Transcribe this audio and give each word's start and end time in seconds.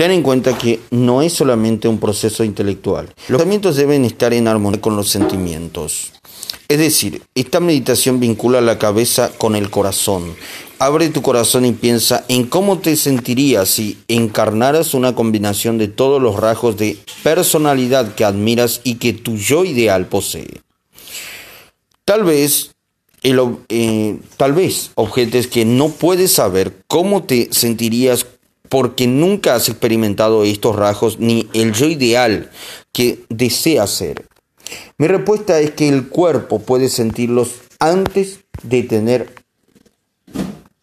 Ten 0.00 0.12
en 0.12 0.22
cuenta 0.22 0.56
que 0.56 0.80
no 0.90 1.20
es 1.20 1.34
solamente 1.34 1.86
un 1.86 2.00
proceso 2.00 2.42
intelectual. 2.42 3.12
Los 3.28 3.36
pensamientos 3.36 3.76
deben 3.76 4.06
estar 4.06 4.32
en 4.32 4.48
armonía 4.48 4.80
con 4.80 4.96
los 4.96 5.10
sentimientos. 5.10 6.12
Es 6.68 6.78
decir, 6.78 7.20
esta 7.34 7.60
meditación 7.60 8.18
vincula 8.18 8.62
la 8.62 8.78
cabeza 8.78 9.30
con 9.36 9.56
el 9.56 9.68
corazón. 9.68 10.34
Abre 10.78 11.10
tu 11.10 11.20
corazón 11.20 11.66
y 11.66 11.72
piensa 11.72 12.24
en 12.28 12.46
cómo 12.46 12.78
te 12.78 12.96
sentirías 12.96 13.68
si 13.68 13.98
encarnaras 14.08 14.94
una 14.94 15.14
combinación 15.14 15.76
de 15.76 15.88
todos 15.88 16.22
los 16.22 16.36
rasgos 16.36 16.78
de 16.78 16.96
personalidad 17.22 18.14
que 18.14 18.24
admiras 18.24 18.80
y 18.82 18.94
que 18.94 19.12
tu 19.12 19.36
yo 19.36 19.66
ideal 19.66 20.06
posee. 20.06 20.62
Tal 22.06 22.24
vez, 22.24 22.70
eh, 23.22 24.18
tal 24.38 24.54
vez 24.54 24.92
objetes 24.94 25.46
que 25.46 25.66
no 25.66 25.90
puedes 25.90 26.32
saber 26.32 26.84
cómo 26.88 27.24
te 27.24 27.50
sentirías 27.52 28.24
porque 28.70 29.08
nunca 29.08 29.56
has 29.56 29.68
experimentado 29.68 30.44
estos 30.44 30.76
rasgos 30.76 31.18
ni 31.18 31.50
el 31.52 31.72
yo 31.72 31.86
ideal 31.86 32.50
que 32.92 33.24
deseas 33.28 33.90
ser. 33.90 34.26
Mi 34.96 35.08
respuesta 35.08 35.58
es 35.58 35.72
que 35.72 35.88
el 35.88 36.08
cuerpo 36.08 36.60
puede 36.60 36.88
sentirlos 36.88 37.56
antes 37.80 38.40
de 38.62 38.84
tener 38.84 39.34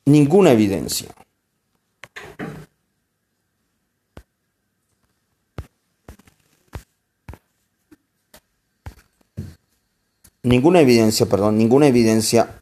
ninguna 0.06 0.52
evidencia. 0.52 1.08
Ninguna 10.44 10.82
evidencia, 10.82 11.26
perdón, 11.26 11.58
ninguna 11.58 11.88
evidencia, 11.88 12.62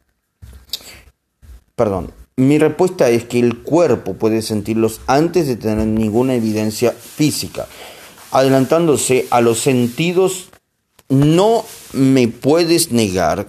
perdón, 1.74 2.12
mi 2.36 2.58
respuesta 2.58 3.08
es 3.08 3.24
que 3.24 3.40
el 3.40 3.58
cuerpo 3.58 4.14
puede 4.14 4.42
sentirlos 4.42 5.00
antes 5.06 5.46
de 5.46 5.56
tener 5.56 5.86
ninguna 5.86 6.34
evidencia 6.34 6.92
física. 6.92 7.66
Adelantándose 8.30 9.26
a 9.30 9.40
los 9.40 9.58
sentidos, 9.58 10.50
no 11.08 11.64
me 11.92 12.28
puedes 12.28 12.92
negar 12.92 13.48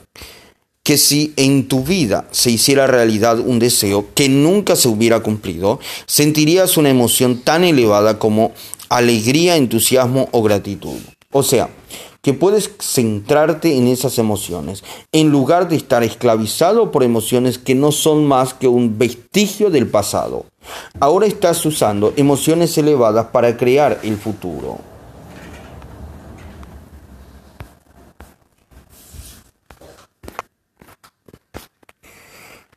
que 0.84 0.98
si 0.98 1.34
en 1.36 1.68
tu 1.68 1.84
vida 1.84 2.30
se 2.32 2.50
hiciera 2.50 2.88
realidad 2.88 3.40
un 3.40 3.60
deseo 3.60 4.08
que 4.14 4.30
nunca 4.30 4.78
se 4.78 4.88
hubiera 4.88 5.20
cumplido, 5.20 5.82
sentirías 6.06 6.78
una 6.78 6.90
emoción 6.90 7.42
tan 7.42 7.66
elevada 7.66 8.20
como 8.20 8.54
alegría, 8.88 9.58
entusiasmo 9.58 10.30
o 10.32 10.42
gratitud. 10.44 10.98
O 11.32 11.44
sea, 11.44 11.70
que 12.28 12.34
puedes 12.34 12.72
centrarte 12.82 13.78
en 13.78 13.88
esas 13.88 14.18
emociones, 14.20 14.84
en 15.14 15.30
lugar 15.30 15.70
de 15.70 15.78
estar 15.78 16.04
esclavizado 16.04 16.92
por 16.92 17.04
emociones 17.04 17.58
que 17.58 17.74
no 17.74 17.94
son 17.94 18.26
más 18.26 18.54
que 18.54 18.68
un 18.68 18.98
vestigio 18.98 19.70
del 19.70 19.88
pasado. 19.88 20.44
Ahora 21.00 21.26
estás 21.26 21.66
usando 21.66 22.12
emociones 22.18 22.78
elevadas 22.78 23.28
para 23.28 23.56
crear 23.56 24.02
el 24.04 24.18
futuro. 24.18 24.78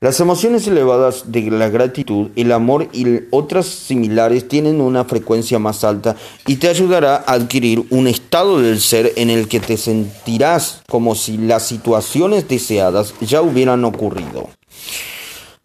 Las 0.02 0.18
emociones 0.18 0.66
elevadas 0.66 1.30
de 1.30 1.50
la 1.50 1.68
gratitud, 1.68 2.30
el 2.34 2.52
amor 2.52 2.88
y 2.90 3.04
otras 3.30 3.66
similares 3.66 4.48
tienen 4.48 4.80
una 4.80 5.04
frecuencia 5.04 5.58
más 5.58 5.84
alta 5.84 6.16
y 6.46 6.56
te 6.56 6.68
ayudará 6.68 7.16
a 7.16 7.34
adquirir 7.34 7.84
un 7.90 8.06
estado 8.06 8.62
del 8.62 8.80
ser 8.80 9.12
en 9.16 9.28
el 9.28 9.46
que 9.46 9.60
te 9.60 9.76
sentirás 9.76 10.80
como 10.88 11.14
si 11.14 11.36
las 11.36 11.66
situaciones 11.66 12.48
deseadas 12.48 13.12
ya 13.20 13.42
hubieran 13.42 13.84
ocurrido. 13.84 14.48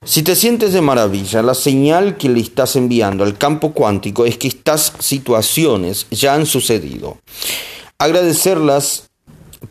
Si 0.03 0.21
te 0.21 0.35
sientes 0.35 0.73
de 0.73 0.81
maravilla, 0.81 1.41
la 1.41 1.53
señal 1.53 2.17
que 2.17 2.27
le 2.27 2.41
estás 2.41 2.75
enviando 2.75 3.23
al 3.23 3.37
campo 3.37 3.71
cuántico 3.71 4.25
es 4.25 4.37
que 4.37 4.49
estas 4.49 4.91
situaciones 4.99 6.07
ya 6.11 6.33
han 6.33 6.45
sucedido. 6.45 7.19
Agradecerlas 7.99 9.11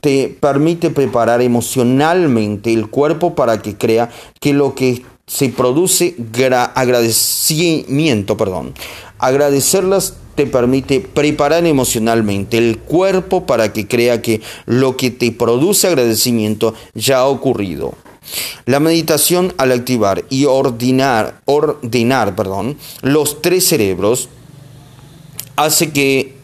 te 0.05 0.29
permite 0.29 0.91
preparar 0.91 1.41
emocionalmente 1.41 2.75
el 2.75 2.91
cuerpo 2.91 3.35
para 3.35 3.63
que 3.63 3.79
crea 3.79 4.11
que 4.39 4.53
lo 4.53 4.75
que 4.75 5.03
se 5.27 5.49
produce 5.49 6.15
agradecimiento, 6.75 8.37
perdón. 8.37 8.75
Agradecerlas 9.19 10.13
te 10.35 10.45
permite 10.45 11.01
preparar 11.01 11.65
emocionalmente 11.65 12.59
el 12.59 12.81
cuerpo 12.81 13.47
para 13.47 13.73
que 13.73 13.89
crea 13.89 14.21
que 14.21 14.43
lo 14.67 14.99
que 14.99 15.11
te 15.11 15.33
produce 15.33 15.87
agradecimiento 15.87 16.75
ya 16.93 17.21
ha 17.21 17.27
ocurrido. 17.27 17.95
La 18.67 18.81
meditación 18.81 19.55
al 19.57 19.73
activar 19.73 20.27
y 20.29 20.45
ordenar, 20.45 21.41
ordenar 21.47 22.37
perdón, 22.37 22.77
los 23.01 23.41
tres 23.41 23.67
cerebros 23.67 24.29
hace 25.57 25.93
que 25.93 26.35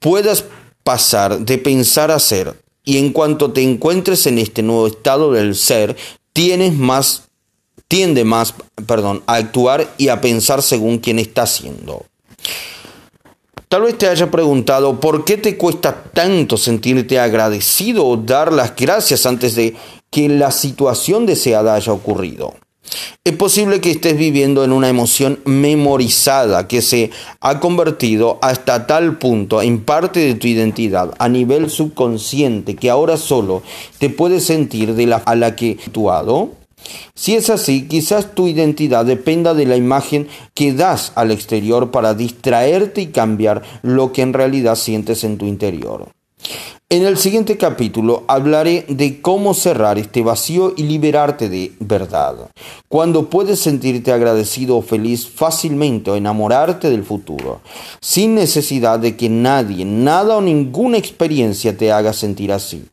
puedas 0.00 0.46
pasar 0.82 1.38
de 1.38 1.58
pensar 1.58 2.10
a 2.10 2.18
ser. 2.18 2.60
Y 2.84 2.98
en 2.98 3.12
cuanto 3.12 3.52
te 3.52 3.62
encuentres 3.62 4.26
en 4.26 4.38
este 4.38 4.62
nuevo 4.62 4.86
estado 4.86 5.32
del 5.32 5.54
ser, 5.54 5.96
tienes 6.32 6.74
más, 6.74 7.28
tiende 7.88 8.24
más, 8.24 8.54
perdón, 8.86 9.22
a 9.26 9.36
actuar 9.36 9.92
y 9.98 10.08
a 10.08 10.20
pensar 10.20 10.62
según 10.62 10.98
quien 10.98 11.18
está 11.18 11.42
haciendo. 11.42 12.06
Tal 13.68 13.82
vez 13.82 13.96
te 13.96 14.06
haya 14.06 14.30
preguntado 14.30 15.00
por 15.00 15.24
qué 15.24 15.38
te 15.38 15.56
cuesta 15.56 16.04
tanto 16.12 16.58
sentirte 16.58 17.18
agradecido 17.18 18.04
o 18.06 18.18
dar 18.18 18.52
las 18.52 18.76
gracias 18.76 19.24
antes 19.24 19.54
de 19.54 19.76
que 20.10 20.28
la 20.28 20.50
situación 20.50 21.24
deseada 21.24 21.74
haya 21.74 21.92
ocurrido. 21.92 22.54
Es 23.24 23.34
posible 23.34 23.80
que 23.80 23.90
estés 23.90 24.16
viviendo 24.16 24.64
en 24.64 24.72
una 24.72 24.88
emoción 24.88 25.38
memorizada 25.44 26.66
que 26.66 26.82
se 26.82 27.10
ha 27.40 27.60
convertido 27.60 28.38
hasta 28.42 28.86
tal 28.86 29.18
punto 29.18 29.62
en 29.62 29.84
parte 29.84 30.20
de 30.20 30.34
tu 30.34 30.46
identidad 30.46 31.14
a 31.18 31.28
nivel 31.28 31.70
subconsciente 31.70 32.74
que 32.76 32.90
ahora 32.90 33.16
solo 33.16 33.62
te 33.98 34.10
puedes 34.10 34.44
sentir 34.44 34.94
de 34.94 35.06
la 35.06 35.16
a 35.16 35.34
la 35.34 35.54
que 35.54 35.78
actuado. 35.92 36.50
Si 37.14 37.34
es 37.34 37.50
así, 37.50 37.86
quizás 37.86 38.34
tu 38.34 38.48
identidad 38.48 39.04
dependa 39.04 39.54
de 39.54 39.66
la 39.66 39.76
imagen 39.76 40.26
que 40.54 40.72
das 40.72 41.12
al 41.14 41.30
exterior 41.30 41.90
para 41.90 42.14
distraerte 42.14 43.02
y 43.02 43.06
cambiar 43.08 43.62
lo 43.82 44.12
que 44.12 44.22
en 44.22 44.32
realidad 44.32 44.74
sientes 44.74 45.22
en 45.22 45.38
tu 45.38 45.46
interior. 45.46 46.08
En 46.88 47.06
el 47.06 47.16
siguiente 47.16 47.56
capítulo 47.56 48.24
hablaré 48.28 48.84
de 48.86 49.22
cómo 49.22 49.54
cerrar 49.54 49.98
este 49.98 50.22
vacío 50.22 50.74
y 50.76 50.82
liberarte 50.82 51.48
de 51.48 51.72
verdad. 51.80 52.50
Cuando 52.86 53.30
puedes 53.30 53.60
sentirte 53.60 54.12
agradecido 54.12 54.76
o 54.76 54.82
feliz 54.82 55.26
fácilmente 55.26 56.10
o 56.10 56.16
enamorarte 56.16 56.90
del 56.90 57.02
futuro, 57.02 57.62
sin 58.00 58.34
necesidad 58.34 58.98
de 58.98 59.16
que 59.16 59.30
nadie, 59.30 59.86
nada 59.86 60.36
o 60.36 60.42
ninguna 60.42 60.98
experiencia 60.98 61.74
te 61.74 61.90
haga 61.90 62.12
sentir 62.12 62.52
así. 62.52 62.84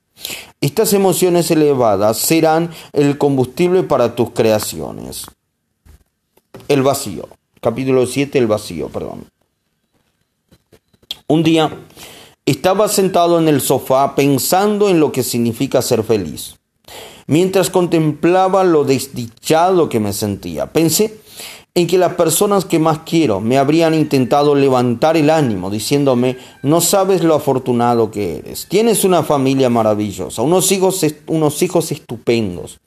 Estas 0.61 0.93
emociones 0.93 1.51
elevadas 1.51 2.17
serán 2.17 2.69
el 2.93 3.17
combustible 3.17 3.83
para 3.83 4.15
tus 4.15 4.31
creaciones. 4.31 5.25
El 6.69 6.83
vacío. 6.83 7.27
Capítulo 7.59 8.05
7, 8.05 8.39
el 8.39 8.47
vacío, 8.47 8.87
perdón. 8.87 9.25
Un 11.27 11.43
día 11.43 11.69
estaba 12.51 12.87
sentado 12.87 13.39
en 13.39 13.47
el 13.47 13.61
sofá 13.61 14.15
pensando 14.15 14.89
en 14.89 14.99
lo 14.99 15.11
que 15.11 15.23
significa 15.23 15.81
ser 15.81 16.03
feliz. 16.03 16.55
Mientras 17.27 17.69
contemplaba 17.69 18.63
lo 18.63 18.83
desdichado 18.83 19.87
que 19.87 19.99
me 19.99 20.13
sentía, 20.13 20.65
pensé 20.73 21.19
en 21.75 21.85
que 21.85 21.99
las 21.99 22.15
personas 22.15 22.65
que 22.65 22.79
más 22.79 23.01
quiero 23.05 23.39
me 23.39 23.59
habrían 23.59 23.93
intentado 23.93 24.55
levantar 24.55 25.15
el 25.15 25.29
ánimo 25.29 25.69
diciéndome, 25.69 26.37
no 26.63 26.81
sabes 26.81 27.23
lo 27.23 27.35
afortunado 27.35 28.09
que 28.09 28.37
eres, 28.37 28.65
tienes 28.67 29.03
una 29.03 29.21
familia 29.21 29.69
maravillosa, 29.69 30.41
unos 30.41 30.71
hijos, 30.71 31.05
unos 31.27 31.61
hijos 31.61 31.91
estupendos. 31.91 32.79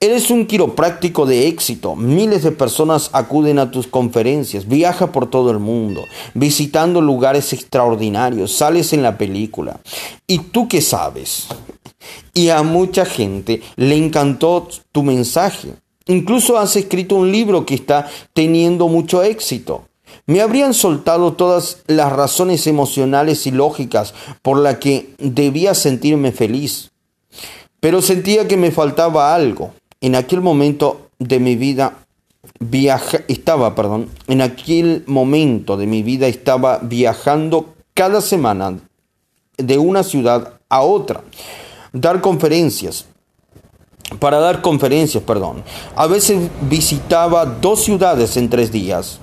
Eres 0.00 0.30
un 0.30 0.46
quiropráctico 0.46 1.26
de 1.26 1.48
éxito. 1.48 1.96
Miles 1.96 2.44
de 2.44 2.52
personas 2.52 3.10
acuden 3.12 3.58
a 3.58 3.72
tus 3.72 3.88
conferencias. 3.88 4.68
Viaja 4.68 5.10
por 5.10 5.28
todo 5.28 5.50
el 5.50 5.58
mundo, 5.58 6.04
visitando 6.34 7.00
lugares 7.00 7.52
extraordinarios. 7.52 8.52
Sales 8.52 8.92
en 8.92 9.02
la 9.02 9.18
película. 9.18 9.80
¿Y 10.28 10.38
tú 10.38 10.68
qué 10.68 10.82
sabes? 10.82 11.48
Y 12.32 12.50
a 12.50 12.62
mucha 12.62 13.04
gente 13.06 13.60
le 13.74 13.96
encantó 13.96 14.68
tu 14.92 15.02
mensaje. 15.02 15.74
Incluso 16.06 16.58
has 16.58 16.76
escrito 16.76 17.16
un 17.16 17.32
libro 17.32 17.66
que 17.66 17.74
está 17.74 18.08
teniendo 18.34 18.86
mucho 18.86 19.24
éxito. 19.24 19.88
Me 20.26 20.42
habrían 20.42 20.74
soltado 20.74 21.32
todas 21.32 21.78
las 21.88 22.12
razones 22.12 22.68
emocionales 22.68 23.48
y 23.48 23.50
lógicas 23.50 24.14
por 24.42 24.60
las 24.60 24.78
que 24.78 25.12
debía 25.18 25.74
sentirme 25.74 26.30
feliz. 26.30 26.92
Pero 27.80 28.00
sentía 28.00 28.46
que 28.46 28.56
me 28.56 28.70
faltaba 28.70 29.34
algo 29.34 29.72
en 30.00 30.14
aquel 30.14 30.40
momento 30.40 31.08
de 31.18 31.40
mi 31.40 31.56
vida 31.56 31.94
estaba, 33.28 33.74
perdón, 33.74 34.08
en 34.26 34.40
aquel 34.40 35.04
momento 35.06 35.76
de 35.76 35.86
mi 35.86 36.02
vida 36.02 36.26
estaba 36.26 36.78
viajando 36.82 37.74
cada 37.94 38.20
semana 38.20 38.78
de 39.56 39.78
una 39.78 40.02
ciudad 40.02 40.54
a 40.68 40.82
otra, 40.82 41.22
dar 41.92 42.20
conferencias, 42.20 43.06
para 44.20 44.38
dar 44.38 44.62
conferencias, 44.62 45.22
perdón. 45.22 45.62
A 45.94 46.06
veces 46.06 46.48
visitaba 46.62 47.44
dos 47.44 47.84
ciudades 47.84 48.36
en 48.36 48.48
tres 48.48 48.72
días. 48.72 49.18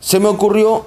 Se 0.00 0.20
me 0.20 0.28
ocurrió 0.28 0.86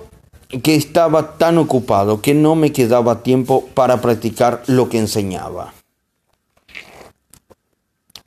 que 0.63 0.75
estaba 0.75 1.38
tan 1.38 1.58
ocupado 1.58 2.22
que 2.22 2.34
no 2.34 2.56
me 2.56 2.72
quedaba 2.72 3.24
tiempo 3.24 3.68
para 3.74 4.02
practicar 4.02 4.63
lo 4.68 4.90
que 4.90 5.00
enseñaba. 5.00 5.74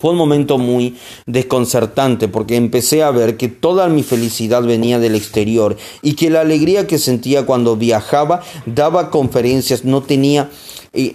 Fue 0.05 0.11
un 0.11 0.19
momento 0.19 0.59
muy 0.59 0.99
desconcertante 1.25 2.29
porque 2.29 2.57
empecé 2.57 3.03
a 3.03 3.11
ver 3.11 3.39
que 3.39 3.49
toda 3.49 3.89
mi 3.89 4.03
felicidad 4.03 4.63
venía 4.63 4.99
del 4.99 5.15
exterior 5.15 5.79
y 6.03 6.13
que 6.13 6.29
la 6.29 6.43
alegría 6.43 6.87
que 6.87 6.99
sentía 6.99 7.47
cuando 7.47 7.79
viajaba, 7.79 8.43
daba 8.67 9.09
conferencias, 9.09 9.87
no 9.87 10.03
tenía 10.03 10.51
eh, 10.93 11.15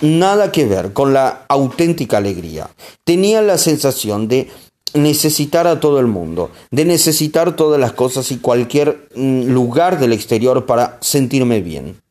nada 0.00 0.52
que 0.52 0.64
ver 0.64 0.92
con 0.92 1.12
la 1.12 1.44
auténtica 1.48 2.18
alegría. 2.18 2.70
Tenía 3.02 3.42
la 3.42 3.58
sensación 3.58 4.28
de 4.28 4.48
necesitar 4.92 5.66
a 5.66 5.80
todo 5.80 5.98
el 5.98 6.06
mundo, 6.06 6.52
de 6.70 6.84
necesitar 6.84 7.56
todas 7.56 7.80
las 7.80 7.94
cosas 7.94 8.30
y 8.30 8.36
cualquier 8.36 9.08
mm, 9.16 9.46
lugar 9.48 9.98
del 9.98 10.12
exterior 10.12 10.66
para 10.66 10.98
sentirme 11.00 11.62
bien. 11.62 12.03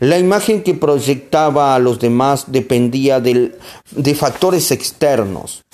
La 0.00 0.18
imagen 0.18 0.62
que 0.62 0.74
proyectaba 0.74 1.74
a 1.74 1.78
los 1.78 1.98
demás 1.98 2.44
dependía 2.48 3.20
de 3.20 4.14
factores 4.14 4.70
externos. 4.70 5.64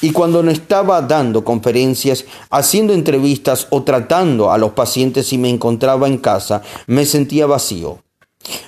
Y 0.00 0.12
cuando 0.12 0.42
no 0.42 0.50
estaba 0.50 1.02
dando 1.02 1.44
conferencias, 1.44 2.24
haciendo 2.50 2.92
entrevistas 2.92 3.66
o 3.70 3.82
tratando 3.82 4.50
a 4.50 4.58
los 4.58 4.72
pacientes 4.72 5.32
y 5.32 5.38
me 5.38 5.50
encontraba 5.50 6.06
en 6.06 6.18
casa, 6.18 6.62
me 6.86 7.04
sentía 7.04 7.46
vacío. 7.46 7.98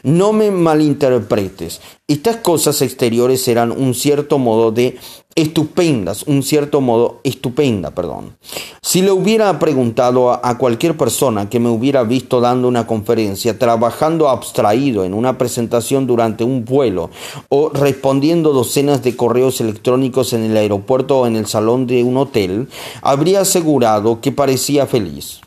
No 0.02 0.32
me 0.32 0.50
malinterpretes. 0.50 1.80
Estas 2.06 2.36
cosas 2.36 2.82
exteriores 2.82 3.46
eran 3.48 3.70
un 3.70 3.94
cierto 3.94 4.38
modo 4.38 4.72
de 4.72 4.98
estupendas, 5.34 6.24
un 6.24 6.42
cierto 6.42 6.80
modo 6.80 7.20
estupenda, 7.22 7.92
perdón. 7.92 8.36
Si 8.82 9.00
le 9.00 9.12
hubiera 9.12 9.58
preguntado 9.58 10.32
a, 10.32 10.58
cualquier 10.58 10.96
persona 10.96 11.48
que 11.48 11.60
me 11.60 11.68
hubiera 11.68 12.02
visto 12.02 12.40
dando 12.40 12.66
una 12.66 12.86
conferencia, 12.86 13.58
trabajando 13.58 14.28
abstraído 14.28 15.04
en 15.04 15.14
una 15.14 15.38
presentación 15.38 16.06
durante 16.06 16.42
un 16.44 16.64
vuelo 16.64 17.10
o 17.48 17.70
respondiendo 17.70 18.52
docenas 18.52 19.02
de 19.02 19.16
correos 19.16 19.60
electrónicos 19.60 20.32
en 20.32 20.42
el 20.42 20.56
aeropuerto 20.56 21.20
o 21.20 21.26
en 21.26 21.36
el 21.36 21.46
salón 21.46 21.86
de 21.86 22.02
un 22.02 22.16
hotel, 22.16 22.68
habría 23.00 23.42
asegurado 23.42 24.20
que 24.20 24.32
parecía 24.32 24.86
feliz. 24.86 25.40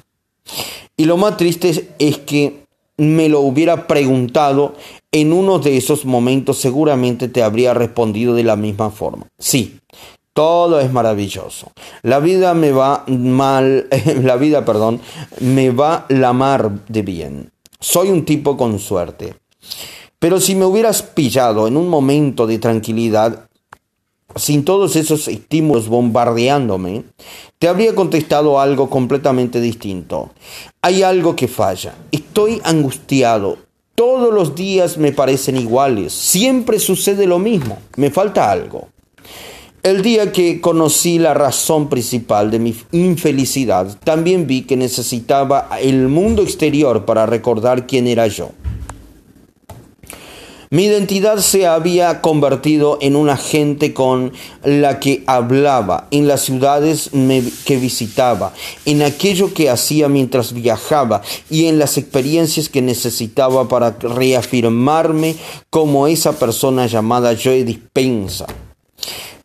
Y 0.95 1.05
lo 1.05 1.17
más 1.17 1.37
triste 1.37 1.89
es 1.99 2.17
que 2.19 2.62
me 2.97 3.29
lo 3.29 3.41
hubiera 3.41 3.87
preguntado 3.87 4.75
en 5.11 5.33
uno 5.33 5.59
de 5.59 5.77
esos 5.77 6.05
momentos, 6.05 6.57
seguramente 6.57 7.27
te 7.27 7.43
habría 7.43 7.73
respondido 7.73 8.33
de 8.35 8.43
la 8.43 8.55
misma 8.55 8.89
forma. 8.89 9.27
Sí, 9.37 9.79
todo 10.33 10.79
es 10.79 10.91
maravilloso. 10.91 11.71
La 12.01 12.19
vida 12.19 12.53
me 12.53 12.71
va 12.71 13.03
mal, 13.07 13.87
la 14.23 14.35
vida, 14.35 14.65
perdón, 14.65 14.99
me 15.39 15.69
va 15.69 16.05
la 16.09 16.33
mar 16.33 16.85
de 16.87 17.01
bien. 17.01 17.51
Soy 17.79 18.09
un 18.09 18.25
tipo 18.25 18.57
con 18.57 18.79
suerte. 18.79 19.35
Pero 20.19 20.39
si 20.39 20.55
me 20.55 20.65
hubieras 20.65 21.03
pillado 21.03 21.67
en 21.67 21.75
un 21.75 21.89
momento 21.89 22.47
de 22.47 22.57
tranquilidad, 22.57 23.47
sin 24.35 24.65
todos 24.65 24.95
esos 24.95 25.27
estímulos 25.27 25.87
bombardeándome, 25.87 27.03
te 27.59 27.67
habría 27.67 27.95
contestado 27.95 28.59
algo 28.59 28.89
completamente 28.89 29.61
distinto. 29.61 30.31
Hay 30.81 31.03
algo 31.03 31.35
que 31.35 31.47
falla. 31.47 31.93
Estoy 32.11 32.61
angustiado. 32.63 33.57
Todos 33.95 34.33
los 34.33 34.55
días 34.55 34.97
me 34.97 35.11
parecen 35.11 35.57
iguales. 35.57 36.13
Siempre 36.13 36.79
sucede 36.79 37.27
lo 37.27 37.39
mismo. 37.39 37.77
Me 37.95 38.09
falta 38.09 38.51
algo. 38.51 38.89
El 39.83 40.01
día 40.01 40.31
que 40.31 40.61
conocí 40.61 41.19
la 41.19 41.33
razón 41.33 41.89
principal 41.89 42.49
de 42.51 42.59
mi 42.59 42.73
infelicidad, 42.93 43.97
también 44.05 44.47
vi 44.47 44.61
que 44.61 44.77
necesitaba 44.77 45.67
el 45.81 46.07
mundo 46.07 46.41
exterior 46.41 47.03
para 47.03 47.25
recordar 47.25 47.85
quién 47.85 48.07
era 48.07 48.27
yo. 48.27 48.51
Mi 50.73 50.85
identidad 50.85 51.37
se 51.37 51.67
había 51.67 52.19
convertido 52.19 52.97
en 52.99 53.15
una 53.15 53.37
gente 53.37 53.93
con 53.93 54.33
la 54.63 54.99
que 54.99 55.23
hablaba, 55.27 56.07
en 56.09 56.27
las 56.27 56.41
ciudades 56.41 57.11
que 57.63 57.77
visitaba, 57.77 58.53
en 58.83 59.03
aquello 59.03 59.53
que 59.53 59.69
hacía 59.69 60.09
mientras 60.09 60.51
viajaba 60.51 61.21
y 61.47 61.67
en 61.67 61.77
las 61.77 61.99
experiencias 61.99 62.69
que 62.69 62.81
necesitaba 62.81 63.67
para 63.67 63.91
reafirmarme 63.99 65.35
como 65.69 66.07
esa 66.07 66.39
persona 66.39 66.87
llamada 66.87 67.35
Joe 67.39 67.63
Dispensa. 67.63 68.47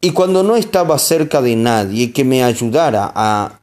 Y 0.00 0.12
cuando 0.12 0.42
no 0.42 0.56
estaba 0.56 0.98
cerca 0.98 1.42
de 1.42 1.56
nadie 1.56 2.10
que 2.10 2.24
me 2.24 2.42
ayudara 2.42 3.12
a 3.14 3.60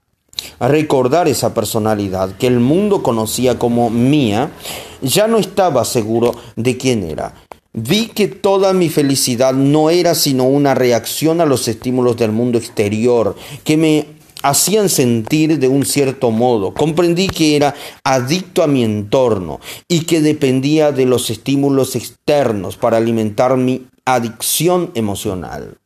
recordar 0.59 1.27
esa 1.27 1.55
personalidad 1.55 2.37
que 2.37 2.45
el 2.45 2.59
mundo 2.59 3.01
conocía 3.01 3.57
como 3.57 3.89
mía, 3.89 4.51
ya 5.01 5.27
no 5.27 5.39
estaba 5.39 5.83
seguro 5.83 6.35
de 6.55 6.77
quién 6.77 7.01
era. 7.03 7.33
Vi 7.77 8.07
que 8.07 8.29
toda 8.29 8.71
mi 8.71 8.87
felicidad 8.87 9.53
no 9.53 9.89
era 9.89 10.15
sino 10.15 10.45
una 10.45 10.73
reacción 10.75 11.41
a 11.41 11.45
los 11.45 11.67
estímulos 11.67 12.15
del 12.15 12.31
mundo 12.31 12.57
exterior 12.57 13.35
que 13.65 13.75
me 13.75 14.05
hacían 14.43 14.87
sentir 14.87 15.59
de 15.59 15.67
un 15.67 15.85
cierto 15.85 16.31
modo. 16.31 16.73
Comprendí 16.73 17.27
que 17.27 17.57
era 17.57 17.75
adicto 18.05 18.63
a 18.63 18.67
mi 18.67 18.81
entorno 18.85 19.59
y 19.89 20.05
que 20.05 20.21
dependía 20.21 20.93
de 20.93 21.05
los 21.05 21.29
estímulos 21.29 21.97
externos 21.97 22.77
para 22.77 22.95
alimentar 22.95 23.57
mi 23.57 23.87
adicción 24.05 24.91
emocional. 24.95 25.77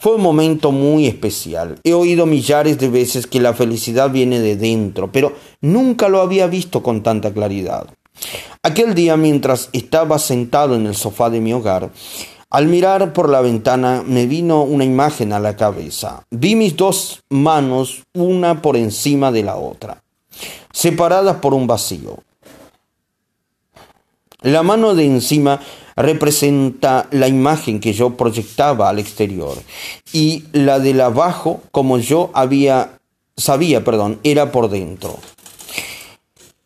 Fue 0.00 0.16
un 0.16 0.22
momento 0.22 0.72
muy 0.72 1.06
especial. 1.06 1.78
He 1.84 1.92
oído 1.92 2.26
millares 2.26 2.80
de 2.80 2.88
veces 2.88 3.28
que 3.28 3.40
la 3.40 3.54
felicidad 3.54 4.10
viene 4.10 4.40
de 4.40 4.56
dentro, 4.56 5.12
pero 5.12 5.34
nunca 5.60 6.08
lo 6.08 6.20
había 6.20 6.48
visto 6.48 6.82
con 6.82 7.04
tanta 7.04 7.32
claridad. 7.32 7.86
Aquel 8.62 8.94
día, 8.94 9.16
mientras 9.16 9.68
estaba 9.72 10.18
sentado 10.18 10.74
en 10.74 10.86
el 10.86 10.94
sofá 10.94 11.30
de 11.30 11.40
mi 11.40 11.52
hogar, 11.52 11.90
al 12.50 12.66
mirar 12.66 13.12
por 13.12 13.28
la 13.28 13.40
ventana 13.40 14.02
me 14.06 14.26
vino 14.26 14.62
una 14.62 14.84
imagen 14.84 15.32
a 15.32 15.40
la 15.40 15.56
cabeza. 15.56 16.24
Vi 16.30 16.54
mis 16.54 16.76
dos 16.76 17.22
manos, 17.28 18.04
una 18.14 18.62
por 18.62 18.76
encima 18.76 19.32
de 19.32 19.42
la 19.42 19.56
otra, 19.56 20.02
separadas 20.72 21.36
por 21.36 21.54
un 21.54 21.66
vacío. 21.66 22.18
La 24.42 24.62
mano 24.62 24.94
de 24.94 25.06
encima 25.06 25.60
representa 25.96 27.08
la 27.10 27.26
imagen 27.26 27.80
que 27.80 27.92
yo 27.92 28.16
proyectaba 28.16 28.88
al 28.88 28.98
exterior 28.98 29.56
y 30.12 30.44
la 30.52 30.78
de 30.78 31.02
abajo, 31.02 31.62
como 31.72 31.98
yo 31.98 32.30
había 32.34 32.96
sabía, 33.36 33.84
perdón, 33.84 34.18
era 34.22 34.50
por 34.50 34.70
dentro. 34.70 35.18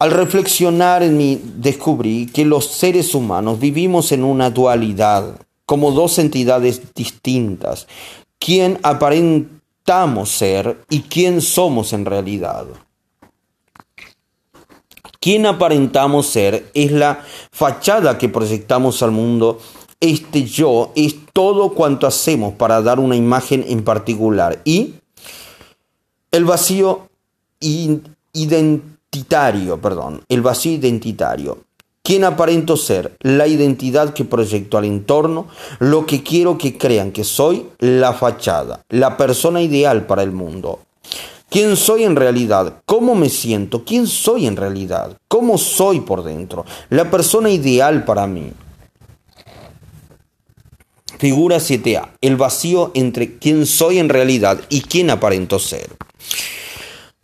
Al 0.00 0.12
reflexionar 0.12 1.02
en 1.02 1.18
mí, 1.18 1.38
descubrí 1.56 2.24
que 2.24 2.46
los 2.46 2.68
seres 2.68 3.14
humanos 3.14 3.60
vivimos 3.60 4.12
en 4.12 4.24
una 4.24 4.48
dualidad, 4.48 5.38
como 5.66 5.92
dos 5.92 6.18
entidades 6.18 6.94
distintas, 6.94 7.86
quién 8.38 8.78
aparentamos 8.82 10.30
ser 10.30 10.82
y 10.88 11.00
quién 11.02 11.42
somos 11.42 11.92
en 11.92 12.06
realidad. 12.06 12.66
Quién 15.20 15.44
aparentamos 15.44 16.28
ser 16.28 16.70
es 16.72 16.92
la 16.92 17.22
fachada 17.52 18.16
que 18.16 18.30
proyectamos 18.30 19.02
al 19.02 19.10
mundo. 19.10 19.58
Este 20.00 20.44
yo 20.44 20.92
es 20.96 21.14
todo 21.34 21.74
cuanto 21.74 22.06
hacemos 22.06 22.54
para 22.54 22.80
dar 22.80 23.00
una 23.00 23.16
imagen 23.16 23.66
en 23.68 23.84
particular. 23.84 24.62
Y 24.64 24.94
el 26.30 26.46
vacío 26.46 27.10
identitario 27.60 28.99
identitario, 29.12 29.80
perdón, 29.80 30.22
el 30.28 30.40
vacío 30.40 30.72
identitario. 30.72 31.64
¿Quién 32.00 32.22
aparento 32.22 32.76
ser? 32.76 33.16
La 33.20 33.48
identidad 33.48 34.14
que 34.14 34.24
proyecto 34.24 34.78
al 34.78 34.84
entorno, 34.84 35.48
lo 35.80 36.06
que 36.06 36.22
quiero 36.22 36.56
que 36.56 36.78
crean 36.78 37.10
que 37.10 37.24
soy, 37.24 37.66
la 37.80 38.12
fachada, 38.12 38.84
la 38.88 39.16
persona 39.16 39.62
ideal 39.62 40.06
para 40.06 40.22
el 40.22 40.30
mundo. 40.30 40.78
¿Quién 41.48 41.76
soy 41.76 42.04
en 42.04 42.14
realidad? 42.14 42.82
¿Cómo 42.86 43.16
me 43.16 43.28
siento? 43.28 43.84
¿Quién 43.84 44.06
soy 44.06 44.46
en 44.46 44.54
realidad? 44.56 45.18
¿Cómo 45.26 45.58
soy 45.58 46.00
por 46.00 46.22
dentro? 46.22 46.64
La 46.88 47.10
persona 47.10 47.50
ideal 47.50 48.04
para 48.04 48.28
mí. 48.28 48.52
Figura 51.18 51.56
7a. 51.56 52.10
El 52.20 52.36
vacío 52.36 52.92
entre 52.94 53.38
quién 53.38 53.66
soy 53.66 53.98
en 53.98 54.08
realidad 54.08 54.60
y 54.68 54.82
quién 54.82 55.10
aparento 55.10 55.58
ser 55.58 55.90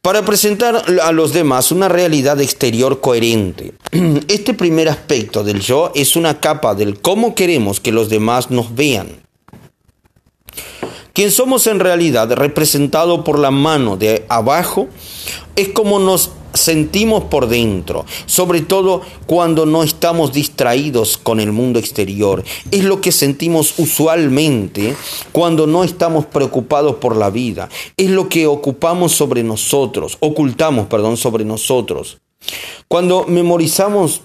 para 0.06 0.24
presentar 0.24 0.84
a 1.02 1.10
los 1.10 1.32
demás 1.32 1.72
una 1.72 1.88
realidad 1.88 2.40
exterior 2.40 3.00
coherente. 3.00 3.72
Este 4.28 4.54
primer 4.54 4.88
aspecto 4.88 5.42
del 5.42 5.58
yo 5.58 5.90
es 5.96 6.14
una 6.14 6.38
capa 6.38 6.76
del 6.76 7.00
cómo 7.00 7.34
queremos 7.34 7.80
que 7.80 7.90
los 7.90 8.08
demás 8.08 8.52
nos 8.52 8.72
vean. 8.76 9.25
Quien 11.16 11.30
somos 11.30 11.66
en 11.66 11.80
realidad, 11.80 12.30
representado 12.30 13.24
por 13.24 13.38
la 13.38 13.50
mano 13.50 13.96
de 13.96 14.26
abajo, 14.28 14.88
es 15.56 15.70
como 15.70 15.98
nos 15.98 16.32
sentimos 16.52 17.24
por 17.24 17.48
dentro, 17.48 18.04
sobre 18.26 18.60
todo 18.60 19.00
cuando 19.24 19.64
no 19.64 19.82
estamos 19.82 20.34
distraídos 20.34 21.16
con 21.16 21.40
el 21.40 21.52
mundo 21.52 21.78
exterior. 21.78 22.44
Es 22.70 22.84
lo 22.84 23.00
que 23.00 23.12
sentimos 23.12 23.78
usualmente 23.78 24.94
cuando 25.32 25.66
no 25.66 25.84
estamos 25.84 26.26
preocupados 26.26 26.96
por 26.96 27.16
la 27.16 27.30
vida. 27.30 27.70
Es 27.96 28.10
lo 28.10 28.28
que 28.28 28.46
ocupamos 28.46 29.12
sobre 29.12 29.42
nosotros, 29.42 30.18
ocultamos, 30.20 30.86
perdón, 30.88 31.16
sobre 31.16 31.46
nosotros. 31.46 32.18
Cuando 32.88 33.24
memorizamos 33.26 34.20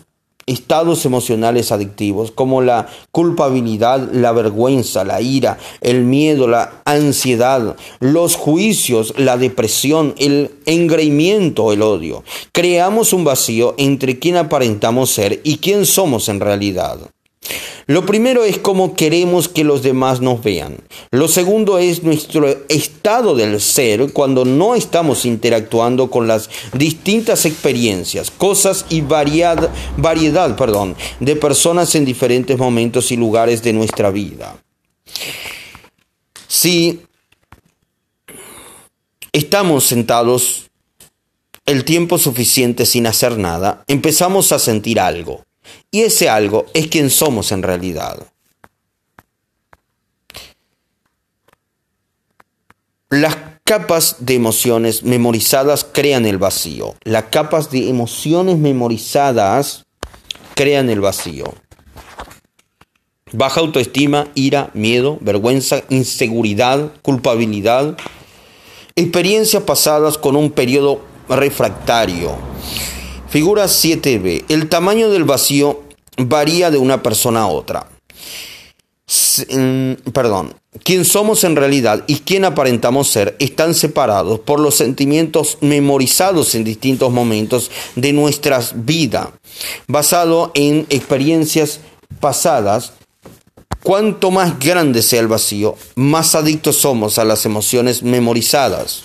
estados 0.51 1.05
emocionales 1.05 1.72
adictivos 1.72 2.31
como 2.31 2.62
la 2.62 2.88
culpabilidad, 3.12 4.12
la 4.12 4.31
vergüenza, 4.31 5.03
la 5.03 5.22
ira, 5.22 5.58
el 5.81 6.03
miedo, 6.03 6.48
la 6.48 6.81
ansiedad, 6.86 7.75
los 8.00 8.36
juicios, 8.36 9.13
la 9.17 9.38
depresión, 9.38 10.13
el 10.17 10.51
engreimiento, 10.65 11.72
el 11.72 11.81
odio. 11.81 12.24
Creamos 12.51 13.13
un 13.13 13.24
vacío 13.24 13.75
entre 13.77 14.20
quien 14.20 14.38
aparentamos 14.38 15.10
ser 15.10 15.41
y 15.43 15.58
quién 15.58 15.86
somos 15.86 16.29
en 16.29 16.39
realidad. 16.39 17.00
Lo 17.91 18.05
primero 18.05 18.45
es 18.45 18.57
cómo 18.57 18.95
queremos 18.95 19.50
que 19.50 19.65
los 19.65 19.83
demás 19.83 20.21
nos 20.21 20.41
vean. 20.41 20.77
Lo 21.12 21.27
segundo 21.27 21.77
es 21.77 22.03
nuestro 22.03 22.48
estado 22.69 23.36
del 23.36 23.60
ser 23.60 24.13
cuando 24.13 24.45
no 24.45 24.75
estamos 24.75 25.25
interactuando 25.25 26.10
con 26.10 26.25
las 26.25 26.50
distintas 26.71 27.45
experiencias, 27.45 28.31
cosas 28.31 28.86
y 28.88 29.01
variedad, 29.01 29.69
variedad 29.98 30.55
perdón, 30.55 30.95
de 31.19 31.36
personas 31.36 31.93
en 31.95 32.05
diferentes 32.05 32.57
momentos 32.57 33.12
y 33.12 33.17
lugares 33.17 33.62
de 33.62 33.74
nuestra 33.74 34.10
vida. 34.10 34.55
Si 36.48 37.01
estamos 39.33 39.83
sentados 39.83 40.69
el 41.65 41.83
tiempo 41.83 42.17
suficiente 42.17 42.86
sin 42.86 43.05
hacer 43.05 43.38
nada, 43.38 43.83
empezamos 43.88 44.53
a 44.53 44.60
sentir 44.60 44.98
algo. 44.98 45.43
Y 45.91 46.01
ese 46.01 46.30
algo 46.30 46.65
es 46.74 46.88
quien 46.88 47.10
somos 47.10 47.51
en 47.51 47.63
realidad. 47.63 48.25
Las 53.10 53.38
capas 53.65 54.18
de 54.20 54.36
emociones 54.36 55.03
memorizadas 55.03 55.84
crean 55.84 56.25
el 56.25 56.38
vacío. 56.38 56.96
Las 57.03 57.25
capas 57.25 57.70
de 57.70 57.89
emociones 57.89 58.58
memorizadas 58.58 59.86
crean 60.56 60.89
el 60.89 61.01
vacío. 61.01 61.53
Baja 63.34 63.62
autoestima, 63.62 64.27
ira, 64.36 64.72
miedo, 64.74 65.18
vergüenza, 65.22 65.84
inseguridad, 65.89 66.91
culpabilidad. 67.01 67.98
Experiencias 68.96 69.63
pasadas 69.63 70.18
con 70.18 70.36
un 70.36 70.51
periodo 70.51 71.01
refractario 71.30 72.38
Figura 73.31 73.63
7b. 73.63 74.43
El 74.50 74.67
tamaño 74.67 75.09
del 75.09 75.23
vacío 75.23 75.83
varía 76.17 76.69
de 76.69 76.77
una 76.77 77.01
persona 77.01 77.43
a 77.43 77.47
otra. 77.47 77.88
Mm, 79.50 79.93
perdón. 80.11 80.53
Quién 80.83 81.05
somos 81.05 81.45
en 81.45 81.55
realidad 81.55 82.03
y 82.07 82.15
quién 82.19 82.43
aparentamos 82.43 83.09
ser 83.09 83.38
están 83.39 83.73
separados 83.73 84.41
por 84.41 84.59
los 84.59 84.75
sentimientos 84.75 85.57
memorizados 85.61 86.55
en 86.55 86.65
distintos 86.65 87.09
momentos 87.11 87.71
de 87.95 88.11
nuestras 88.11 88.85
vidas, 88.85 89.29
basado 89.88 90.51
en 90.53 90.85
experiencias 90.89 91.79
pasadas. 92.19 92.91
Cuanto 93.81 94.29
más 94.29 94.59
grande 94.59 95.01
sea 95.01 95.21
el 95.21 95.27
vacío, 95.29 95.75
más 95.95 96.35
adictos 96.35 96.75
somos 96.75 97.17
a 97.17 97.23
las 97.23 97.45
emociones 97.45 98.03
memorizadas. 98.03 99.03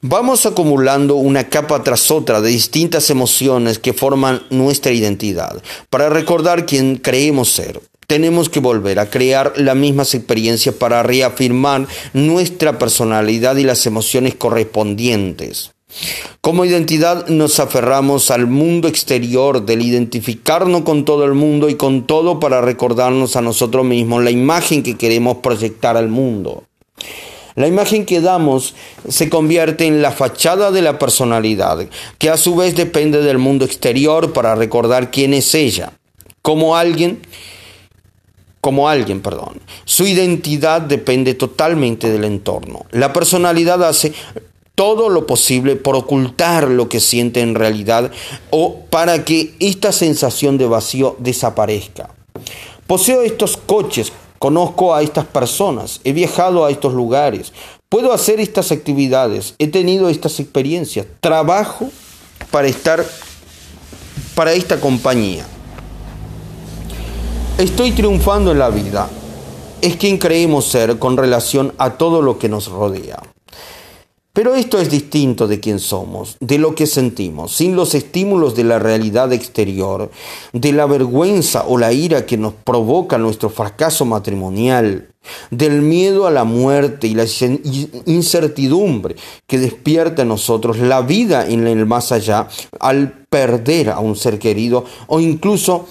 Vamos 0.00 0.46
acumulando 0.46 1.16
una 1.16 1.48
capa 1.48 1.82
tras 1.82 2.12
otra 2.12 2.40
de 2.40 2.50
distintas 2.50 3.10
emociones 3.10 3.80
que 3.80 3.92
forman 3.92 4.42
nuestra 4.48 4.92
identidad. 4.92 5.60
Para 5.90 6.08
recordar 6.08 6.66
quién 6.66 6.98
creemos 6.98 7.50
ser, 7.50 7.80
tenemos 8.06 8.48
que 8.48 8.60
volver 8.60 9.00
a 9.00 9.10
crear 9.10 9.54
las 9.56 9.74
mismas 9.74 10.14
experiencias 10.14 10.72
para 10.76 11.02
reafirmar 11.02 11.88
nuestra 12.12 12.78
personalidad 12.78 13.56
y 13.56 13.64
las 13.64 13.86
emociones 13.86 14.36
correspondientes. 14.36 15.72
Como 16.40 16.64
identidad 16.64 17.26
nos 17.26 17.58
aferramos 17.58 18.30
al 18.30 18.46
mundo 18.46 18.86
exterior 18.86 19.66
del 19.66 19.82
identificarnos 19.82 20.82
con 20.82 21.04
todo 21.04 21.24
el 21.24 21.34
mundo 21.34 21.68
y 21.68 21.74
con 21.74 22.06
todo 22.06 22.38
para 22.38 22.60
recordarnos 22.60 23.34
a 23.34 23.42
nosotros 23.42 23.84
mismos 23.84 24.22
la 24.22 24.30
imagen 24.30 24.84
que 24.84 24.96
queremos 24.96 25.38
proyectar 25.38 25.96
al 25.96 26.08
mundo. 26.08 26.62
La 27.58 27.66
imagen 27.66 28.06
que 28.06 28.20
damos 28.20 28.76
se 29.08 29.28
convierte 29.28 29.84
en 29.84 30.00
la 30.00 30.12
fachada 30.12 30.70
de 30.70 30.80
la 30.80 30.96
personalidad, 30.96 31.88
que 32.16 32.30
a 32.30 32.36
su 32.36 32.54
vez 32.54 32.76
depende 32.76 33.20
del 33.20 33.38
mundo 33.38 33.64
exterior 33.64 34.32
para 34.32 34.54
recordar 34.54 35.10
quién 35.10 35.34
es 35.34 35.56
ella. 35.56 35.92
Como 36.40 36.76
alguien, 36.76 37.20
como 38.60 38.88
alguien, 38.88 39.20
perdón. 39.22 39.60
Su 39.84 40.06
identidad 40.06 40.82
depende 40.82 41.34
totalmente 41.34 42.08
del 42.12 42.22
entorno. 42.22 42.86
La 42.92 43.12
personalidad 43.12 43.82
hace 43.82 44.12
todo 44.76 45.08
lo 45.08 45.26
posible 45.26 45.74
por 45.74 45.96
ocultar 45.96 46.68
lo 46.68 46.88
que 46.88 47.00
siente 47.00 47.40
en 47.40 47.56
realidad 47.56 48.12
o 48.50 48.84
para 48.88 49.24
que 49.24 49.54
esta 49.58 49.90
sensación 49.90 50.58
de 50.58 50.68
vacío 50.68 51.16
desaparezca. 51.18 52.14
Poseo 52.86 53.22
estos 53.22 53.56
coches 53.56 54.12
Conozco 54.38 54.94
a 54.94 55.02
estas 55.02 55.24
personas, 55.24 56.00
he 56.04 56.12
viajado 56.12 56.64
a 56.64 56.70
estos 56.70 56.94
lugares, 56.94 57.52
puedo 57.88 58.12
hacer 58.12 58.38
estas 58.40 58.70
actividades, 58.70 59.54
he 59.58 59.66
tenido 59.66 60.08
estas 60.08 60.38
experiencias, 60.38 61.06
trabajo 61.20 61.90
para 62.50 62.68
estar 62.68 63.04
para 64.34 64.52
esta 64.52 64.80
compañía. 64.80 65.44
Estoy 67.58 67.90
triunfando 67.90 68.52
en 68.52 68.60
la 68.60 68.70
vida. 68.70 69.08
Es 69.80 69.96
quien 69.96 70.18
creemos 70.18 70.66
ser 70.66 71.00
con 71.00 71.16
relación 71.16 71.74
a 71.76 71.94
todo 71.94 72.22
lo 72.22 72.38
que 72.38 72.48
nos 72.48 72.68
rodea. 72.68 73.20
Pero 74.38 74.54
esto 74.54 74.78
es 74.78 74.88
distinto 74.88 75.48
de 75.48 75.58
quién 75.58 75.80
somos, 75.80 76.36
de 76.38 76.58
lo 76.58 76.76
que 76.76 76.86
sentimos, 76.86 77.56
sin 77.56 77.74
los 77.74 77.96
estímulos 77.96 78.54
de 78.54 78.62
la 78.62 78.78
realidad 78.78 79.32
exterior, 79.32 80.12
de 80.52 80.72
la 80.72 80.86
vergüenza 80.86 81.64
o 81.66 81.76
la 81.76 81.92
ira 81.92 82.24
que 82.24 82.36
nos 82.36 82.54
provoca 82.54 83.18
nuestro 83.18 83.50
fracaso 83.50 84.04
matrimonial, 84.04 85.08
del 85.50 85.82
miedo 85.82 86.28
a 86.28 86.30
la 86.30 86.44
muerte 86.44 87.08
y 87.08 87.14
la 87.14 87.24
incertidumbre 88.06 89.16
que 89.48 89.58
despierta 89.58 90.22
en 90.22 90.28
nosotros 90.28 90.78
la 90.78 91.02
vida 91.02 91.44
en 91.44 91.66
el 91.66 91.84
más 91.84 92.12
allá 92.12 92.46
al 92.78 93.26
perder 93.28 93.90
a 93.90 93.98
un 93.98 94.14
ser 94.14 94.38
querido 94.38 94.84
o 95.08 95.18
incluso 95.18 95.86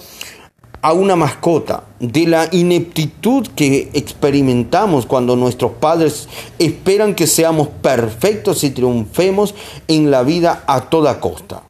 a 0.82 0.92
una 0.92 1.16
mascota, 1.16 1.84
de 1.98 2.26
la 2.26 2.48
ineptitud 2.52 3.46
que 3.56 3.90
experimentamos 3.92 5.06
cuando 5.06 5.34
nuestros 5.36 5.72
padres 5.72 6.28
esperan 6.58 7.14
que 7.14 7.26
seamos 7.26 7.68
perfectos 7.68 8.62
y 8.64 8.70
triunfemos 8.70 9.54
en 9.88 10.10
la 10.10 10.22
vida 10.22 10.64
a 10.66 10.82
toda 10.82 11.20
costa, 11.20 11.64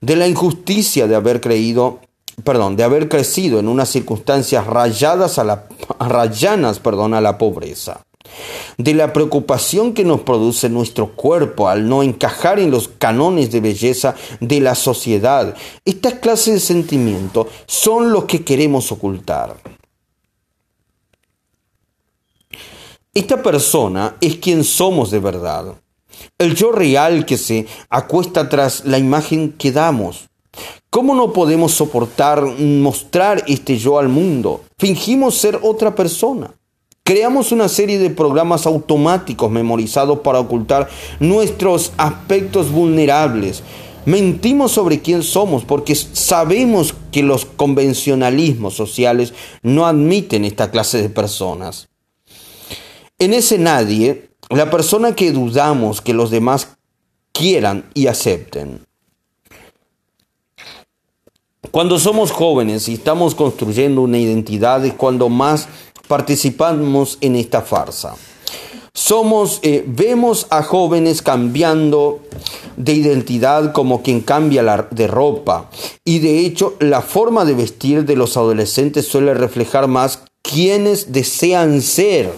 de 0.00 0.16
la 0.16 0.26
injusticia 0.26 1.06
de 1.06 1.14
haber 1.14 1.40
creído, 1.40 2.00
perdón, 2.42 2.76
de 2.76 2.84
haber 2.84 3.08
crecido 3.08 3.60
en 3.60 3.68
unas 3.68 3.88
circunstancias 3.88 4.66
rayadas 4.66 5.38
a 5.38 5.44
la, 5.44 5.64
rayanas, 6.00 6.80
perdón, 6.80 7.14
a 7.14 7.20
la 7.20 7.38
pobreza 7.38 8.02
de 8.76 8.94
la 8.94 9.12
preocupación 9.12 9.92
que 9.92 10.04
nos 10.04 10.20
produce 10.20 10.68
nuestro 10.68 11.12
cuerpo 11.14 11.68
al 11.68 11.88
no 11.88 12.02
encajar 12.02 12.58
en 12.58 12.70
los 12.70 12.88
canones 12.88 13.50
de 13.50 13.60
belleza 13.60 14.14
de 14.40 14.60
la 14.60 14.74
sociedad. 14.74 15.54
Estas 15.84 16.14
clases 16.14 16.54
de 16.54 16.60
sentimientos 16.60 17.48
son 17.66 18.12
los 18.12 18.24
que 18.24 18.44
queremos 18.44 18.92
ocultar. 18.92 19.56
Esta 23.14 23.42
persona 23.42 24.16
es 24.20 24.36
quien 24.36 24.62
somos 24.62 25.10
de 25.10 25.18
verdad. 25.18 25.74
El 26.38 26.54
yo 26.54 26.70
real 26.70 27.26
que 27.26 27.36
se 27.36 27.66
acuesta 27.90 28.48
tras 28.48 28.84
la 28.84 28.98
imagen 28.98 29.52
que 29.52 29.72
damos. 29.72 30.28
¿Cómo 30.90 31.14
no 31.14 31.32
podemos 31.32 31.72
soportar 31.72 32.42
mostrar 32.42 33.44
este 33.46 33.76
yo 33.76 33.98
al 33.98 34.08
mundo? 34.08 34.62
Fingimos 34.78 35.36
ser 35.36 35.58
otra 35.62 35.94
persona. 35.94 36.54
Creamos 37.08 37.52
una 37.52 37.70
serie 37.70 37.98
de 37.98 38.10
programas 38.10 38.66
automáticos 38.66 39.50
memorizados 39.50 40.18
para 40.18 40.40
ocultar 40.40 40.90
nuestros 41.20 41.92
aspectos 41.96 42.70
vulnerables. 42.70 43.62
Mentimos 44.04 44.72
sobre 44.72 45.00
quién 45.00 45.22
somos 45.22 45.64
porque 45.64 45.94
sabemos 45.94 46.94
que 47.10 47.22
los 47.22 47.46
convencionalismos 47.46 48.74
sociales 48.74 49.32
no 49.62 49.86
admiten 49.86 50.44
esta 50.44 50.70
clase 50.70 51.00
de 51.00 51.08
personas. 51.08 51.88
En 53.18 53.32
ese 53.32 53.56
nadie, 53.56 54.28
la 54.50 54.70
persona 54.70 55.14
que 55.14 55.32
dudamos 55.32 56.02
que 56.02 56.12
los 56.12 56.30
demás 56.30 56.76
quieran 57.32 57.88
y 57.94 58.08
acepten. 58.08 58.86
Cuando 61.70 61.98
somos 61.98 62.30
jóvenes 62.32 62.88
y 62.88 62.94
estamos 62.94 63.34
construyendo 63.34 64.00
una 64.02 64.18
identidad 64.18 64.84
es 64.86 64.94
cuando 64.94 65.28
más 65.28 65.68
participamos 66.08 67.18
en 67.20 67.36
esta 67.36 67.62
farsa. 67.62 68.16
Somos, 68.92 69.60
eh, 69.62 69.84
vemos 69.86 70.48
a 70.50 70.64
jóvenes 70.64 71.22
cambiando 71.22 72.20
de 72.76 72.94
identidad 72.94 73.72
como 73.72 74.02
quien 74.02 74.20
cambia 74.20 74.62
la, 74.62 74.88
de 74.90 75.06
ropa. 75.06 75.70
Y 76.04 76.18
de 76.18 76.40
hecho, 76.40 76.74
la 76.80 77.00
forma 77.00 77.44
de 77.44 77.54
vestir 77.54 78.04
de 78.04 78.16
los 78.16 78.36
adolescentes 78.36 79.06
suele 79.06 79.34
reflejar 79.34 79.86
más 79.86 80.24
quienes 80.42 81.12
desean 81.12 81.80
ser 81.80 82.32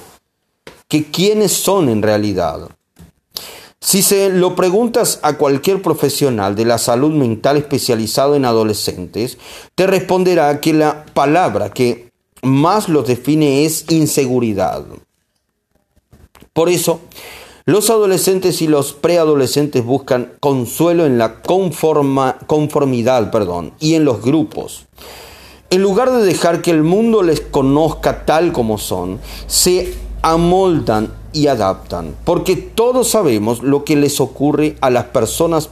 que 0.89 1.05
quienes 1.05 1.53
son 1.53 1.89
en 1.89 2.03
realidad. 2.03 2.69
Si 3.81 4.03
se 4.03 4.29
lo 4.29 4.55
preguntas 4.55 5.21
a 5.23 5.39
cualquier 5.39 5.81
profesional 5.81 6.55
de 6.55 6.67
la 6.67 6.77
salud 6.77 7.13
mental 7.13 7.57
especializado 7.57 8.35
en 8.35 8.45
adolescentes, 8.45 9.39
te 9.75 9.87
responderá 9.87 10.61
que 10.61 10.75
la 10.75 11.07
palabra 11.15 11.71
que 11.71 12.10
más 12.43 12.89
los 12.89 13.07
define 13.07 13.65
es 13.65 13.85
inseguridad. 13.91 14.85
Por 16.53 16.69
eso, 16.69 17.01
los 17.65 17.91
adolescentes 17.91 18.63
y 18.63 18.67
los 18.67 18.93
preadolescentes 18.93 19.85
buscan 19.85 20.33
consuelo 20.41 21.07
en 21.07 21.19
la 21.19 21.43
conformidad 21.43 23.31
perdón, 23.31 23.73
y 23.79 23.95
en 23.95 24.05
los 24.05 24.23
grupos. 24.23 24.87
En 25.71 25.83
lugar 25.83 26.11
de 26.11 26.25
dejar 26.25 26.63
que 26.63 26.73
el 26.73 26.83
mundo 26.83 27.23
les 27.23 27.41
conozca 27.41 28.27
tal 28.27 28.53
como 28.53 28.77
son, 28.79 29.21
se 29.47 29.95
amoldan 30.23 31.13
y 31.33 31.47
adaptan, 31.47 32.17
porque 32.25 32.57
todos 32.57 33.09
sabemos 33.09 33.63
lo 33.63 33.85
que 33.85 33.95
les 33.95 34.21
ocurre 34.21 34.77
a 34.81 34.91
las 34.91 35.05
personas 35.05 35.71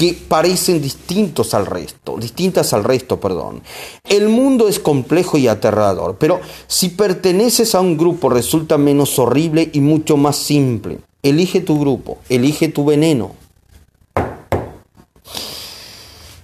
que 0.00 0.14
parecen 0.14 0.80
distintos 0.80 1.52
al 1.52 1.66
resto, 1.66 2.16
distintas 2.16 2.72
al 2.72 2.84
resto, 2.84 3.20
perdón. 3.20 3.60
El 4.08 4.30
mundo 4.30 4.66
es 4.66 4.78
complejo 4.78 5.36
y 5.36 5.46
aterrador, 5.46 6.16
pero 6.18 6.40
si 6.68 6.88
perteneces 6.88 7.74
a 7.74 7.82
un 7.82 7.98
grupo 7.98 8.30
resulta 8.30 8.78
menos 8.78 9.18
horrible 9.18 9.68
y 9.74 9.80
mucho 9.80 10.16
más 10.16 10.36
simple. 10.36 11.00
Elige 11.22 11.60
tu 11.60 11.78
grupo, 11.78 12.16
elige 12.30 12.68
tu 12.68 12.86
veneno. 12.86 13.32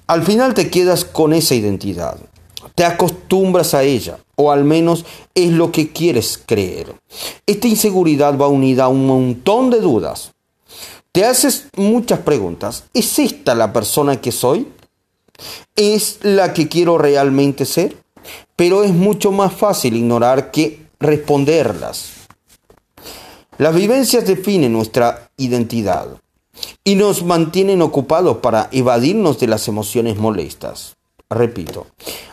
Al 0.07 0.23
final 0.23 0.53
te 0.53 0.69
quedas 0.69 1.07
con 1.07 1.33
esa 1.33 1.55
identidad, 1.55 2.19
te 2.75 2.85
acostumbras 2.85 3.73
a 3.73 3.85
ella, 3.85 4.19
o 4.35 4.53
al 4.53 4.65
menos 4.65 5.07
es 5.35 5.51
lo 5.51 5.73
que 5.73 5.93
quieres 5.93 6.39
creer. 6.45 6.95
Esta 7.47 7.69
inseguridad 7.69 8.39
va 8.39 8.49
unida 8.49 8.85
a 8.85 8.89
un 8.89 9.07
montón 9.07 9.71
de 9.71 9.81
dudas. 9.81 10.36
Te 11.17 11.25
haces 11.25 11.69
muchas 11.79 12.19
preguntas. 12.19 12.85
¿Es 12.93 13.19
esta 13.19 13.55
la 13.55 13.73
persona 13.73 14.21
que 14.21 14.33
soy? 14.33 14.69
¿Es 15.75 16.19
la 16.21 16.53
que 16.53 16.69
quiero 16.69 16.99
realmente 16.99 17.65
ser? 17.65 17.97
Pero 18.55 18.85
es 18.85 18.93
mucho 18.93 19.33
más 19.33 19.55
fácil 19.55 19.97
ignorar 19.97 20.51
que 20.51 20.89
responderlas. 21.01 22.11
Las 23.57 23.75
vivencias 23.75 24.27
definen 24.27 24.75
nuestra 24.75 25.31
identidad 25.39 26.21
y 26.85 26.97
nos 26.97 27.25
mantienen 27.25 27.81
ocupados 27.81 28.37
para 28.43 28.69
evadirnos 28.71 29.41
de 29.41 29.47
las 29.47 29.69
emociones 29.69 30.19
molestas. 30.19 30.99
Repito, 31.31 31.87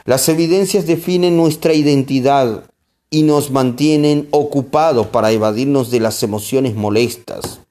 las 0.03 0.27
evidencias 0.27 0.85
definen 0.85 1.37
nuestra 1.37 1.73
identidad 1.73 2.65
y 3.09 3.23
nos 3.23 3.49
mantienen 3.49 4.27
ocupados 4.31 5.07
para 5.07 5.31
evadirnos 5.31 5.89
de 5.89 6.01
las 6.01 6.21
emociones 6.21 6.75
molestas. 6.75 7.62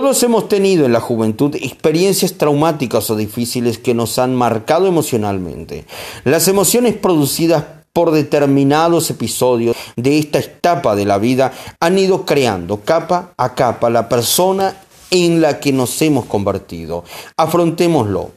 Todos 0.00 0.22
hemos 0.22 0.48
tenido 0.48 0.86
en 0.86 0.94
la 0.94 1.00
juventud 1.00 1.54
experiencias 1.56 2.32
traumáticas 2.38 3.10
o 3.10 3.16
difíciles 3.16 3.76
que 3.76 3.92
nos 3.92 4.18
han 4.18 4.34
marcado 4.34 4.86
emocionalmente. 4.86 5.84
Las 6.24 6.48
emociones 6.48 6.94
producidas 6.94 7.64
por 7.92 8.10
determinados 8.10 9.10
episodios 9.10 9.76
de 9.96 10.18
esta 10.18 10.38
etapa 10.38 10.96
de 10.96 11.04
la 11.04 11.18
vida 11.18 11.52
han 11.80 11.98
ido 11.98 12.24
creando 12.24 12.80
capa 12.80 13.34
a 13.36 13.54
capa 13.54 13.90
la 13.90 14.08
persona 14.08 14.74
en 15.10 15.42
la 15.42 15.60
que 15.60 15.70
nos 15.70 16.00
hemos 16.00 16.24
convertido. 16.24 17.04
Afrontémoslo. 17.36 18.30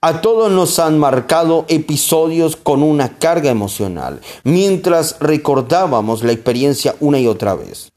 A 0.00 0.20
todos 0.20 0.50
nos 0.50 0.80
han 0.80 0.98
marcado 0.98 1.64
episodios 1.68 2.56
con 2.56 2.82
una 2.82 3.18
carga 3.20 3.52
emocional, 3.52 4.20
mientras 4.42 5.16
recordábamos 5.20 6.24
la 6.24 6.32
experiencia 6.32 6.96
una 6.98 7.20
y 7.20 7.28
otra 7.28 7.54
vez. 7.54 7.93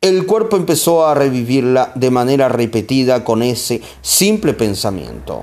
El 0.00 0.26
cuerpo 0.26 0.56
empezó 0.56 1.06
a 1.06 1.14
revivirla 1.14 1.92
de 1.94 2.10
manera 2.10 2.48
repetida 2.48 3.24
con 3.24 3.42
ese 3.42 3.82
simple 4.02 4.54
pensamiento. 4.54 5.42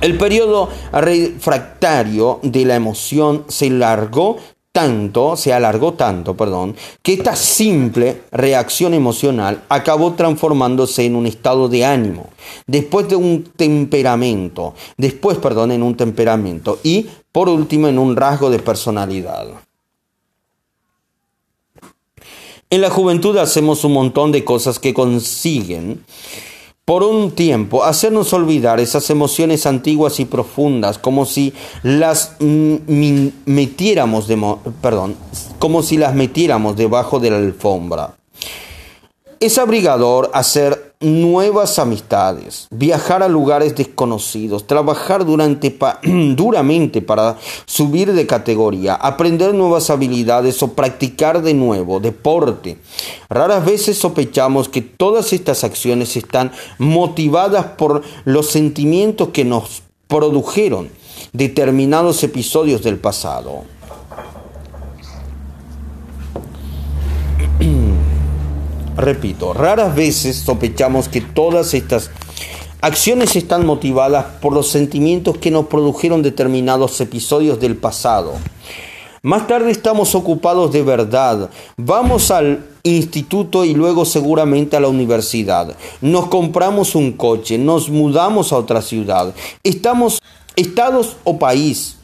El 0.00 0.16
periodo 0.16 0.68
refractario 0.92 2.38
de 2.42 2.64
la 2.64 2.76
emoción 2.76 3.44
se 3.48 3.68
largó 3.68 4.36
tanto, 4.70 5.36
se 5.36 5.52
alargó 5.52 5.94
tanto, 5.94 6.36
perdón, 6.36 6.76
que 7.02 7.14
esta 7.14 7.34
simple 7.34 8.22
reacción 8.30 8.94
emocional 8.94 9.64
acabó 9.68 10.12
transformándose 10.12 11.04
en 11.04 11.16
un 11.16 11.26
estado 11.26 11.68
de 11.68 11.84
ánimo, 11.84 12.28
después 12.68 13.08
de 13.08 13.16
un 13.16 13.42
temperamento, 13.56 14.74
después, 14.96 15.38
perdón, 15.38 15.72
en 15.72 15.82
un 15.82 15.96
temperamento 15.96 16.78
y 16.84 17.08
por 17.32 17.48
último 17.48 17.88
en 17.88 17.98
un 17.98 18.14
rasgo 18.14 18.50
de 18.50 18.60
personalidad. 18.60 19.48
En 22.70 22.82
la 22.82 22.90
juventud 22.90 23.36
hacemos 23.38 23.82
un 23.84 23.94
montón 23.94 24.30
de 24.30 24.44
cosas 24.44 24.78
que 24.78 24.92
consiguen 24.92 26.04
por 26.84 27.02
un 27.02 27.30
tiempo 27.32 27.84
hacernos 27.84 28.32
olvidar 28.34 28.78
esas 28.78 29.08
emociones 29.08 29.64
antiguas 29.64 30.20
y 30.20 30.26
profundas, 30.26 30.98
como 30.98 31.24
si 31.24 31.54
las 31.82 32.36
metiéramos 32.38 34.28
de, 34.28 34.56
perdón, 34.82 35.16
como 35.58 35.82
si 35.82 35.96
las 35.96 36.14
metiéramos 36.14 36.76
debajo 36.76 37.20
de 37.20 37.30
la 37.30 37.38
alfombra. 37.38 38.16
Es 39.40 39.56
abrigador 39.56 40.30
hacer 40.34 40.87
nuevas 41.00 41.78
amistades, 41.78 42.66
viajar 42.70 43.22
a 43.22 43.28
lugares 43.28 43.76
desconocidos, 43.76 44.66
trabajar 44.66 45.24
durante 45.24 45.76
duramente 46.34 47.02
para 47.02 47.36
subir 47.66 48.12
de 48.12 48.26
categoría, 48.26 48.94
aprender 48.94 49.54
nuevas 49.54 49.90
habilidades 49.90 50.62
o 50.62 50.72
practicar 50.72 51.42
de 51.42 51.54
nuevo 51.54 52.00
deporte. 52.00 52.78
Raras 53.28 53.64
veces 53.64 53.98
sospechamos 53.98 54.68
que 54.68 54.82
todas 54.82 55.32
estas 55.32 55.62
acciones 55.62 56.16
están 56.16 56.50
motivadas 56.78 57.66
por 57.66 58.02
los 58.24 58.48
sentimientos 58.50 59.28
que 59.28 59.44
nos 59.44 59.82
produjeron 60.08 60.88
determinados 61.32 62.24
episodios 62.24 62.82
del 62.82 62.98
pasado. 62.98 63.64
Repito, 68.98 69.52
raras 69.52 69.94
veces 69.94 70.38
sospechamos 70.38 71.08
que 71.08 71.20
todas 71.20 71.72
estas 71.72 72.10
acciones 72.80 73.36
están 73.36 73.64
motivadas 73.64 74.24
por 74.40 74.52
los 74.52 74.70
sentimientos 74.70 75.38
que 75.38 75.52
nos 75.52 75.66
produjeron 75.66 76.20
determinados 76.20 77.00
episodios 77.00 77.60
del 77.60 77.76
pasado. 77.76 78.32
Más 79.22 79.46
tarde 79.46 79.70
estamos 79.70 80.16
ocupados 80.16 80.72
de 80.72 80.82
verdad. 80.82 81.48
Vamos 81.76 82.32
al 82.32 82.66
instituto 82.82 83.64
y 83.64 83.72
luego 83.72 84.04
seguramente 84.04 84.76
a 84.76 84.80
la 84.80 84.88
universidad. 84.88 85.76
Nos 86.00 86.26
compramos 86.26 86.96
un 86.96 87.12
coche, 87.12 87.56
nos 87.56 87.90
mudamos 87.90 88.52
a 88.52 88.56
otra 88.56 88.82
ciudad. 88.82 89.32
Estamos 89.62 90.18
estados 90.56 91.16
o 91.22 91.38
país 91.38 91.97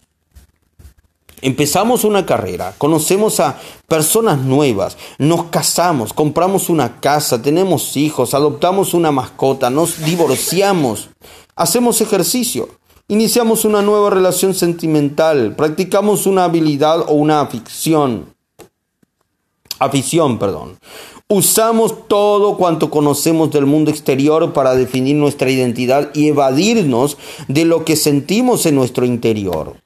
Empezamos 1.45 2.05
una 2.05 2.25
carrera, 2.25 2.75
conocemos 2.79 3.39
a 3.39 3.61
personas 3.87 4.39
nuevas, 4.39 4.97
nos 5.19 5.45
casamos, 5.51 6.15
compramos 6.15 6.71
una 6.71 7.03
casa, 7.03 7.43
tenemos 7.43 7.99
hijos, 7.99 8.33
adoptamos 8.33 8.95
una 8.95 9.13
mascota, 9.13 9.69
nos 9.69 10.03
divorciamos, 10.03 11.11
hacemos 11.55 12.01
ejercicio, 12.01 12.71
iniciamos 13.09 13.67
una 13.67 13.83
nueva 13.83 14.09
relación 14.09 14.55
sentimental, 14.55 15.55
practicamos 15.55 16.25
una 16.25 16.45
habilidad 16.45 17.01
o 17.01 17.13
una 17.13 17.43
afición. 17.43 18.35
Afición, 19.79 20.39
perdón. 20.39 20.79
Usamos 21.29 22.09
todo 22.09 22.57
cuanto 22.57 22.89
conocemos 22.89 23.51
del 23.51 23.67
mundo 23.67 23.91
exterior 23.91 24.55
para 24.55 24.75
definir 24.75 25.17
nuestra 25.17 25.51
identidad 25.51 26.11
y 26.15 26.29
evadirnos 26.29 27.19
de 27.49 27.67
lo 27.67 27.85
que 27.85 27.97
sentimos 27.97 28.65
en 28.65 28.77
nuestro 28.77 29.05
interior. 29.05 29.77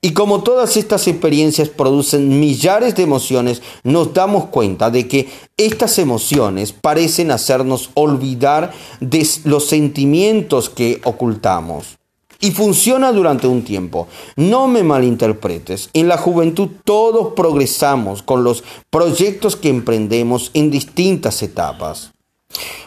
Y 0.00 0.12
como 0.12 0.44
todas 0.44 0.76
estas 0.76 1.08
experiencias 1.08 1.70
producen 1.70 2.38
millares 2.38 2.94
de 2.94 3.02
emociones, 3.02 3.62
nos 3.82 4.14
damos 4.14 4.46
cuenta 4.46 4.90
de 4.90 5.08
que 5.08 5.28
estas 5.56 5.98
emociones 5.98 6.72
parecen 6.72 7.32
hacernos 7.32 7.90
olvidar 7.94 8.72
de 9.00 9.26
los 9.42 9.66
sentimientos 9.66 10.70
que 10.70 11.00
ocultamos. 11.02 11.98
Y 12.40 12.52
funciona 12.52 13.10
durante 13.10 13.48
un 13.48 13.62
tiempo. 13.62 14.06
No 14.36 14.68
me 14.68 14.84
malinterpretes. 14.84 15.90
En 15.92 16.06
la 16.06 16.16
juventud 16.16 16.68
todos 16.84 17.32
progresamos 17.34 18.22
con 18.22 18.44
los 18.44 18.62
proyectos 18.90 19.56
que 19.56 19.68
emprendemos 19.68 20.52
en 20.54 20.70
distintas 20.70 21.42
etapas. 21.42 22.12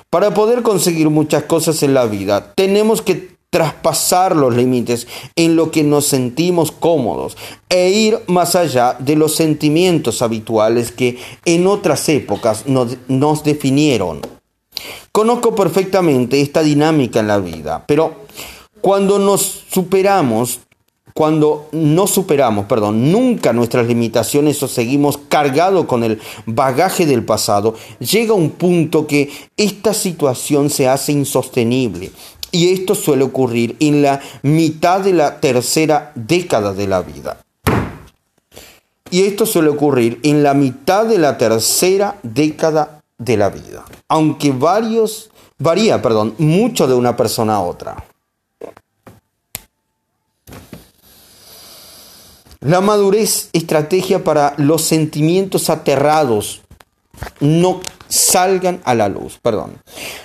Para 0.10 0.34
poder 0.34 0.62
conseguir 0.62 1.10
muchas 1.10 1.44
cosas 1.44 1.84
en 1.84 1.94
la 1.94 2.06
vida, 2.06 2.54
tenemos 2.56 3.02
que 3.02 3.31
traspasar 3.52 4.36
los 4.36 4.56
límites 4.56 5.08
en 5.36 5.56
lo 5.56 5.72
que 5.72 5.84
nos 5.84 6.08
sentimos 6.08 6.72
cómodos 6.72 7.38
e 7.70 7.90
ir 7.90 8.20
más 8.28 8.56
allá 8.56 8.96
de 8.98 9.16
los 9.16 9.36
sentimientos 9.36 10.22
habituales 10.22 10.92
que 10.92 11.20
en 11.46 11.68
otras 11.68 12.10
épocas 12.10 12.66
nos, 12.66 12.98
nos 13.08 13.44
definieron. 13.44 14.22
Conozco 15.12 15.54
perfectamente 15.54 16.42
esta 16.42 16.64
dinámica 16.64 17.20
en 17.20 17.28
la 17.28 17.40
vida, 17.40 17.84
pero 17.86 18.16
cuando 18.80 19.20
nos 19.20 19.42
superamos 19.70 20.62
cuando 21.14 21.68
no 21.74 22.08
superamos, 22.08 22.68
perdón, 22.68 23.12
nunca 23.12 23.52
nuestras 23.52 23.86
limitaciones 23.86 24.64
o 24.64 24.68
seguimos 24.70 25.18
cargados 25.18 25.86
con 25.86 26.06
el 26.06 26.22
bagaje 26.46 27.06
del 27.06 27.26
pasado, 27.26 27.76
llega 28.00 28.34
un 28.34 28.52
punto 28.52 29.08
que 29.08 29.30
esta 29.58 29.94
situación 29.94 30.70
se 30.70 30.88
hace 30.88 31.12
insostenible. 31.12 32.12
Y 32.52 32.72
esto 32.74 32.96
suele 32.96 33.24
ocurrir 33.24 33.78
en 33.80 34.02
la 34.02 34.20
mitad 34.42 35.02
de 35.02 35.14
la 35.14 35.40
tercera 35.40 36.12
década 36.16 36.74
de 36.74 36.88
la 36.88 37.02
vida. 37.02 37.38
Y 39.10 39.24
esto 39.24 39.46
suele 39.46 39.70
ocurrir 39.70 40.20
en 40.24 40.44
la 40.44 40.54
mitad 40.54 41.06
de 41.06 41.18
la 41.18 41.38
tercera 41.38 42.18
década 42.24 43.02
de 43.18 43.38
la 43.38 43.50
vida. 43.50 43.84
Aunque 44.08 44.52
varios, 44.52 45.30
varía, 45.58 46.02
perdón, 46.02 46.36
mucho 46.38 46.88
de 46.88 46.96
una 46.96 47.16
persona 47.16 47.56
a 47.56 47.62
otra. 47.62 48.06
La 52.62 52.80
madurez, 52.80 53.50
estrategia 53.54 54.24
para 54.24 54.54
los 54.58 54.84
sentimientos 54.84 55.70
aterrados 55.70 56.62
no 57.40 57.82
salgan 58.08 58.82
a 58.84 58.94
la 58.94 59.10
luz, 59.10 59.40
perdón. 59.42 59.74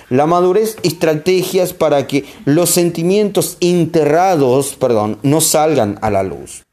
La 0.09 0.25
madurez, 0.25 0.77
estrategias 0.83 1.73
para 1.73 2.07
que 2.07 2.25
los 2.45 2.69
sentimientos 2.69 3.57
enterrados, 3.59 4.75
perdón, 4.75 5.19
no 5.23 5.41
salgan 5.41 5.99
a 6.01 6.09
la 6.09 6.23
luz. 6.23 6.63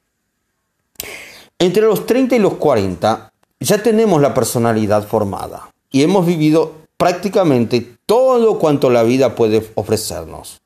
Entre 1.59 1.83
los 1.83 2.07
30 2.07 2.37
y 2.37 2.39
los 2.39 2.55
40 2.55 3.33
ya 3.61 3.83
tenemos 3.83 4.21
la 4.21 4.35
personalidad 4.35 5.07
formada 5.07 5.71
y 5.91 6.03
hemos 6.03 6.27
vivido 6.27 6.73
prácticamente 6.97 7.97
todo 8.07 8.59
cuanto 8.59 8.91
la 8.91 9.03
vida 9.03 9.35
puede 9.35 9.69
ofrecernos. 9.75 10.61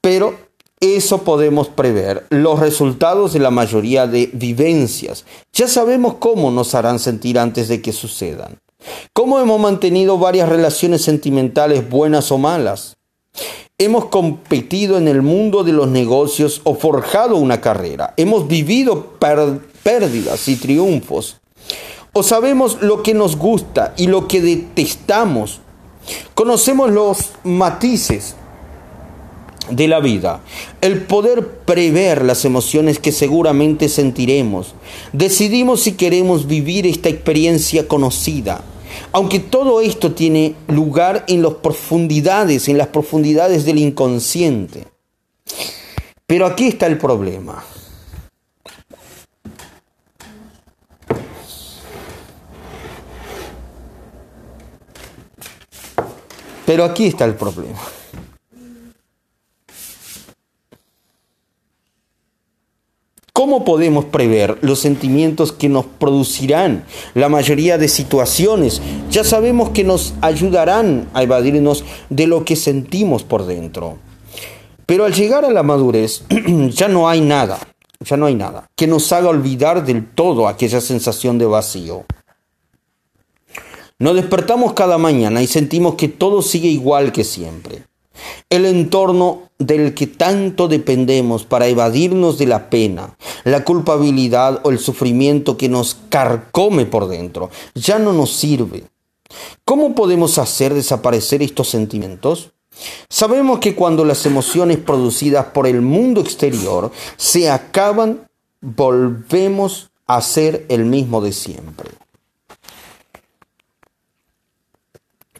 Pero 0.00 0.34
eso 0.80 1.22
podemos 1.22 1.68
prever 1.68 2.26
los 2.30 2.60
resultados 2.60 3.32
de 3.32 3.40
la 3.40 3.50
mayoría 3.50 4.06
de 4.06 4.30
vivencias. 4.32 5.24
Ya 5.52 5.68
sabemos 5.68 6.14
cómo 6.18 6.50
nos 6.50 6.74
harán 6.74 6.98
sentir 6.98 7.38
antes 7.38 7.68
de 7.68 7.80
que 7.80 7.92
sucedan. 7.92 8.58
Cómo 9.12 9.40
hemos 9.40 9.60
mantenido 9.60 10.18
varias 10.18 10.48
relaciones 10.48 11.02
sentimentales 11.02 11.88
buenas 11.88 12.30
o 12.30 12.38
malas. 12.38 12.96
Hemos 13.78 14.06
competido 14.06 14.96
en 14.96 15.06
el 15.06 15.20
mundo 15.20 15.62
de 15.62 15.72
los 15.72 15.88
negocios 15.88 16.62
o 16.64 16.74
forjado 16.74 17.36
una 17.36 17.60
carrera. 17.60 18.14
Hemos 18.16 18.48
vivido 18.48 19.18
pérdidas 19.82 20.48
y 20.48 20.56
triunfos. 20.56 21.40
O 22.14 22.22
sabemos 22.22 22.80
lo 22.80 23.02
que 23.02 23.12
nos 23.12 23.36
gusta 23.36 23.92
y 23.98 24.06
lo 24.06 24.26
que 24.28 24.40
detestamos. 24.40 25.60
Conocemos 26.34 26.90
los 26.90 27.32
matices 27.44 28.36
de 29.70 29.88
la 29.88 30.00
vida, 30.00 30.40
el 30.80 31.02
poder 31.02 31.46
prever 31.66 32.24
las 32.24 32.44
emociones 32.44 32.98
que 32.98 33.12
seguramente 33.12 33.88
sentiremos. 33.88 34.74
Decidimos 35.12 35.82
si 35.82 35.92
queremos 35.92 36.46
vivir 36.46 36.86
esta 36.86 37.08
experiencia 37.08 37.86
conocida. 37.88 38.62
Aunque 39.12 39.38
todo 39.38 39.80
esto 39.80 40.12
tiene 40.12 40.54
lugar 40.68 41.24
en 41.28 41.42
las 41.42 41.54
profundidades, 41.54 42.68
en 42.68 42.78
las 42.78 42.88
profundidades 42.88 43.64
del 43.64 43.78
inconsciente. 43.78 44.84
Pero 46.26 46.46
aquí 46.46 46.68
está 46.68 46.86
el 46.86 46.98
problema. 46.98 47.64
Pero 56.66 56.84
aquí 56.84 57.06
está 57.06 57.24
el 57.24 57.34
problema. 57.34 57.78
¿Cómo 63.36 63.66
podemos 63.66 64.06
prever 64.06 64.56
los 64.62 64.78
sentimientos 64.78 65.52
que 65.52 65.68
nos 65.68 65.84
producirán 65.84 66.86
la 67.12 67.28
mayoría 67.28 67.76
de 67.76 67.86
situaciones? 67.86 68.80
Ya 69.10 69.24
sabemos 69.24 69.68
que 69.68 69.84
nos 69.84 70.14
ayudarán 70.22 71.10
a 71.12 71.22
evadirnos 71.22 71.84
de 72.08 72.26
lo 72.28 72.46
que 72.46 72.56
sentimos 72.56 73.24
por 73.24 73.44
dentro. 73.44 73.98
Pero 74.86 75.04
al 75.04 75.12
llegar 75.12 75.44
a 75.44 75.50
la 75.50 75.62
madurez 75.62 76.24
ya 76.70 76.88
no 76.88 77.10
hay 77.10 77.20
nada, 77.20 77.58
ya 78.00 78.16
no 78.16 78.24
hay 78.24 78.34
nada 78.34 78.70
que 78.74 78.86
nos 78.86 79.12
haga 79.12 79.28
olvidar 79.28 79.84
del 79.84 80.06
todo 80.06 80.48
aquella 80.48 80.80
sensación 80.80 81.36
de 81.36 81.44
vacío. 81.44 82.06
Nos 83.98 84.14
despertamos 84.14 84.72
cada 84.72 84.96
mañana 84.96 85.42
y 85.42 85.46
sentimos 85.46 85.96
que 85.96 86.08
todo 86.08 86.40
sigue 86.40 86.68
igual 86.68 87.12
que 87.12 87.22
siempre. 87.22 87.82
El 88.48 88.64
entorno 88.64 89.45
del 89.58 89.94
que 89.94 90.06
tanto 90.06 90.68
dependemos 90.68 91.44
para 91.44 91.66
evadirnos 91.66 92.38
de 92.38 92.46
la 92.46 92.68
pena, 92.68 93.16
la 93.44 93.64
culpabilidad 93.64 94.60
o 94.64 94.70
el 94.70 94.78
sufrimiento 94.78 95.56
que 95.56 95.68
nos 95.68 95.96
carcome 96.08 96.84
por 96.84 97.08
dentro, 97.08 97.50
ya 97.74 97.98
no 97.98 98.12
nos 98.12 98.32
sirve. 98.32 98.84
¿Cómo 99.64 99.94
podemos 99.94 100.38
hacer 100.38 100.74
desaparecer 100.74 101.42
estos 101.42 101.68
sentimientos? 101.68 102.52
Sabemos 103.08 103.58
que 103.60 103.74
cuando 103.74 104.04
las 104.04 104.26
emociones 104.26 104.76
producidas 104.78 105.46
por 105.46 105.66
el 105.66 105.80
mundo 105.80 106.20
exterior 106.20 106.92
se 107.16 107.50
acaban, 107.50 108.28
volvemos 108.60 109.90
a 110.06 110.20
ser 110.20 110.66
el 110.68 110.84
mismo 110.84 111.20
de 111.20 111.32
siempre. 111.32 111.90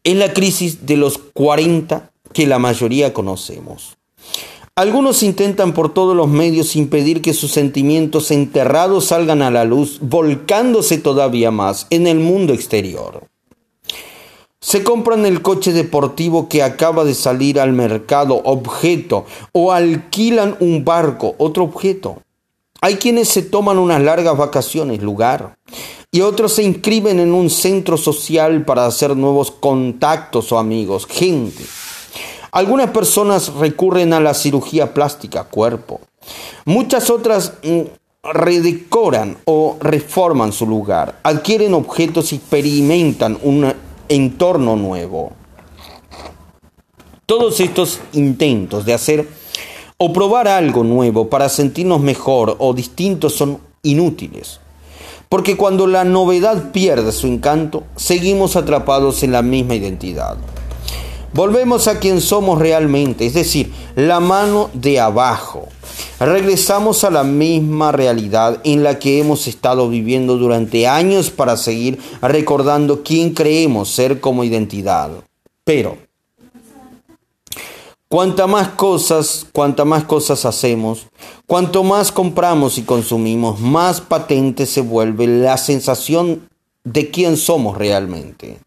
En 0.03 0.19
la 0.19 0.33
crisis 0.33 0.87
de 0.87 0.97
los 0.97 1.19
40 1.19 2.13
que 2.33 2.47
la 2.47 2.59
mayoría 2.59 3.13
conocemos. 3.13 3.96
Algunos 4.79 5.23
intentan 5.23 5.73
por 5.73 5.95
todos 5.95 6.15
los 6.15 6.29
medios 6.29 6.77
impedir 6.77 7.23
que 7.23 7.33
sus 7.33 7.51
sentimientos 7.51 8.31
enterrados 8.31 9.07
salgan 9.07 9.41
a 9.41 9.51
la 9.51 9.65
luz, 9.65 9.99
volcándose 10.03 10.99
todavía 10.99 11.51
más 11.51 11.87
en 11.89 12.07
el 12.07 12.19
mundo 12.19 12.53
exterior. 12.53 13.27
Se 14.61 14.83
compran 14.83 15.25
el 15.25 15.41
coche 15.41 15.73
deportivo 15.73 16.49
que 16.51 16.63
acaba 16.63 17.05
de 17.05 17.15
salir 17.15 17.59
al 17.59 17.73
mercado, 17.73 18.43
objeto, 18.45 19.25
o 19.53 19.73
alquilan 19.73 20.57
un 20.61 20.85
barco, 20.85 21.35
otro 21.39 21.65
objeto. 21.65 22.21
Hay 22.83 22.97
quienes 22.97 23.29
se 23.29 23.41
toman 23.43 23.79
unas 23.79 24.03
largas 24.03 24.37
vacaciones, 24.37 25.01
lugar, 25.03 25.57
y 26.11 26.21
otros 26.21 26.53
se 26.53 26.63
inscriben 26.63 27.19
en 27.21 27.33
un 27.33 27.49
centro 27.49 27.97
social 27.97 28.65
para 28.65 28.87
hacer 28.87 29.17
nuevos 29.17 29.51
contactos 29.51 30.53
o 30.53 30.59
amigos, 30.59 31.07
gente. 31.07 31.65
Algunas 32.57 32.89
personas 32.89 33.53
recurren 33.53 34.15
a 34.15 34.21
la 34.21 34.33
cirugía 34.33 34.95
plástica, 34.95 35.45
cuerpo. 35.45 36.01
Muchas 36.65 37.11
otras 37.11 37.53
mm, 37.63 37.81
redecoran 38.33 39.37
o 39.45 39.77
reforman 39.79 40.55
su 40.55 40.67
lugar, 40.67 41.21
adquieren 41.23 41.75
objetos 41.75 42.33
y 42.33 42.37
experimentan 42.37 43.37
un 43.43 43.75
entorno 44.09 44.75
nuevo. 44.75 45.33
Todos 47.27 47.61
estos 47.61 48.01
intentos 48.15 48.87
de 48.87 48.95
hacer 48.95 49.29
o 49.99 50.15
probar 50.15 50.49
algo 50.49 50.83
nuevo 50.83 51.29
para 51.29 51.51
sentirnos 51.51 52.01
mejor 52.01 52.57
o 52.59 52.73
distintos 52.73 53.35
son 53.35 53.61
inútiles. 53.83 54.61
Porque 55.29 55.59
cuando 55.59 55.87
la 55.87 56.05
novedad 56.05 56.73
pierde 56.73 57.13
su 57.13 57.27
encanto, 57.27 57.83
seguimos 57.97 58.57
atrapados 58.57 59.23
en 59.23 59.33
la 59.33 59.43
misma 59.43 59.75
identidad. 59.75 60.39
Volvemos 61.37 61.87
a 61.87 61.99
quien 61.99 62.23
somos 62.23 62.59
realmente, 62.59 63.27
es 63.27 63.35
decir, 63.35 63.71
la 63.95 64.21
mano 64.21 64.71
de 64.73 64.99
abajo. 65.01 65.69
Regresamos 66.19 67.05
a 67.05 67.11
la 67.11 67.25
misma 67.25 67.93
realidad 67.93 68.63
en 68.65 68.83
la 68.83 68.99
que 68.99 69.21
hemos 69.21 69.47
estado 69.47 69.91
viviendo 69.91 70.39
durante 70.39 70.87
años 70.87 71.29
para 71.29 71.59
seguir 71.59 71.99
recordando 72.23 73.03
quién 73.03 73.35
creemos 73.35 73.91
ser 73.91 74.19
como 74.19 74.45
identidad. 74.45 75.11
Pero, 75.63 75.99
cuanta 78.09 78.47
más 78.47 78.69
cosas, 78.69 79.47
cuanta 79.53 79.85
más 79.85 80.05
cosas 80.05 80.47
hacemos, 80.47 81.07
cuanto 81.47 81.85
más 81.85 82.13
compramos 82.13 82.79
y 82.79 82.83
consumimos, 82.85 83.61
más 83.61 84.01
patente 84.01 84.65
se 84.65 84.81
vuelve 84.81 85.27
la 85.27 85.59
sensación 85.59 86.49
de 86.83 87.11
quién 87.11 87.37
somos 87.37 87.77
realmente. 87.77 88.59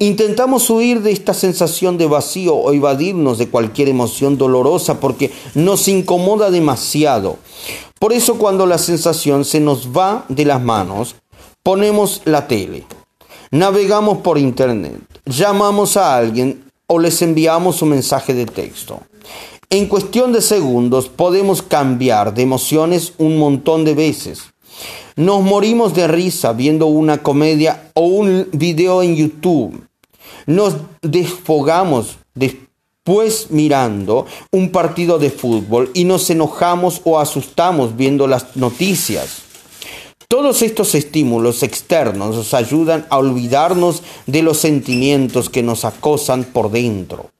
Intentamos 0.00 0.70
huir 0.70 1.02
de 1.02 1.12
esta 1.12 1.34
sensación 1.34 1.98
de 1.98 2.06
vacío 2.06 2.54
o 2.56 2.72
evadirnos 2.72 3.38
de 3.38 3.48
cualquier 3.48 3.88
emoción 3.88 4.36
dolorosa 4.36 4.98
porque 4.98 5.30
nos 5.54 5.86
incomoda 5.86 6.50
demasiado. 6.50 7.38
Por 8.00 8.12
eso 8.12 8.36
cuando 8.36 8.66
la 8.66 8.78
sensación 8.78 9.44
se 9.44 9.60
nos 9.60 9.96
va 9.96 10.24
de 10.28 10.44
las 10.44 10.60
manos, 10.60 11.14
ponemos 11.62 12.22
la 12.24 12.48
tele, 12.48 12.84
navegamos 13.52 14.18
por 14.18 14.36
internet, 14.36 15.00
llamamos 15.26 15.96
a 15.96 16.16
alguien 16.16 16.64
o 16.88 16.98
les 16.98 17.22
enviamos 17.22 17.80
un 17.80 17.90
mensaje 17.90 18.34
de 18.34 18.46
texto. 18.46 19.00
En 19.70 19.86
cuestión 19.86 20.32
de 20.32 20.42
segundos 20.42 21.08
podemos 21.08 21.62
cambiar 21.62 22.34
de 22.34 22.42
emociones 22.42 23.14
un 23.18 23.38
montón 23.38 23.84
de 23.84 23.94
veces. 23.94 24.53
Nos 25.16 25.42
morimos 25.42 25.94
de 25.94 26.08
risa 26.08 26.52
viendo 26.52 26.86
una 26.86 27.22
comedia 27.22 27.90
o 27.94 28.02
un 28.02 28.48
video 28.52 29.02
en 29.02 29.16
YouTube. 29.16 29.86
Nos 30.46 30.76
desfogamos 31.02 32.18
pues 33.04 33.50
mirando 33.50 34.26
un 34.50 34.70
partido 34.70 35.18
de 35.18 35.30
fútbol 35.30 35.90
y 35.94 36.04
nos 36.04 36.28
enojamos 36.30 37.02
o 37.04 37.18
asustamos 37.18 37.96
viendo 37.96 38.26
las 38.26 38.56
noticias. 38.56 39.42
Todos 40.26 40.62
estos 40.62 40.94
estímulos 40.94 41.62
externos 41.62 42.34
nos 42.34 42.54
ayudan 42.54 43.06
a 43.10 43.18
olvidarnos 43.18 44.02
de 44.26 44.42
los 44.42 44.58
sentimientos 44.58 45.50
que 45.50 45.62
nos 45.62 45.84
acosan 45.84 46.44
por 46.44 46.70
dentro. 46.70 47.30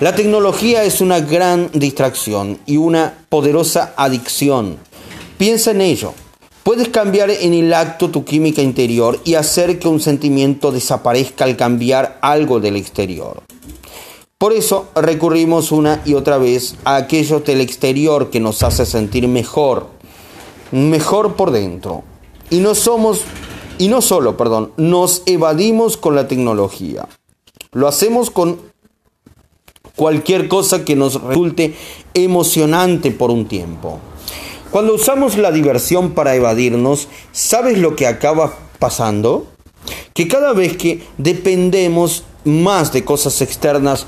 La 0.00 0.14
tecnología 0.14 0.82
es 0.82 1.00
una 1.00 1.20
gran 1.20 1.70
distracción 1.72 2.58
y 2.66 2.78
una 2.78 3.14
poderosa 3.28 3.94
adicción. 3.96 4.76
Piensa 5.44 5.72
en 5.72 5.82
ello. 5.82 6.14
Puedes 6.62 6.88
cambiar 6.88 7.28
en 7.28 7.52
el 7.52 7.74
acto 7.74 8.08
tu 8.08 8.24
química 8.24 8.62
interior 8.62 9.20
y 9.24 9.34
hacer 9.34 9.78
que 9.78 9.88
un 9.88 10.00
sentimiento 10.00 10.72
desaparezca 10.72 11.44
al 11.44 11.54
cambiar 11.54 12.18
algo 12.22 12.60
del 12.60 12.76
exterior. 12.76 13.42
Por 14.38 14.54
eso 14.54 14.88
recurrimos 14.94 15.70
una 15.70 16.00
y 16.06 16.14
otra 16.14 16.38
vez 16.38 16.76
a 16.84 16.96
aquello 16.96 17.40
del 17.40 17.60
exterior 17.60 18.30
que 18.30 18.40
nos 18.40 18.62
hace 18.62 18.86
sentir 18.86 19.28
mejor, 19.28 19.88
mejor 20.72 21.36
por 21.36 21.50
dentro. 21.50 22.04
Y 22.48 22.60
no 22.60 22.74
somos, 22.74 23.20
y 23.76 23.88
no 23.88 24.00
solo, 24.00 24.38
perdón, 24.38 24.72
nos 24.78 25.24
evadimos 25.26 25.98
con 25.98 26.14
la 26.14 26.26
tecnología. 26.26 27.06
Lo 27.72 27.86
hacemos 27.86 28.30
con 28.30 28.60
cualquier 29.94 30.48
cosa 30.48 30.86
que 30.86 30.96
nos 30.96 31.20
resulte 31.20 31.74
emocionante 32.14 33.10
por 33.10 33.30
un 33.30 33.44
tiempo. 33.44 34.00
Cuando 34.74 34.94
usamos 34.94 35.38
la 35.38 35.52
diversión 35.52 36.14
para 36.14 36.34
evadirnos, 36.34 37.06
¿sabes 37.30 37.78
lo 37.78 37.94
que 37.94 38.08
acaba 38.08 38.54
pasando? 38.80 39.46
Que 40.14 40.26
cada 40.26 40.52
vez 40.52 40.76
que 40.76 41.00
dependemos 41.16 42.24
más 42.44 42.92
de 42.92 43.04
cosas 43.04 43.40
externas 43.40 44.04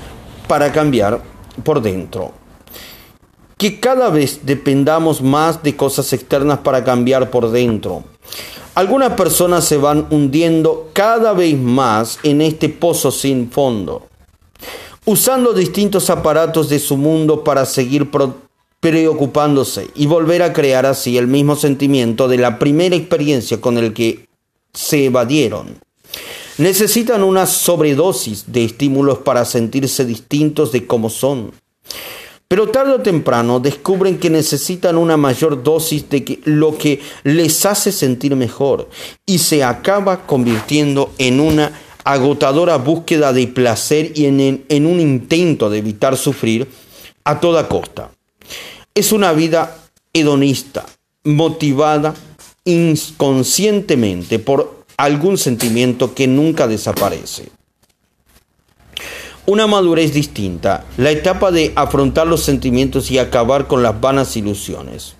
para 0.49 0.73
cambiar 0.73 1.21
por 1.63 1.81
dentro. 1.81 2.33
Que 3.57 3.79
cada 3.79 4.09
vez 4.09 4.41
dependamos 4.43 5.21
más 5.21 5.63
de 5.63 5.77
cosas 5.77 6.11
externas 6.11 6.59
para 6.59 6.83
cambiar 6.83 7.31
por 7.31 7.49
dentro. 7.49 8.03
Algunas 8.75 9.13
personas 9.13 9.63
se 9.63 9.77
van 9.77 10.07
hundiendo 10.09 10.89
cada 10.91 11.31
vez 11.31 11.57
más 11.57 12.19
en 12.23 12.41
este 12.41 12.67
pozo 12.67 13.09
sin 13.11 13.49
fondo 13.49 14.05
usando 15.05 15.53
distintos 15.53 16.09
aparatos 16.09 16.67
de 16.67 16.79
su 16.79 16.97
mundo 16.97 17.41
para 17.41 17.65
seguir 17.65 18.11
preocupándose 18.87 19.89
y 19.95 20.05
volver 20.05 20.41
a 20.41 20.53
crear 20.53 20.85
así 20.85 21.17
el 21.17 21.27
mismo 21.27 21.57
sentimiento 21.57 22.29
de 22.29 22.37
la 22.37 22.57
primera 22.57 22.95
experiencia 22.95 23.59
con 23.59 23.77
el 23.77 23.91
que 23.91 24.27
se 24.73 25.03
evadieron. 25.03 25.77
Necesitan 26.57 27.21
una 27.21 27.47
sobredosis 27.47 28.45
de 28.47 28.63
estímulos 28.63 29.17
para 29.17 29.43
sentirse 29.43 30.05
distintos 30.05 30.71
de 30.71 30.87
cómo 30.87 31.09
son. 31.09 31.51
Pero 32.47 32.69
tarde 32.69 32.93
o 32.93 33.01
temprano 33.01 33.59
descubren 33.59 34.19
que 34.19 34.29
necesitan 34.29 34.97
una 34.97 35.17
mayor 35.17 35.61
dosis 35.61 36.09
de 36.09 36.39
lo 36.45 36.77
que 36.77 37.01
les 37.25 37.65
hace 37.65 37.91
sentir 37.91 38.37
mejor 38.37 38.87
y 39.25 39.39
se 39.39 39.65
acaba 39.65 40.25
convirtiendo 40.25 41.11
en 41.17 41.41
una 41.41 41.73
agotadora 42.05 42.77
búsqueda 42.77 43.33
de 43.33 43.47
placer 43.47 44.13
y 44.15 44.27
en, 44.27 44.63
en 44.69 44.85
un 44.85 45.01
intento 45.01 45.69
de 45.69 45.79
evitar 45.79 46.15
sufrir 46.15 46.69
a 47.25 47.41
toda 47.41 47.67
costa. 47.67 48.11
Es 48.97 49.11
una 49.11 49.31
vida 49.31 49.77
hedonista, 50.11 50.83
motivada 51.23 52.15
inconscientemente 52.65 54.39
por 54.39 54.85
algún 54.97 55.37
sentimiento 55.37 56.15
que 56.15 56.25
nunca 56.25 56.67
desaparece. 56.67 57.49
Una 59.45 59.67
madurez 59.67 60.15
distinta, 60.15 60.83
la 60.97 61.11
etapa 61.11 61.51
de 61.51 61.73
afrontar 61.75 62.25
los 62.25 62.41
sentimientos 62.41 63.11
y 63.11 63.19
acabar 63.19 63.67
con 63.67 63.83
las 63.83 64.01
vanas 64.01 64.35
ilusiones. 64.35 65.13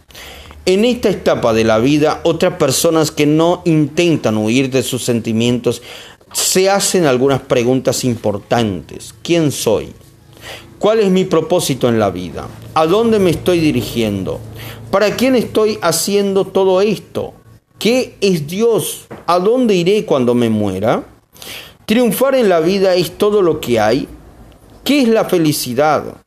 En 0.65 0.83
esta 0.83 1.09
etapa 1.09 1.53
de 1.53 1.63
la 1.63 1.77
vida, 1.77 2.21
otras 2.23 2.55
personas 2.55 3.11
que 3.11 3.27
no 3.27 3.61
intentan 3.65 4.37
huir 4.37 4.71
de 4.71 4.81
sus 4.81 5.05
sentimientos 5.05 5.83
se 6.33 6.71
hacen 6.71 7.05
algunas 7.05 7.41
preguntas 7.41 8.03
importantes. 8.03 9.13
¿Quién 9.21 9.51
soy? 9.51 9.93
¿Cuál 10.79 10.99
es 10.99 11.09
mi 11.09 11.25
propósito 11.25 11.89
en 11.89 11.97
la 11.97 12.11
vida? 12.11 12.47
¿A 12.75 12.85
dónde 12.85 13.17
me 13.17 13.31
estoy 13.31 13.59
dirigiendo? 13.59 14.39
¿Para 14.91 15.15
quién 15.15 15.35
estoy 15.35 15.79
haciendo 15.81 16.45
todo 16.45 16.81
esto? 16.81 17.33
¿Qué 17.79 18.15
es 18.21 18.47
Dios? 18.47 19.07
¿A 19.25 19.39
dónde 19.39 19.73
iré 19.73 20.05
cuando 20.05 20.35
me 20.35 20.49
muera? 20.49 21.03
¿Triunfar 21.87 22.35
en 22.35 22.49
la 22.49 22.59
vida 22.59 22.93
es 22.93 23.17
todo 23.17 23.41
lo 23.41 23.59
que 23.59 23.79
hay? 23.79 24.07
¿Qué 24.83 25.01
es 25.01 25.07
la 25.07 25.25
felicidad? 25.25 26.17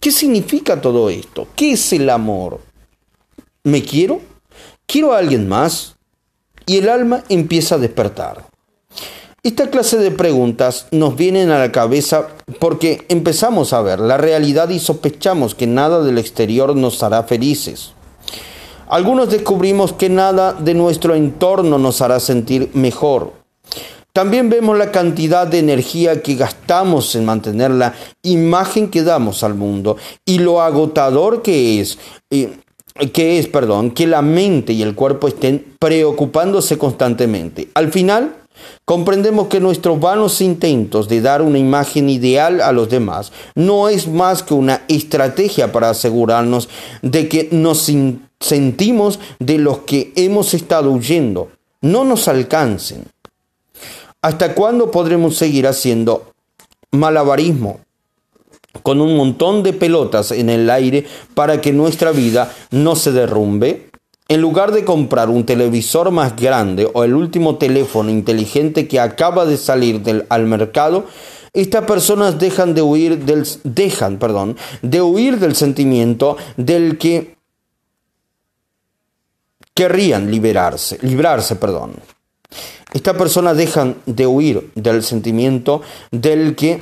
¿Qué 0.00 0.10
significa 0.10 0.80
todo 0.80 1.08
esto? 1.08 1.46
¿Qué 1.54 1.72
es 1.72 1.92
el 1.92 2.10
amor? 2.10 2.60
¿Me 3.62 3.82
quiero? 3.82 4.20
¿Quiero 4.86 5.12
a 5.12 5.18
alguien 5.18 5.48
más? 5.48 5.94
Y 6.66 6.78
el 6.78 6.88
alma 6.88 7.22
empieza 7.28 7.76
a 7.76 7.78
despertar. 7.78 8.48
Esta 9.42 9.70
clase 9.70 9.96
de 9.96 10.10
preguntas 10.10 10.86
nos 10.90 11.16
vienen 11.16 11.50
a 11.50 11.58
la 11.58 11.72
cabeza 11.72 12.28
porque 12.58 13.06
empezamos 13.08 13.72
a 13.72 13.80
ver 13.80 13.98
la 13.98 14.18
realidad 14.18 14.68
y 14.68 14.78
sospechamos 14.78 15.54
que 15.54 15.66
nada 15.66 16.02
del 16.02 16.18
exterior 16.18 16.76
nos 16.76 17.02
hará 17.02 17.22
felices. 17.22 17.92
Algunos 18.86 19.30
descubrimos 19.30 19.94
que 19.94 20.10
nada 20.10 20.52
de 20.52 20.74
nuestro 20.74 21.14
entorno 21.14 21.78
nos 21.78 22.02
hará 22.02 22.20
sentir 22.20 22.68
mejor. 22.74 23.32
También 24.12 24.50
vemos 24.50 24.76
la 24.76 24.90
cantidad 24.90 25.46
de 25.46 25.60
energía 25.60 26.20
que 26.20 26.34
gastamos 26.34 27.14
en 27.14 27.24
mantener 27.24 27.70
la 27.70 27.94
imagen 28.22 28.90
que 28.90 29.02
damos 29.02 29.42
al 29.42 29.54
mundo 29.54 29.96
y 30.26 30.40
lo 30.40 30.60
agotador 30.60 31.40
que 31.40 31.80
es, 31.80 31.98
eh, 32.28 32.58
que 33.14 33.38
es, 33.38 33.46
perdón, 33.46 33.92
que 33.92 34.06
la 34.06 34.20
mente 34.20 34.74
y 34.74 34.82
el 34.82 34.94
cuerpo 34.94 35.28
estén 35.28 35.64
preocupándose 35.78 36.76
constantemente. 36.76 37.68
Al 37.72 37.90
final, 37.90 38.39
Comprendemos 38.84 39.48
que 39.48 39.60
nuestros 39.60 40.00
vanos 40.00 40.40
intentos 40.40 41.08
de 41.08 41.20
dar 41.20 41.42
una 41.42 41.58
imagen 41.58 42.08
ideal 42.08 42.60
a 42.60 42.72
los 42.72 42.88
demás 42.88 43.32
no 43.54 43.88
es 43.88 44.08
más 44.08 44.42
que 44.42 44.54
una 44.54 44.82
estrategia 44.88 45.72
para 45.72 45.90
asegurarnos 45.90 46.68
de 47.02 47.28
que 47.28 47.48
nos 47.52 47.90
sentimos 48.40 49.20
de 49.38 49.58
los 49.58 49.80
que 49.80 50.12
hemos 50.16 50.54
estado 50.54 50.90
huyendo, 50.90 51.50
no 51.80 52.04
nos 52.04 52.26
alcancen. 52.28 53.04
¿Hasta 54.22 54.54
cuándo 54.54 54.90
podremos 54.90 55.36
seguir 55.36 55.66
haciendo 55.66 56.32
malabarismo 56.90 57.80
con 58.82 59.00
un 59.00 59.16
montón 59.16 59.62
de 59.62 59.72
pelotas 59.72 60.30
en 60.32 60.50
el 60.50 60.68
aire 60.70 61.06
para 61.34 61.60
que 61.60 61.72
nuestra 61.72 62.12
vida 62.12 62.52
no 62.70 62.96
se 62.96 63.12
derrumbe? 63.12 63.89
En 64.30 64.40
lugar 64.40 64.70
de 64.70 64.84
comprar 64.84 65.28
un 65.28 65.44
televisor 65.44 66.12
más 66.12 66.36
grande 66.36 66.88
o 66.94 67.02
el 67.02 67.14
último 67.14 67.56
teléfono 67.56 68.10
inteligente 68.10 68.86
que 68.86 69.00
acaba 69.00 69.44
de 69.44 69.56
salir 69.56 70.24
al 70.28 70.46
mercado, 70.46 71.06
estas 71.52 71.84
personas 71.84 72.38
dejan 72.38 72.72
de 72.72 72.80
huir 72.80 73.24
del 73.24 73.44
dejan, 73.64 74.20
perdón, 74.20 74.56
de 74.82 75.02
huir 75.02 75.40
del 75.40 75.56
sentimiento 75.56 76.36
del 76.56 76.96
que 76.96 77.34
querrían 79.74 80.30
liberarse, 80.30 80.98
librarse, 81.02 81.56
perdón. 81.56 81.94
Estas 82.92 83.16
personas 83.16 83.56
dejan 83.56 83.96
de 84.06 84.28
huir 84.28 84.70
del 84.76 85.02
sentimiento 85.02 85.82
del 86.12 86.54
que 86.54 86.80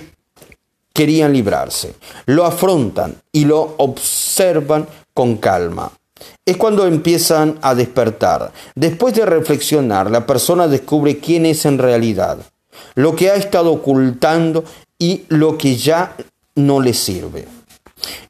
querían 0.92 1.32
librarse. 1.32 1.94
Lo 2.26 2.44
afrontan 2.44 3.16
y 3.32 3.46
lo 3.46 3.74
observan 3.78 4.86
con 5.14 5.38
calma 5.38 5.90
es 6.44 6.56
cuando 6.56 6.86
empiezan 6.86 7.58
a 7.62 7.74
despertar. 7.74 8.52
Después 8.74 9.14
de 9.14 9.26
reflexionar, 9.26 10.10
la 10.10 10.26
persona 10.26 10.66
descubre 10.66 11.18
quién 11.18 11.46
es 11.46 11.66
en 11.66 11.78
realidad, 11.78 12.38
lo 12.94 13.14
que 13.14 13.30
ha 13.30 13.34
estado 13.34 13.72
ocultando 13.72 14.64
y 14.98 15.24
lo 15.28 15.58
que 15.58 15.76
ya 15.76 16.16
no 16.54 16.80
le 16.80 16.94
sirve. 16.94 17.46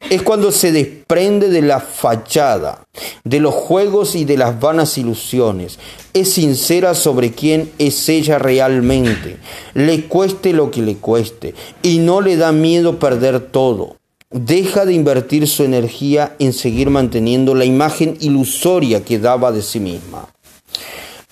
Es 0.09 0.23
cuando 0.23 0.51
se 0.51 0.71
desprende 0.71 1.49
de 1.49 1.61
la 1.61 1.79
fachada, 1.79 2.83
de 3.23 3.39
los 3.39 3.53
juegos 3.53 4.15
y 4.15 4.25
de 4.25 4.37
las 4.37 4.59
vanas 4.59 4.97
ilusiones. 4.97 5.77
Es 6.13 6.33
sincera 6.33 6.95
sobre 6.95 7.31
quién 7.31 7.71
es 7.77 8.09
ella 8.09 8.39
realmente, 8.39 9.37
le 9.75 10.05
cueste 10.05 10.53
lo 10.53 10.71
que 10.71 10.81
le 10.81 10.95
cueste, 10.97 11.53
y 11.83 11.99
no 11.99 12.21
le 12.21 12.35
da 12.35 12.51
miedo 12.51 12.97
perder 12.97 13.39
todo 13.39 13.98
deja 14.31 14.85
de 14.85 14.93
invertir 14.93 15.47
su 15.47 15.63
energía 15.63 16.35
en 16.39 16.53
seguir 16.53 16.89
manteniendo 16.89 17.55
la 17.55 17.65
imagen 17.65 18.17
ilusoria 18.19 19.03
que 19.03 19.19
daba 19.19 19.51
de 19.51 19.61
sí 19.61 19.79
misma. 19.79 20.27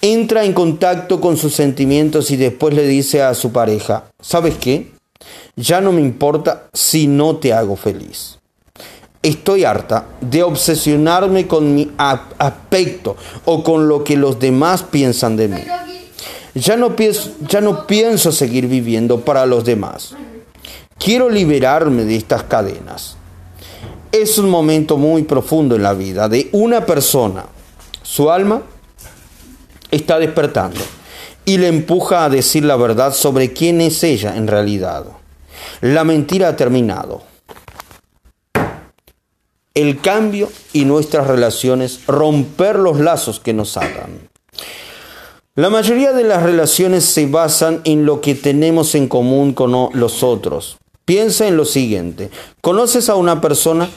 Entra 0.01 0.45
en 0.45 0.53
contacto 0.53 1.19
con 1.21 1.37
sus 1.37 1.53
sentimientos 1.53 2.31
y 2.31 2.37
después 2.37 2.73
le 2.73 2.87
dice 2.87 3.21
a 3.21 3.33
su 3.33 3.51
pareja, 3.51 4.05
¿sabes 4.19 4.55
qué? 4.57 4.91
Ya 5.55 5.81
no 5.81 5.91
me 5.91 6.01
importa 6.01 6.69
si 6.73 7.07
no 7.07 7.37
te 7.37 7.53
hago 7.53 7.75
feliz. 7.75 8.37
Estoy 9.23 9.63
harta 9.63 10.05
de 10.21 10.43
obsesionarme 10.43 11.47
con 11.47 11.73
mi 11.73 11.91
aspecto 11.97 13.17
o 13.45 13.63
con 13.63 13.87
lo 13.87 14.03
que 14.03 14.15
los 14.15 14.39
demás 14.39 14.83
piensan 14.83 15.35
de 15.35 15.47
mí. 15.47 15.61
Ya 16.53 16.77
no, 16.77 16.95
pienso, 16.95 17.31
ya 17.47 17.61
no 17.61 17.85
pienso 17.87 18.31
seguir 18.31 18.67
viviendo 18.67 19.21
para 19.21 19.45
los 19.45 19.65
demás. 19.65 20.15
Quiero 20.99 21.29
liberarme 21.29 22.05
de 22.05 22.15
estas 22.15 22.43
cadenas. 22.43 23.17
Es 24.11 24.37
un 24.37 24.49
momento 24.49 24.97
muy 24.97 25.23
profundo 25.23 25.75
en 25.75 25.83
la 25.83 25.93
vida 25.93 26.27
de 26.27 26.49
una 26.51 26.85
persona. 26.85 27.45
Su 28.01 28.31
alma 28.31 28.63
está 29.91 30.17
despertando 30.17 30.79
y 31.45 31.57
le 31.57 31.67
empuja 31.67 32.25
a 32.25 32.29
decir 32.29 32.65
la 32.65 32.75
verdad 32.75 33.13
sobre 33.13 33.53
quién 33.53 33.79
es 33.79 34.03
ella 34.03 34.35
en 34.35 34.47
realidad. 34.47 35.05
La 35.81 36.03
mentira 36.03 36.49
ha 36.49 36.55
terminado. 36.55 37.21
El 39.73 40.01
cambio 40.01 40.49
y 40.73 40.85
nuestras 40.85 41.27
relaciones, 41.27 42.05
romper 42.07 42.79
los 42.79 42.99
lazos 42.99 43.39
que 43.39 43.53
nos 43.53 43.77
atan. 43.77 44.27
La 45.53 45.69
mayoría 45.69 46.13
de 46.13 46.23
las 46.23 46.43
relaciones 46.43 47.05
se 47.05 47.27
basan 47.27 47.81
en 47.83 48.05
lo 48.05 48.21
que 48.21 48.35
tenemos 48.35 48.95
en 48.95 49.07
común 49.07 49.53
con 49.53 49.71
los 49.93 50.23
otros. 50.23 50.77
Piensa 51.07 51.47
en 51.47 51.55
lo 51.55 51.63
siguiente, 51.63 52.29
conoces 52.59 53.07
a 53.07 53.15
una 53.15 53.39
persona 53.39 53.87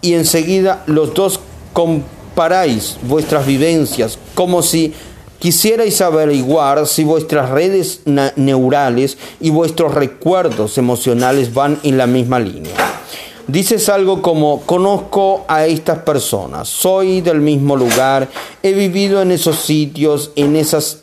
y 0.00 0.14
enseguida 0.14 0.84
los 0.86 1.12
dos 1.12 1.40
comparáis 1.72 2.98
vuestras 3.02 3.46
vivencias 3.46 4.16
como 4.36 4.62
si 4.62 4.94
quisierais 5.40 6.00
averiguar 6.00 6.86
si 6.86 7.02
vuestras 7.02 7.50
redes 7.50 8.02
neurales 8.36 9.18
y 9.40 9.50
vuestros 9.50 9.92
recuerdos 9.92 10.78
emocionales 10.78 11.52
van 11.52 11.80
en 11.82 11.98
la 11.98 12.06
misma 12.06 12.38
línea. 12.38 12.76
Dices 13.48 13.88
algo 13.88 14.22
como, 14.22 14.60
conozco 14.60 15.44
a 15.48 15.66
estas 15.66 15.98
personas, 16.04 16.68
soy 16.68 17.22
del 17.22 17.40
mismo 17.40 17.74
lugar, 17.74 18.28
he 18.62 18.72
vivido 18.72 19.20
en 19.20 19.32
esos 19.32 19.56
sitios, 19.56 20.30
en 20.36 20.54
esas 20.54 21.00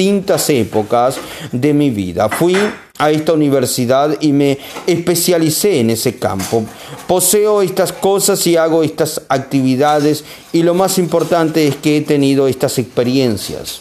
distintas 0.00 0.48
épocas 0.48 1.16
de 1.52 1.74
mi 1.74 1.90
vida. 1.90 2.30
Fui 2.30 2.56
a 2.96 3.10
esta 3.10 3.34
universidad 3.34 4.16
y 4.20 4.32
me 4.32 4.58
especialicé 4.86 5.80
en 5.80 5.90
ese 5.90 6.16
campo. 6.16 6.64
Poseo 7.06 7.60
estas 7.60 7.92
cosas 7.92 8.46
y 8.46 8.56
hago 8.56 8.82
estas 8.82 9.20
actividades 9.28 10.24
y 10.52 10.62
lo 10.62 10.72
más 10.72 10.98
importante 10.98 11.68
es 11.68 11.76
que 11.76 11.98
he 11.98 12.00
tenido 12.00 12.48
estas 12.48 12.78
experiencias. 12.78 13.80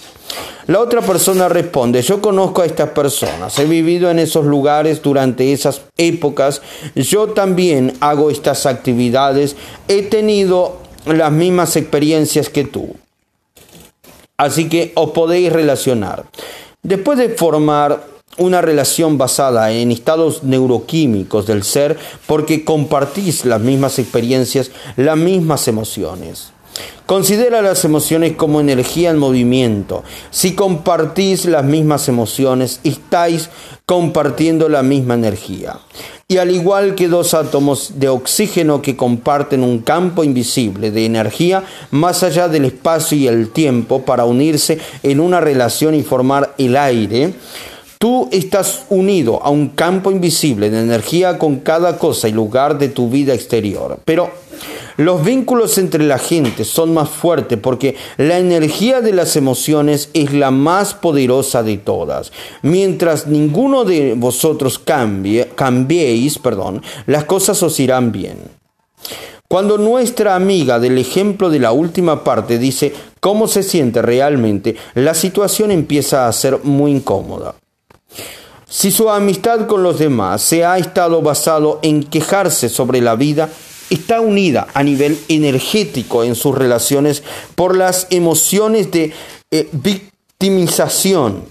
La 0.67 0.81
otra 0.81 1.01
persona 1.01 1.47
responde, 1.49 2.01
yo 2.01 2.21
conozco 2.21 2.61
a 2.61 2.65
estas 2.65 2.89
personas, 2.89 3.57
he 3.57 3.65
vivido 3.65 4.11
en 4.11 4.19
esos 4.19 4.45
lugares 4.45 5.01
durante 5.01 5.51
esas 5.51 5.81
épocas, 5.97 6.61
yo 6.95 7.29
también 7.29 7.93
hago 8.01 8.29
estas 8.29 8.65
actividades, 8.65 9.55
he 9.87 10.03
tenido 10.03 10.77
las 11.05 11.31
mismas 11.31 11.75
experiencias 11.75 12.49
que 12.49 12.65
tú. 12.65 12.95
Así 14.39 14.69
que 14.69 14.93
os 14.95 15.11
podéis 15.11 15.51
relacionar. 15.51 16.23
Después 16.81 17.17
de 17.17 17.27
formar 17.27 18.05
una 18.37 18.61
relación 18.61 19.17
basada 19.17 19.69
en 19.73 19.91
estados 19.91 20.43
neuroquímicos 20.43 21.45
del 21.45 21.63
ser 21.63 21.97
porque 22.25 22.63
compartís 22.63 23.43
las 23.43 23.59
mismas 23.59 23.99
experiencias, 23.99 24.71
las 24.95 25.17
mismas 25.17 25.67
emociones. 25.67 26.53
Considera 27.05 27.61
las 27.61 27.83
emociones 27.83 28.37
como 28.37 28.61
energía 28.61 29.09
en 29.09 29.17
movimiento. 29.17 30.05
Si 30.31 30.55
compartís 30.55 31.43
las 31.43 31.65
mismas 31.65 32.07
emociones, 32.07 32.79
estáis 32.85 33.49
compartiendo 33.85 34.69
la 34.69 34.83
misma 34.83 35.15
energía. 35.15 35.79
Y 36.31 36.37
al 36.37 36.51
igual 36.51 36.93
que 36.93 37.07
dos 37.07 37.33
átomos 37.33 37.93
de 37.95 38.07
oxígeno 38.07 38.83
que 38.83 38.95
comparten 38.95 39.63
un 39.63 39.79
campo 39.79 40.23
invisible 40.23 40.91
de 40.91 41.05
energía 41.05 41.63
más 41.89 42.21
allá 42.21 42.47
del 42.47 42.65
espacio 42.65 43.17
y 43.17 43.27
el 43.27 43.49
tiempo 43.49 44.03
para 44.03 44.25
unirse 44.25 44.77
en 45.01 45.21
una 45.21 45.39
relación 45.39 45.95
y 45.95 46.03
formar 46.03 46.53
el 46.59 46.77
aire, 46.77 47.33
Tú 48.01 48.29
estás 48.31 48.83
unido 48.87 49.43
a 49.43 49.49
un 49.49 49.67
campo 49.67 50.09
invisible 50.09 50.69
de 50.69 50.79
energía 50.79 51.37
con 51.37 51.57
cada 51.57 51.97
cosa 51.97 52.29
y 52.29 52.31
lugar 52.31 52.77
de 52.77 52.87
tu 52.87 53.09
vida 53.09 53.33
exterior. 53.33 53.99
Pero 54.05 54.31
los 54.99 55.23
vínculos 55.23 55.77
entre 55.77 56.03
la 56.03 56.17
gente 56.17 56.65
son 56.65 56.93
más 56.93 57.09
fuertes 57.09 57.57
porque 57.57 57.95
la 58.17 58.37
energía 58.37 58.99
de 58.99 59.13
las 59.13 59.37
emociones 59.37 60.09
es 60.13 60.33
la 60.33 60.51
más 60.51 60.93
poderosa 60.93 61.63
de 61.63 61.77
todas. 61.77 62.33
Mientras 62.63 63.25
ninguno 63.25 63.85
de 63.85 64.13
vosotros 64.15 64.77
cambie, 64.77 65.51
cambiéis, 65.55 66.37
perdón, 66.37 66.81
las 67.05 67.23
cosas 67.23 67.63
os 67.63 67.79
irán 67.79 68.11
bien. 68.11 68.39
Cuando 69.47 69.77
nuestra 69.77 70.35
amiga 70.35 70.79
del 70.79 70.97
ejemplo 70.97 71.49
de 71.49 71.59
la 71.59 71.71
última 71.71 72.25
parte 72.25 72.59
dice 72.59 72.93
cómo 73.21 73.47
se 73.47 73.63
siente 73.63 74.01
realmente, 74.01 74.75
la 74.95 75.13
situación 75.13 75.71
empieza 75.71 76.27
a 76.27 76.33
ser 76.33 76.59
muy 76.63 76.91
incómoda. 76.91 77.55
Si 78.67 78.91
su 78.91 79.09
amistad 79.09 79.65
con 79.65 79.81
los 79.81 79.97
demás 79.97 80.41
se 80.41 80.65
ha 80.65 80.77
estado 80.77 81.21
basado 81.21 81.79
en 81.83 82.03
quejarse 82.03 82.67
sobre 82.67 82.99
la 82.99 83.15
vida, 83.15 83.49
está 83.89 84.21
unida 84.21 84.67
a 84.73 84.83
nivel 84.83 85.19
energético 85.27 86.23
en 86.23 86.35
sus 86.35 86.55
relaciones 86.55 87.23
por 87.55 87.75
las 87.75 88.07
emociones 88.09 88.91
de 88.91 89.13
eh, 89.51 89.69
victimización. 89.71 91.43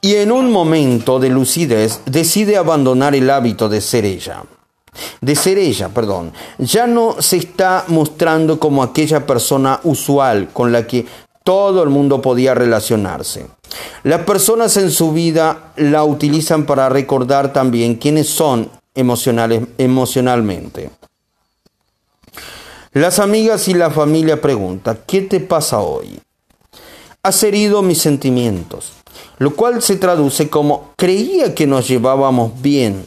Y 0.00 0.14
en 0.14 0.30
un 0.30 0.52
momento 0.52 1.18
de 1.18 1.28
lucidez 1.28 2.00
decide 2.06 2.56
abandonar 2.56 3.14
el 3.16 3.28
hábito 3.30 3.68
de 3.68 3.80
ser 3.80 4.04
ella. 4.04 4.44
De 5.20 5.34
ser 5.34 5.58
ella, 5.58 5.88
perdón. 5.88 6.32
Ya 6.58 6.86
no 6.86 7.16
se 7.20 7.36
está 7.36 7.84
mostrando 7.88 8.60
como 8.60 8.82
aquella 8.82 9.26
persona 9.26 9.80
usual 9.82 10.50
con 10.52 10.70
la 10.70 10.86
que 10.86 11.06
todo 11.42 11.82
el 11.82 11.88
mundo 11.88 12.22
podía 12.22 12.54
relacionarse. 12.54 13.46
Las 14.04 14.22
personas 14.22 14.76
en 14.76 14.90
su 14.90 15.12
vida 15.12 15.72
la 15.76 16.04
utilizan 16.04 16.64
para 16.64 16.88
recordar 16.88 17.52
también 17.52 17.96
quiénes 17.96 18.28
son 18.28 18.70
emocionales, 18.98 19.62
emocionalmente. 19.78 20.90
Las 22.92 23.18
amigas 23.18 23.68
y 23.68 23.74
la 23.74 23.90
familia 23.90 24.40
preguntan, 24.40 24.98
¿qué 25.06 25.22
te 25.22 25.40
pasa 25.40 25.80
hoy? 25.80 26.20
Has 27.22 27.42
herido 27.42 27.82
mis 27.82 28.00
sentimientos, 28.00 28.92
lo 29.38 29.54
cual 29.54 29.82
se 29.82 29.96
traduce 29.96 30.48
como 30.50 30.92
creía 30.96 31.54
que 31.54 31.66
nos 31.66 31.86
llevábamos 31.86 32.60
bien. 32.60 33.06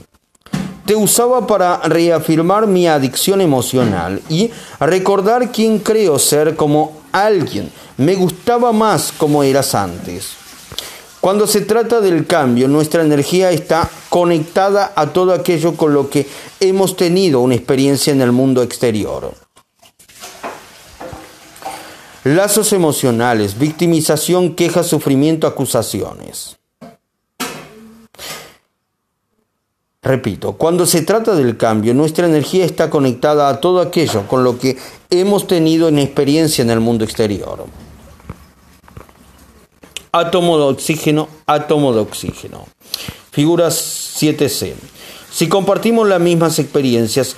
Te 0.85 0.95
usaba 0.95 1.45
para 1.45 1.77
reafirmar 1.79 2.67
mi 2.67 2.87
adicción 2.87 3.41
emocional 3.41 4.21
y 4.29 4.51
recordar 4.79 5.51
quién 5.51 5.79
creo 5.79 6.17
ser 6.19 6.55
como 6.55 7.01
alguien 7.11 7.71
me 7.97 8.15
gustaba 8.15 8.71
más 8.71 9.11
como 9.11 9.43
eras 9.43 9.75
antes. 9.75 10.40
Cuando 11.21 11.45
se 11.45 11.61
trata 11.61 12.01
del 12.01 12.25
cambio, 12.25 12.67
nuestra 12.67 13.03
energía 13.03 13.51
está 13.51 13.87
conectada 14.09 14.91
a 14.95 15.13
todo 15.13 15.33
aquello 15.33 15.77
con 15.77 15.93
lo 15.93 16.09
que 16.09 16.27
hemos 16.59 16.97
tenido 16.97 17.41
una 17.41 17.53
experiencia 17.53 18.11
en 18.11 18.21
el 18.21 18.31
mundo 18.31 18.63
exterior. 18.63 19.31
Lazos 22.23 22.73
emocionales, 22.73 23.59
victimización, 23.59 24.55
quejas, 24.55 24.87
sufrimiento, 24.87 25.45
acusaciones. 25.45 26.57
Repito, 30.01 30.53
cuando 30.53 30.87
se 30.87 31.03
trata 31.03 31.35
del 31.35 31.55
cambio, 31.55 31.93
nuestra 31.93 32.25
energía 32.25 32.65
está 32.65 32.89
conectada 32.89 33.47
a 33.47 33.59
todo 33.61 33.79
aquello 33.79 34.27
con 34.27 34.43
lo 34.43 34.57
que 34.57 34.75
hemos 35.11 35.45
tenido 35.45 35.87
en 35.87 35.99
experiencia 35.99 36.63
en 36.63 36.71
el 36.71 36.79
mundo 36.79 37.05
exterior 37.05 37.67
átomo 40.11 40.57
de 40.57 40.63
oxígeno, 40.65 41.27
átomo 41.45 41.93
de 41.93 42.01
oxígeno. 42.01 42.67
Figura 43.31 43.67
7c. 43.67 44.73
Si 45.31 45.47
compartimos 45.47 46.07
las 46.07 46.19
mismas 46.19 46.59
experiencias, 46.59 47.35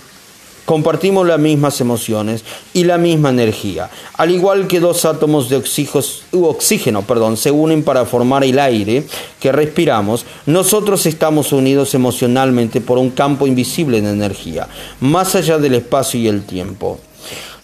compartimos 0.65 1.27
las 1.27 1.39
mismas 1.39 1.79
emociones 1.81 2.43
y 2.73 2.85
la 2.85 2.97
misma 2.97 3.29
energía. 3.29 3.89
Al 4.17 4.31
igual 4.31 4.67
que 4.67 4.79
dos 4.79 5.05
átomos 5.05 5.49
de 5.49 5.57
oxígeno 5.57 7.01
perdón, 7.03 7.37
se 7.37 7.51
unen 7.51 7.83
para 7.83 8.05
formar 8.05 8.43
el 8.43 8.57
aire 8.57 9.05
que 9.39 9.51
respiramos, 9.51 10.25
nosotros 10.45 11.05
estamos 11.05 11.53
unidos 11.53 11.93
emocionalmente 11.93 12.81
por 12.81 12.97
un 12.97 13.11
campo 13.11 13.45
invisible 13.45 14.01
de 14.01 14.09
energía, 14.09 14.67
más 14.99 15.35
allá 15.35 15.57
del 15.57 15.75
espacio 15.75 16.19
y 16.19 16.27
el 16.27 16.43
tiempo. 16.43 16.99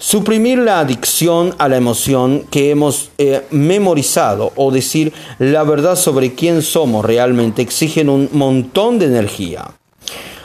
Suprimir 0.02 0.60
la 0.60 0.80
adicción 0.80 1.54
a 1.58 1.68
la 1.68 1.76
emoción 1.76 2.46
que 2.50 2.72
hemos 2.72 3.12
eh, 3.18 3.46
memorizado 3.52 4.54
o 4.56 4.72
decir 4.72 5.12
la 5.40 5.64
verdad 5.64 5.98
sobre 5.98 6.36
quién 6.36 6.62
somos 6.62 7.04
realmente 7.04 7.62
exigen 7.62 8.08
un 8.08 8.30
montón 8.32 8.98
de 8.98 9.08
energía. 9.08 9.72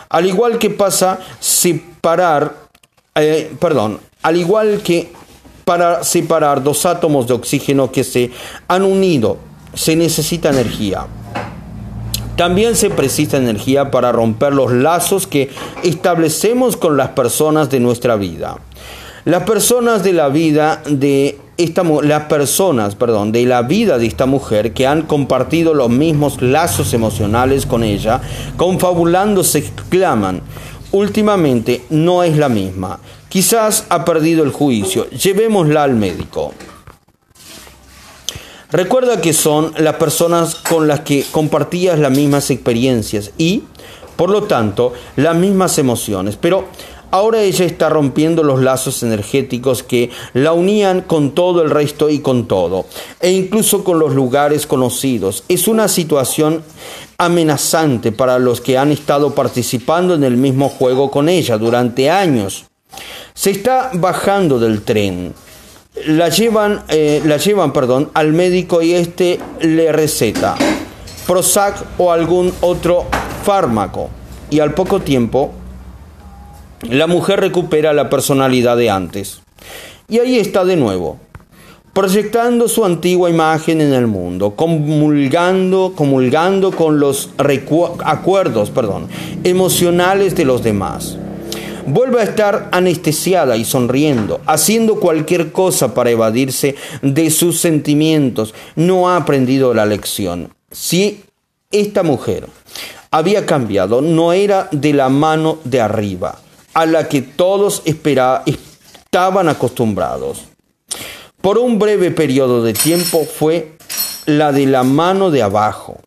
Al 0.08 0.26
igual 0.26 0.58
que 0.58 0.70
pasa 0.70 1.20
separar, 1.38 2.66
eh, 3.14 3.52
perdón, 3.60 4.00
al 4.22 4.36
igual 4.36 4.80
que 4.82 5.12
para 5.64 6.02
separar 6.02 6.60
dos 6.60 6.84
átomos 6.84 7.28
de 7.28 7.34
oxígeno 7.34 7.92
que 7.92 8.02
se 8.02 8.32
han 8.66 8.82
unido, 8.82 9.38
se 9.72 9.94
necesita 9.94 10.50
energía. 10.50 11.06
También 12.36 12.74
se 12.74 12.90
precisa 12.90 13.36
energía 13.36 13.92
para 13.92 14.10
romper 14.10 14.52
los 14.52 14.72
lazos 14.72 15.28
que 15.28 15.50
establecemos 15.84 16.76
con 16.76 16.96
las 16.96 17.10
personas 17.10 17.70
de 17.70 17.78
nuestra 17.78 18.16
vida. 18.16 18.58
Las 19.24 19.44
personas 19.44 20.04
de 20.04 20.12
la 20.12 20.28
vida 20.28 20.82
de 20.86 21.38
esta, 21.56 21.82
las 21.82 22.24
personas, 22.24 22.94
perdón, 22.94 23.32
de 23.32 23.46
la 23.46 23.62
vida 23.62 23.96
de 23.96 24.06
esta 24.06 24.26
mujer 24.26 24.74
que 24.74 24.86
han 24.86 25.02
compartido 25.02 25.72
los 25.72 25.88
mismos 25.88 26.42
lazos 26.42 26.92
emocionales 26.92 27.64
con 27.64 27.84
ella, 27.84 28.20
confabulando 28.58 29.42
se 29.42 29.60
exclaman, 29.60 30.42
últimamente 30.92 31.84
no 31.88 32.22
es 32.22 32.36
la 32.36 32.50
misma. 32.50 33.00
Quizás 33.30 33.86
ha 33.88 34.04
perdido 34.04 34.44
el 34.44 34.50
juicio. 34.50 35.08
Llevémosla 35.08 35.84
al 35.84 35.94
médico. 35.94 36.52
Recuerda 38.70 39.22
que 39.22 39.32
son 39.32 39.72
las 39.78 39.94
personas 39.94 40.56
con 40.56 40.86
las 40.86 41.00
que 41.00 41.24
compartías 41.30 41.98
las 41.98 42.10
mismas 42.10 42.50
experiencias 42.50 43.30
y, 43.38 43.62
por 44.16 44.28
lo 44.28 44.42
tanto, 44.42 44.92
las 45.16 45.34
mismas 45.34 45.78
emociones. 45.78 46.36
Pero 46.36 46.68
ahora 47.14 47.42
ella 47.42 47.64
está 47.64 47.88
rompiendo 47.88 48.42
los 48.42 48.60
lazos 48.60 49.04
energéticos 49.04 49.84
que 49.84 50.10
la 50.32 50.52
unían 50.52 51.00
con 51.00 51.30
todo 51.30 51.62
el 51.62 51.70
resto 51.70 52.10
y 52.10 52.18
con 52.18 52.48
todo, 52.48 52.86
e 53.20 53.30
incluso 53.30 53.84
con 53.84 54.00
los 54.00 54.14
lugares 54.16 54.66
conocidos. 54.66 55.44
Es 55.48 55.68
una 55.68 55.86
situación 55.86 56.64
amenazante 57.16 58.10
para 58.10 58.40
los 58.40 58.60
que 58.60 58.78
han 58.78 58.90
estado 58.90 59.32
participando 59.32 60.14
en 60.14 60.24
el 60.24 60.36
mismo 60.36 60.68
juego 60.68 61.12
con 61.12 61.28
ella 61.28 61.56
durante 61.56 62.10
años. 62.10 62.64
Se 63.32 63.52
está 63.52 63.90
bajando 63.94 64.58
del 64.58 64.82
tren. 64.82 65.34
La 66.08 66.30
llevan, 66.30 66.82
eh, 66.88 67.22
la 67.24 67.36
llevan 67.36 67.72
perdón, 67.72 68.10
al 68.14 68.32
médico 68.32 68.82
y 68.82 68.94
este 68.94 69.38
le 69.60 69.92
receta 69.92 70.56
Prozac 71.28 71.76
o 71.96 72.10
algún 72.10 72.52
otro 72.60 73.06
fármaco. 73.44 74.10
Y 74.50 74.58
al 74.58 74.74
poco 74.74 75.00
tiempo, 75.00 75.52
la 76.88 77.06
mujer 77.06 77.40
recupera 77.40 77.92
la 77.92 78.10
personalidad 78.10 78.76
de 78.76 78.90
antes. 78.90 79.40
Y 80.08 80.18
ahí 80.18 80.38
está 80.38 80.64
de 80.64 80.76
nuevo, 80.76 81.18
proyectando 81.92 82.68
su 82.68 82.84
antigua 82.84 83.30
imagen 83.30 83.80
en 83.80 83.92
el 83.92 84.06
mundo, 84.06 84.54
comulgando, 84.54 85.94
comulgando 85.94 86.72
con 86.72 87.00
los 87.00 87.30
acuerdos 88.04 88.70
perdón, 88.70 89.08
emocionales 89.44 90.34
de 90.34 90.44
los 90.44 90.62
demás. 90.62 91.16
Vuelve 91.86 92.20
a 92.20 92.24
estar 92.24 92.68
anestesiada 92.72 93.56
y 93.56 93.64
sonriendo, 93.64 94.40
haciendo 94.46 94.96
cualquier 94.96 95.52
cosa 95.52 95.92
para 95.92 96.10
evadirse 96.10 96.76
de 97.02 97.30
sus 97.30 97.60
sentimientos. 97.60 98.54
No 98.74 99.10
ha 99.10 99.16
aprendido 99.16 99.74
la 99.74 99.84
lección. 99.84 100.48
Si 100.70 101.24
esta 101.70 102.02
mujer 102.02 102.46
había 103.10 103.44
cambiado, 103.44 104.00
no 104.00 104.32
era 104.32 104.68
de 104.72 104.94
la 104.94 105.10
mano 105.10 105.58
de 105.64 105.80
arriba, 105.82 106.38
a 106.74 106.86
la 106.86 107.08
que 107.08 107.22
todos 107.22 107.82
estaban 107.84 109.48
acostumbrados 109.48 110.44
por 111.44 111.58
un 111.58 111.78
breve 111.78 112.10
periodo 112.10 112.62
de 112.62 112.72
tiempo 112.72 113.26
fue 113.26 113.72
la 114.24 114.50
de 114.50 114.64
la 114.64 114.82
mano 114.82 115.30
de 115.30 115.42
abajo, 115.42 116.00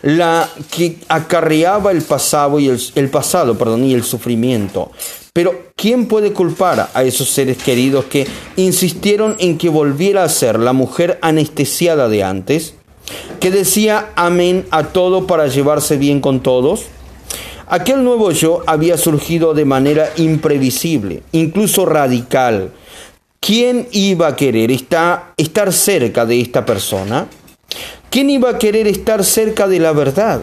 la 0.00 0.48
que 0.74 0.96
acarreaba 1.08 1.90
el 1.90 2.00
pasado 2.00 2.58
y 2.58 2.68
el, 2.68 3.10
pasado, 3.10 3.58
perdón, 3.58 3.84
y 3.84 3.92
el 3.92 4.04
sufrimiento. 4.04 4.90
Pero 5.34 5.66
¿quién 5.76 6.06
puede 6.06 6.32
culpar 6.32 6.88
a 6.94 7.02
esos 7.02 7.28
seres 7.28 7.58
queridos 7.58 8.06
que 8.06 8.26
insistieron 8.56 9.36
en 9.38 9.58
que 9.58 9.68
volviera 9.68 10.24
a 10.24 10.30
ser 10.30 10.58
la 10.58 10.72
mujer 10.72 11.18
anestesiada 11.20 12.08
de 12.08 12.24
antes, 12.24 12.72
que 13.38 13.50
decía 13.50 14.12
amén 14.16 14.64
a 14.70 14.84
todo 14.84 15.26
para 15.26 15.48
llevarse 15.48 15.98
bien 15.98 16.22
con 16.22 16.40
todos? 16.40 16.86
Aquel 17.70 18.04
nuevo 18.04 18.32
yo 18.32 18.62
había 18.66 18.98
surgido 18.98 19.54
de 19.54 19.64
manera 19.64 20.10
imprevisible, 20.16 21.22
incluso 21.32 21.86
radical, 21.86 22.72
¿Quién 23.40 23.88
iba 23.92 24.28
a 24.28 24.36
querer 24.36 24.70
estar, 24.70 25.32
cerca 25.72 26.26
de 26.26 26.40
esta 26.40 26.66
persona? 26.66 27.26
¿Quién 28.10 28.28
iba 28.28 28.50
a 28.50 28.58
querer 28.58 28.86
estar 28.86 29.24
cerca 29.24 29.66
de 29.66 29.80
la 29.80 29.92
verdad? 29.92 30.42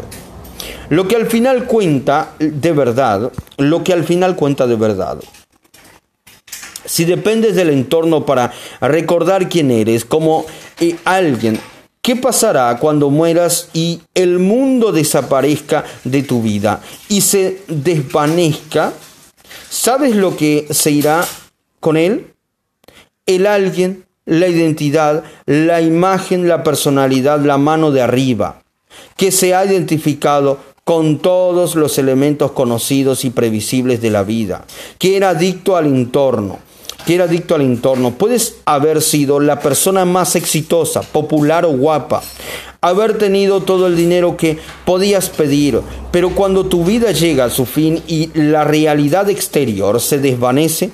Lo 0.90 1.08
que 1.08 1.16
al 1.16 1.28
final 1.28 1.66
cuenta 1.66 2.34
de 2.40 2.72
verdad, 2.72 3.32
lo 3.58 3.84
que 3.84 3.94
al 3.94 4.04
final 4.04 4.36
cuenta 4.36 4.66
de 4.66 4.76
verdad. 4.76 5.20
Si 6.86 7.06
dependes 7.06 7.56
del 7.56 7.70
entorno 7.70 8.26
para 8.26 8.52
recordar 8.82 9.48
quién 9.48 9.70
eres 9.70 10.04
como 10.04 10.46
eh, 10.80 10.96
alguien, 11.06 11.60
¿qué 12.08 12.16
pasará 12.16 12.78
cuando 12.80 13.10
mueras 13.10 13.68
y 13.74 14.00
el 14.14 14.40
mundo 14.40 14.94
desaparezca 14.94 15.84
de 16.06 16.24
tu 16.24 16.42
vida 16.42 16.82
y 17.10 17.20
se 17.20 17.64
desvanezca? 17.68 18.94
¿Sabes 19.70 20.16
lo 20.16 20.38
que 20.38 20.68
se 20.72 20.92
irá 20.92 21.28
con 21.82 21.98
él? 21.98 22.34
el 23.26 23.46
alguien, 23.46 24.06
la 24.26 24.48
identidad, 24.48 25.26
la 25.46 25.82
imagen, 25.82 26.48
la 26.48 26.64
personalidad, 26.64 27.42
la 27.42 27.58
mano 27.58 27.92
de 27.92 28.02
arriba, 28.02 28.64
que 29.18 29.32
se 29.32 29.54
ha 29.54 29.66
identificado 29.66 30.60
con 30.86 31.20
todos 31.20 31.76
los 31.76 31.98
elementos 31.98 32.54
conocidos 32.54 33.26
y 33.26 33.32
previsibles 33.32 34.00
de 34.00 34.12
la 34.12 34.24
vida, 34.24 34.64
que 34.98 35.18
era 35.18 35.32
adicto 35.32 35.76
al 35.76 35.88
entorno, 35.88 36.60
que 37.06 37.16
era 37.16 37.26
adicto 37.26 37.56
al 37.56 37.62
entorno. 37.62 38.16
Puedes 38.16 38.58
haber 38.66 39.02
sido 39.02 39.40
la 39.40 39.60
persona 39.60 40.06
más 40.06 40.36
exitosa, 40.36 41.02
popular 41.02 41.66
o 41.66 41.72
guapa, 41.72 42.22
haber 42.82 43.18
tenido 43.18 43.62
todo 43.62 43.88
el 43.88 43.96
dinero 43.96 44.38
que 44.38 44.58
podías 44.86 45.30
pedir, 45.30 45.82
pero 46.12 46.32
cuando 46.32 46.66
tu 46.66 46.84
vida 46.84 47.12
llega 47.12 47.46
a 47.46 47.50
su 47.50 47.66
fin 47.66 48.02
y 48.08 48.30
la 48.34 48.64
realidad 48.64 49.30
exterior 49.30 50.00
se 50.02 50.20
desvanece, 50.20 50.92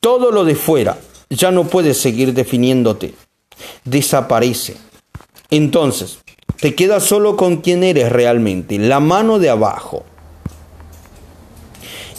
todo 0.00 0.30
lo 0.30 0.44
de 0.44 0.54
fuera, 0.54 0.98
ya 1.30 1.50
no 1.50 1.64
puedes 1.64 1.98
seguir 1.98 2.32
definiéndote. 2.32 3.14
Desaparece. 3.84 4.76
Entonces, 5.50 6.18
te 6.60 6.74
quedas 6.74 7.04
solo 7.04 7.36
con 7.36 7.58
quien 7.58 7.82
eres 7.82 8.10
realmente, 8.10 8.78
la 8.78 9.00
mano 9.00 9.38
de 9.38 9.50
abajo, 9.50 10.04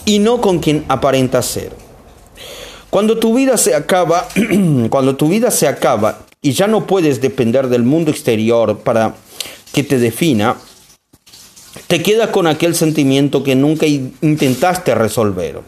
y 0.06 0.20
no 0.20 0.42
con 0.42 0.60
quien 0.60 0.86
aparenta 0.88 1.42
ser. 1.42 1.87
Cuando 2.90 3.18
tu 3.18 3.34
vida 3.34 3.58
se 3.58 3.76
acaba, 3.76 4.28
cuando 4.90 5.16
tu 5.16 5.28
vida 5.28 5.52
se 5.52 5.68
acaba 5.68 6.20
y 6.42 6.54
ya 6.54 6.68
no 6.68 6.88
puedes 6.88 7.22
depender 7.22 7.68
del 7.68 7.84
mundo 7.84 8.12
exterior 8.12 8.80
para 8.80 9.16
que 9.74 9.84
te 9.84 10.00
defina, 10.00 10.56
te 11.88 12.02
quedas 12.02 12.30
con 12.30 12.48
aquel 12.48 12.76
sentimiento 12.76 13.44
que 13.44 13.56
nunca 13.56 13.86
intentaste 13.86 14.96
resolver. 14.96 15.62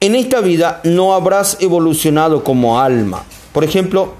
En 0.00 0.14
esta 0.14 0.40
vida 0.40 0.80
no 0.84 1.14
habrás 1.14 1.58
evolucionado 1.60 2.44
como 2.44 2.80
alma. 2.80 3.24
Por 3.52 3.64
ejemplo, 3.64 4.12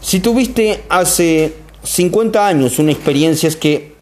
si 0.00 0.20
tuviste 0.20 0.82
hace 0.88 1.54
50 1.84 2.46
años 2.46 2.78
una 2.78 2.92
experiencia 2.92 3.50
que 3.58 3.94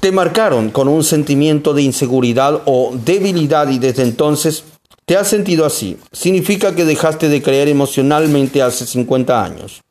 te 0.00 0.12
marcaron 0.12 0.70
con 0.70 0.88
un 0.88 1.02
sentimiento 1.02 1.72
de 1.72 1.82
inseguridad 1.82 2.62
o 2.66 2.94
debilidad 3.04 3.68
y 3.70 3.78
desde 3.78 4.02
entonces 4.02 4.64
te 5.06 5.16
has 5.16 5.28
sentido 5.28 5.64
así, 5.64 5.98
significa 6.12 6.74
que 6.74 6.84
dejaste 6.84 7.28
de 7.28 7.40
creer 7.40 7.68
emocionalmente 7.68 8.60
hace 8.60 8.84
50 8.84 9.42
años. 9.42 9.82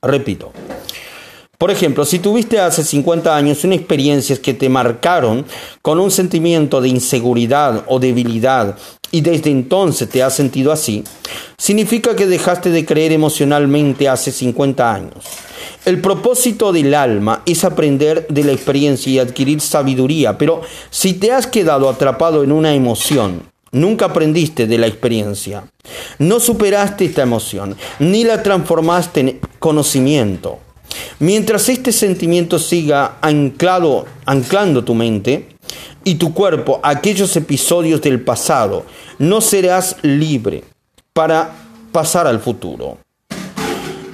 Repito, 0.00 0.52
por 1.58 1.72
ejemplo, 1.72 2.04
si 2.04 2.20
tuviste 2.20 2.60
hace 2.60 2.84
50 2.84 3.34
años 3.34 3.64
una 3.64 3.74
experiencia 3.74 4.40
que 4.40 4.54
te 4.54 4.68
marcaron 4.68 5.44
con 5.82 5.98
un 5.98 6.12
sentimiento 6.12 6.80
de 6.80 6.88
inseguridad 6.88 7.84
o 7.88 7.98
debilidad 7.98 8.78
y 9.10 9.22
desde 9.22 9.50
entonces 9.50 10.08
te 10.08 10.22
has 10.22 10.36
sentido 10.36 10.70
así, 10.70 11.02
significa 11.56 12.14
que 12.14 12.26
dejaste 12.26 12.70
de 12.70 12.86
creer 12.86 13.10
emocionalmente 13.10 14.08
hace 14.08 14.30
50 14.30 14.94
años. 14.94 15.24
El 15.84 16.00
propósito 16.00 16.72
del 16.72 16.94
alma 16.94 17.42
es 17.44 17.64
aprender 17.64 18.28
de 18.28 18.44
la 18.44 18.52
experiencia 18.52 19.10
y 19.10 19.18
adquirir 19.18 19.60
sabiduría, 19.60 20.38
pero 20.38 20.60
si 20.90 21.14
te 21.14 21.32
has 21.32 21.48
quedado 21.48 21.88
atrapado 21.88 22.44
en 22.44 22.52
una 22.52 22.72
emoción, 22.72 23.42
Nunca 23.70 24.06
aprendiste 24.06 24.66
de 24.66 24.78
la 24.78 24.86
experiencia. 24.86 25.64
No 26.18 26.40
superaste 26.40 27.04
esta 27.04 27.22
emoción, 27.22 27.76
ni 27.98 28.24
la 28.24 28.42
transformaste 28.42 29.20
en 29.20 29.40
conocimiento. 29.58 30.58
Mientras 31.18 31.68
este 31.68 31.92
sentimiento 31.92 32.58
siga 32.58 33.18
anclado, 33.20 34.06
anclando 34.24 34.84
tu 34.84 34.94
mente 34.94 35.48
y 36.04 36.14
tu 36.14 36.32
cuerpo 36.32 36.80
a 36.82 36.90
aquellos 36.90 37.36
episodios 37.36 38.00
del 38.00 38.20
pasado, 38.20 38.84
no 39.18 39.40
serás 39.40 39.96
libre 40.02 40.64
para 41.12 41.52
pasar 41.92 42.26
al 42.26 42.40
futuro. 42.40 42.98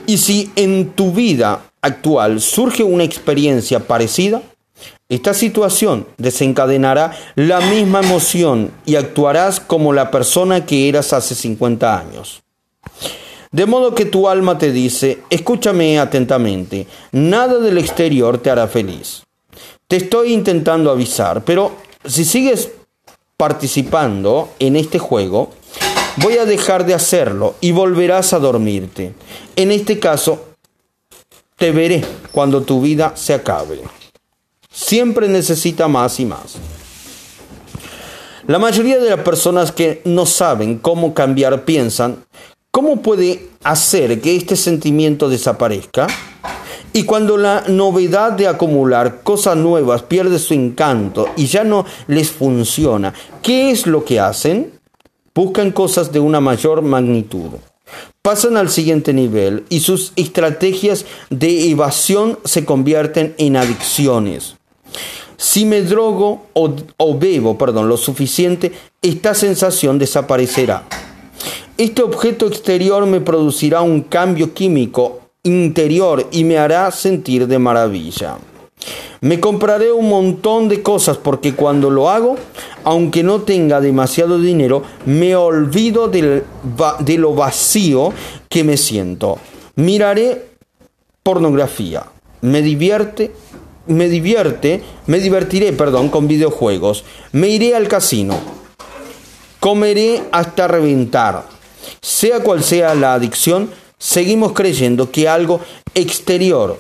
Y 0.07 0.19
si 0.19 0.51
en 0.57 0.91
tu 0.91 1.13
vida 1.13 1.65
actual 1.81 2.41
surge 2.41 2.83
una 2.83 3.05
experiencia 3.05 3.81
parecida, 3.81 4.43
esta 5.09 5.35
situación 5.35 6.07
desencadenará 6.17 7.13
la 7.35 7.61
misma 7.61 8.01
emoción 8.01 8.71
y 8.87 8.97
actuarás 8.97 9.61
como 9.61 9.93
la 9.93 10.11
persona 10.11 10.67
que 10.67 10.89
eras 10.89 11.13
hace 11.13 11.35
50 11.35 11.99
años. 11.99 12.44
De 13.55 13.67
modo 13.67 13.95
que 13.95 14.05
tu 14.05 14.29
alma 14.29 14.59
te 14.59 14.73
dice, 14.73 15.21
escúchame 15.31 16.01
atentamente, 16.01 16.89
nada 17.13 17.61
del 17.61 17.79
exterior 17.79 18.39
te 18.39 18.51
hará 18.51 18.67
feliz. 18.67 19.23
Te 19.87 19.95
estoy 19.95 20.33
intentando 20.33 20.91
avisar, 20.91 21.45
pero 21.45 21.71
si 22.05 22.25
sigues 22.25 22.73
participando 23.37 24.49
en 24.59 24.75
este 24.75 24.99
juego, 24.99 25.53
voy 26.17 26.39
a 26.39 26.47
dejar 26.47 26.85
de 26.85 26.95
hacerlo 26.95 27.55
y 27.61 27.71
volverás 27.71 28.33
a 28.33 28.41
dormirte. 28.41 29.15
En 29.55 29.71
este 29.71 30.01
caso, 30.01 30.47
te 31.57 31.71
veré 31.71 32.05
cuando 32.33 32.63
tu 32.63 32.81
vida 32.81 33.13
se 33.15 33.35
acabe. 33.35 33.83
Siempre 34.69 35.29
necesita 35.29 35.87
más 35.87 36.19
y 36.19 36.25
más. 36.25 36.57
La 38.49 38.59
mayoría 38.59 38.99
de 38.99 39.11
las 39.11 39.21
personas 39.21 39.71
que 39.71 40.03
no 40.05 40.27
saben 40.27 40.77
cómo 40.79 41.15
cambiar 41.15 41.65
piensan, 41.65 42.25
¿cómo 42.75 43.03
puede 43.03 43.51
hacer 43.63 44.21
que 44.21 44.35
este 44.35 44.57
sentimiento 44.57 45.29
desaparezca? 45.29 46.09
Y 46.93 47.05
cuando 47.05 47.37
la 47.37 47.63
novedad 47.69 48.33
de 48.33 48.49
acumular 48.49 49.23
cosas 49.23 49.57
nuevas 49.57 50.03
pierde 50.03 50.41
su 50.41 50.55
encanto 50.55 51.29
y 51.37 51.47
ya 51.47 51.63
no 51.63 51.87
les 52.09 52.33
funciona, 52.33 53.15
¿qué 53.43 53.71
es 53.71 53.87
lo 53.87 54.05
que 54.05 54.19
hacen? 54.19 54.73
Buscan 55.33 55.71
cosas 55.71 56.11
de 56.11 56.19
una 56.19 56.41
mayor 56.41 56.83
magnitud. 56.83 57.51
Pasan 58.23 58.57
al 58.57 58.69
siguiente 58.71 59.13
nivel 59.13 59.65
y 59.69 59.79
sus 59.79 60.13
estrategias 60.17 61.07
de 61.31 61.71
evasión 61.71 62.41
se 62.45 62.65
convierten 62.65 63.37
en 63.39 63.57
adicciones. 63.57 64.57
Si 65.37 65.65
me 65.65 65.83
drogo 65.83 66.47
o, 66.55 67.19
bebo 67.19 67.57
perdón, 67.57 67.89
lo 67.89 67.97
suficiente, 67.97 68.73
esta 69.01 69.33
sensación 69.33 69.97
desaparecerá. 70.01 70.89
Este 71.77 72.03
objeto 72.03 72.47
exterior 72.47 73.05
me 73.07 73.21
producirá 73.21 73.83
un 73.83 74.03
cambio 74.03 74.55
químico 74.55 75.23
interior 75.43 76.29
y 76.31 76.45
me 76.45 76.57
hará 76.57 76.89
sentir 76.93 77.49
de 77.49 77.59
maravilla. 77.59 78.39
Me 79.21 79.41
compraré 79.41 79.91
un 79.91 80.09
montón 80.09 80.69
de 80.69 80.83
cosas 80.83 81.17
porque 81.17 81.55
cuando 81.55 81.91
lo 81.91 82.11
hago, 82.11 82.37
aunque 82.85 83.25
no 83.25 83.41
tenga 83.41 83.81
demasiado 83.81 84.39
dinero, 84.39 84.85
me 85.05 85.35
olvido 85.35 86.07
de 86.07 86.45
lo 87.19 87.35
vacío 87.35 88.13
que 88.49 88.63
me 88.63 88.77
siento. 88.77 89.39
Miraré 89.75 90.47
pornografía. 91.25 92.05
Me 92.41 92.63
divierte 92.63 93.33
me 93.87 94.09
divierte, 94.09 94.83
me 95.07 95.19
divertiré, 95.19 95.73
perdón, 95.73 96.09
con 96.09 96.27
videojuegos. 96.27 97.05
Me 97.33 97.49
iré 97.49 97.75
al 97.75 97.89
casino. 97.89 98.39
Comeré 99.61 100.23
hasta 100.33 100.69
reventar. 100.69 101.54
Sea 102.01 102.41
cual 102.41 102.63
sea 102.63 102.95
la 102.95 103.15
adicción, 103.15 103.71
seguimos 103.99 104.53
creyendo 104.53 105.11
que 105.11 105.29
algo 105.29 105.61
exterior 105.95 106.79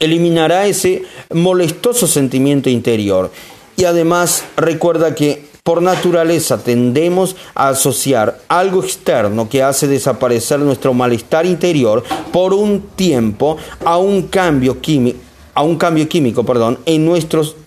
eliminará 0.00 0.66
ese 0.66 1.02
molestoso 1.32 2.06
sentimiento 2.06 2.70
interior. 2.70 3.30
Y 3.76 3.84
además 3.84 4.44
recuerda 4.56 5.14
que 5.14 5.46
por 5.62 5.80
naturaleza 5.80 6.58
tendemos 6.58 7.36
a 7.54 7.68
asociar 7.68 8.38
algo 8.48 8.84
externo 8.84 9.48
que 9.48 9.62
hace 9.62 9.88
desaparecer 9.88 10.60
nuestro 10.60 10.92
malestar 10.92 11.46
interior 11.46 12.04
por 12.32 12.52
un 12.52 12.82
tiempo 12.94 13.56
a 13.84 13.96
un 13.96 14.22
cambio 14.28 14.80
químico 14.80 15.18
a 15.54 15.62
un 15.62 15.76
cambio 15.76 16.08
químico, 16.08 16.44
perdón, 16.44 16.80
en, 16.84 17.08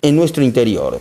en 0.01 0.16
nuestro 0.16 0.43
interior. 0.43 0.99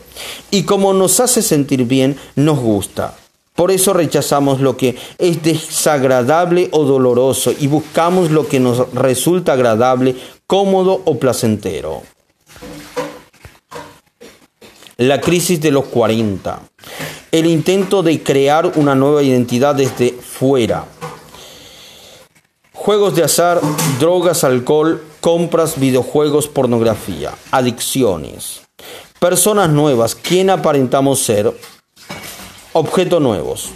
Y 0.52 0.62
como 0.62 0.92
nos 0.94 1.18
hace 1.18 1.42
sentir 1.42 1.84
bien, 1.84 2.16
nos 2.36 2.60
gusta. 2.60 3.16
Por 3.56 3.72
eso 3.72 3.92
rechazamos 3.92 4.60
lo 4.60 4.76
que 4.76 4.96
es 5.18 5.42
desagradable 5.42 6.68
o 6.70 6.84
doloroso 6.84 7.52
y 7.58 7.66
buscamos 7.66 8.30
lo 8.30 8.46
que 8.46 8.60
nos 8.60 8.92
resulta 8.92 9.54
agradable, 9.54 10.14
cómodo 10.46 11.02
o 11.04 11.18
placentero. 11.18 12.02
La 14.98 15.20
crisis 15.20 15.60
de 15.60 15.72
los 15.72 15.86
40 15.86 16.60
el 17.32 17.46
intento 17.46 18.02
de 18.02 18.22
crear 18.22 18.72
una 18.76 18.94
nueva 18.94 19.22
identidad 19.22 19.74
desde 19.74 20.12
fuera. 20.12 20.86
Juegos 22.72 23.14
de 23.14 23.24
azar, 23.24 23.60
drogas, 23.98 24.42
alcohol, 24.44 25.02
compras, 25.20 25.78
videojuegos, 25.78 26.48
pornografía, 26.48 27.32
adicciones. 27.50 28.62
Personas 29.18 29.70
nuevas, 29.70 30.14
¿quién 30.14 30.50
aparentamos 30.50 31.20
ser? 31.20 31.52
Objetos 32.78 33.22
nuevos. 33.22 33.70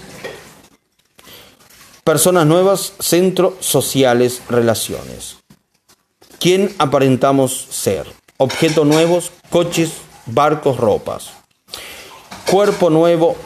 Personas 2.04 2.44
nuevas, 2.44 2.92
centros 2.98 3.54
sociales, 3.60 4.42
relaciones. 4.50 5.38
¿Quién 6.38 6.74
aparentamos 6.76 7.66
ser? 7.70 8.06
Objetos 8.36 8.86
nuevos, 8.86 9.32
coches, 9.48 9.92
barcos, 10.26 10.76
ropas. 10.76 11.30
Cuerpo 12.50 12.90
nuevo, 12.90 13.36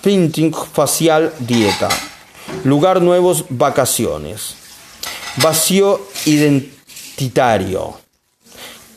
Pinting 0.00 0.54
facial, 0.54 1.34
dieta. 1.40 1.90
Lugar 2.64 3.02
nuevos, 3.02 3.44
vacaciones. 3.50 4.54
Vacío 5.36 6.00
identitario. 6.24 7.92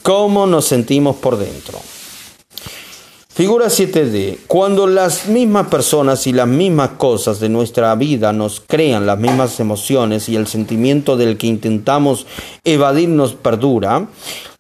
¿Cómo 0.03 0.47
nos 0.47 0.63
sentimos 0.63 1.17
por 1.17 1.35
dentro? 1.35 1.81
Figura 3.33 3.65
7D. 3.65 4.41
Cuando 4.45 4.85
las 4.85 5.25
mismas 5.25 5.65
personas 5.65 6.27
y 6.27 6.33
las 6.33 6.47
mismas 6.47 6.91
cosas 6.97 7.39
de 7.39 7.49
nuestra 7.49 7.95
vida 7.95 8.31
nos 8.31 8.59
crean 8.59 9.07
las 9.07 9.17
mismas 9.17 9.59
emociones 9.59 10.29
y 10.29 10.35
el 10.35 10.45
sentimiento 10.45 11.17
del 11.17 11.35
que 11.37 11.47
intentamos 11.47 12.27
evadirnos 12.63 13.33
perdura, 13.33 14.05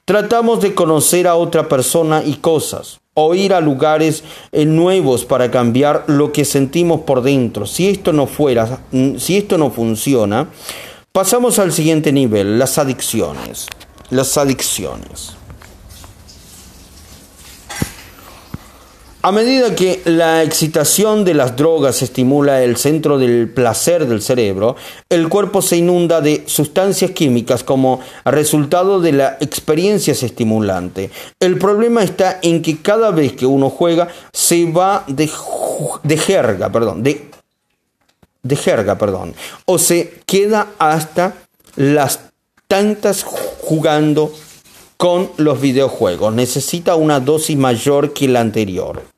tratamos 0.05 0.59
de 0.61 0.73
conocer 0.73 1.27
a 1.27 1.35
otra 1.35 1.69
persona 1.69 2.23
y 2.25 2.37
cosas 2.37 2.99
o 3.13 3.35
ir 3.35 3.53
a 3.53 3.61
lugares 3.61 4.23
eh, 4.51 4.65
nuevos 4.65 5.23
para 5.23 5.51
cambiar 5.51 6.05
lo 6.07 6.31
que 6.31 6.43
sentimos 6.43 7.01
por 7.01 7.21
dentro. 7.21 7.67
Si 7.67 7.87
esto 7.87 8.11
no 8.11 8.25
fuera, 8.25 8.79
mm, 8.91 9.17
si 9.17 9.37
esto 9.37 9.59
no 9.59 9.69
funciona, 9.69 10.49
pasamos 11.11 11.59
al 11.59 11.73
siguiente 11.73 12.11
nivel, 12.11 12.57
las 12.57 12.79
adicciones. 12.79 13.67
Las 14.09 14.35
adicciones. 14.35 15.42
A 19.25 19.31
medida 19.31 19.73
que 19.73 20.01
la 20.03 20.43
excitación 20.43 21.23
de 21.23 21.33
las 21.33 21.55
drogas 21.55 22.01
estimula 22.01 22.61
el 22.61 22.75
centro 22.75 23.17
del 23.17 23.49
placer 23.49 24.05
del 24.05 24.21
cerebro, 24.21 24.75
el 25.07 25.29
cuerpo 25.29 25.61
se 25.61 25.77
inunda 25.77 26.19
de 26.19 26.43
sustancias 26.45 27.11
químicas 27.11 27.63
como 27.63 28.01
resultado 28.25 28.99
de 28.99 29.13
la 29.13 29.37
experiencia 29.39 30.11
estimulante. 30.11 31.09
El 31.39 31.57
problema 31.57 32.03
está 32.03 32.39
en 32.41 32.61
que 32.61 32.81
cada 32.81 33.11
vez 33.11 33.31
que 33.31 33.45
uno 33.45 33.69
juega 33.69 34.09
se 34.33 34.69
va 34.69 35.05
de, 35.07 35.29
jerga, 36.17 36.69
perdón, 36.69 37.01
de, 37.01 37.29
de 38.41 38.55
jerga, 38.57 38.97
perdón, 38.97 39.35
o 39.63 39.77
se 39.77 40.15
queda 40.25 40.73
hasta 40.79 41.33
las 41.77 42.19
tantas 42.67 43.23
jugando 43.23 44.33
con 44.97 45.29
los 45.37 45.61
videojuegos. 45.61 46.33
Necesita 46.33 46.95
una 46.95 47.21
dosis 47.21 47.55
mayor 47.55 48.11
que 48.11 48.27
la 48.27 48.41
anterior. 48.41 49.12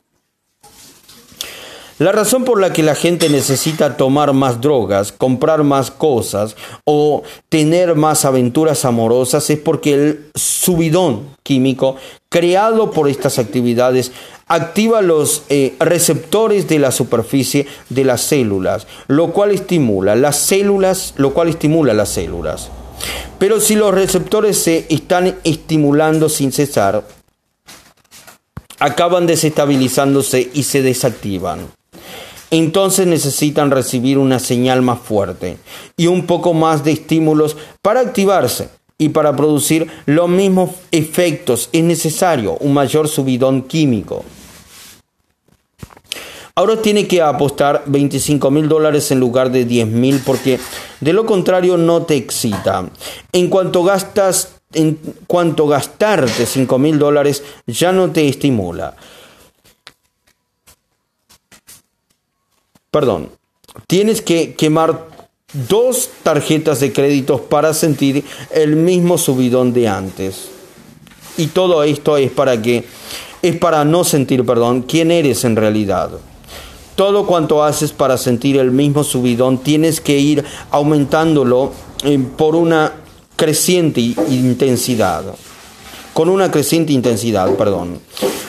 La 1.98 2.12
razón 2.12 2.44
por 2.44 2.60
la 2.60 2.74
que 2.74 2.84
la 2.84 2.94
gente 2.94 3.30
necesita 3.30 3.96
tomar 3.96 4.34
más 4.34 4.60
drogas, 4.60 5.14
comprar 5.14 5.64
más 5.64 5.92
cosas 5.92 6.58
o 6.84 7.24
tener 7.48 7.96
más 7.96 8.26
aventuras 8.26 8.84
amorosas 8.84 9.50
es 9.50 9.60
porque 9.60 9.94
el 9.94 10.32
subidón 10.36 11.30
químico 11.42 11.96
creado 12.28 12.92
por 12.92 13.08
estas 13.08 13.40
actividades 13.40 14.12
activa 14.46 15.02
los 15.02 15.44
eh, 15.48 15.74
receptores 15.80 16.68
de 16.68 16.80
la 16.80 16.92
superficie 16.92 17.66
de 17.88 18.04
las 18.04 18.20
células, 18.20 18.88
lo 19.08 19.32
cual 19.32 19.52
estimula 19.52 20.18
las 20.18 20.36
células, 20.36 21.14
lo 21.16 21.34
cual 21.34 21.48
estimula 21.48 21.94
las 21.94 22.10
células. 22.10 22.72
Pero 23.40 23.62
si 23.62 23.76
los 23.76 23.94
receptores 23.94 24.58
se 24.58 24.86
están 24.90 25.38
estimulando 25.46 26.28
sin 26.28 26.52
cesar, 26.52 27.06
acaban 28.80 29.28
desestabilizándose 29.28 30.50
y 30.54 30.64
se 30.64 30.82
desactivan 30.82 31.70
entonces 32.58 33.06
necesitan 33.06 33.70
recibir 33.70 34.18
una 34.18 34.40
señal 34.40 34.82
más 34.82 35.00
fuerte 35.00 35.58
y 35.98 36.08
un 36.08 36.26
poco 36.26 36.54
más 36.54 36.84
de 36.84 36.92
estímulos 36.92 37.58
para 37.82 38.00
activarse 38.00 38.70
y 38.98 39.10
para 39.10 39.36
producir 39.36 39.88
los 40.06 40.30
mismos 40.30 40.72
efectos 40.92 41.70
es 41.74 41.84
necesario 41.84 42.58
un 42.60 42.74
mayor 42.74 43.08
subidón 43.10 43.64
químico. 43.64 44.24
Ahora 46.58 46.82
tiene 46.82 47.06
que 47.06 47.22
apostar 47.22 47.84
25 47.88 48.50
mil 48.50 48.70
dólares 48.70 49.12
en 49.12 49.20
lugar 49.20 49.52
de 49.52 49.66
10 49.66 49.88
mil 49.88 50.22
porque 50.26 50.58
de 51.02 51.12
lo 51.12 51.26
contrario 51.26 51.76
no 51.76 52.04
te 52.04 52.16
excita. 52.16 52.90
En 53.34 53.50
cuanto 53.50 53.84
gastas, 53.84 54.54
en 54.72 54.98
cuanto 55.28 55.68
gastarte 55.68 56.46
5 56.46 56.80
mil 56.80 56.98
dólares 56.98 57.44
ya 57.68 57.92
no 57.92 58.12
te 58.12 58.26
estimula. 58.30 58.96
Perdón, 62.96 63.28
tienes 63.88 64.22
que 64.22 64.54
quemar 64.54 65.10
dos 65.68 66.08
tarjetas 66.24 66.80
de 66.80 66.94
crédito 66.94 67.42
para 67.42 67.74
sentir 67.74 68.24
el 68.52 68.78
mismo 68.78 69.18
subidón 69.18 69.74
de 69.74 69.90
antes. 69.90 70.48
Y 71.36 71.48
todo 71.48 71.84
esto 71.84 72.16
es 72.16 72.32
para 72.32 72.62
que 72.62 72.86
es 73.42 73.58
para 73.58 73.84
no 73.84 74.06
sentir, 74.06 74.46
perdón, 74.46 74.84
quién 74.84 75.12
eres 75.12 75.44
en 75.44 75.58
realidad. 75.58 76.12
Todo 76.96 77.26
cuanto 77.28 77.66
haces 77.66 77.92
para 77.92 78.18
sentir 78.18 78.56
el 78.56 78.72
mismo 78.72 79.04
subidón, 79.04 79.58
tienes 79.58 80.00
que 80.00 80.18
ir 80.18 80.46
aumentándolo 80.72 81.74
eh, 82.06 82.18
por 82.38 82.56
una 82.56 82.94
creciente 83.36 84.00
intensidad. 84.00 85.36
Con 86.16 86.30
una 86.30 86.50
creciente 86.50 86.94
intensidad, 86.94 87.56
perdón. 87.56 88.00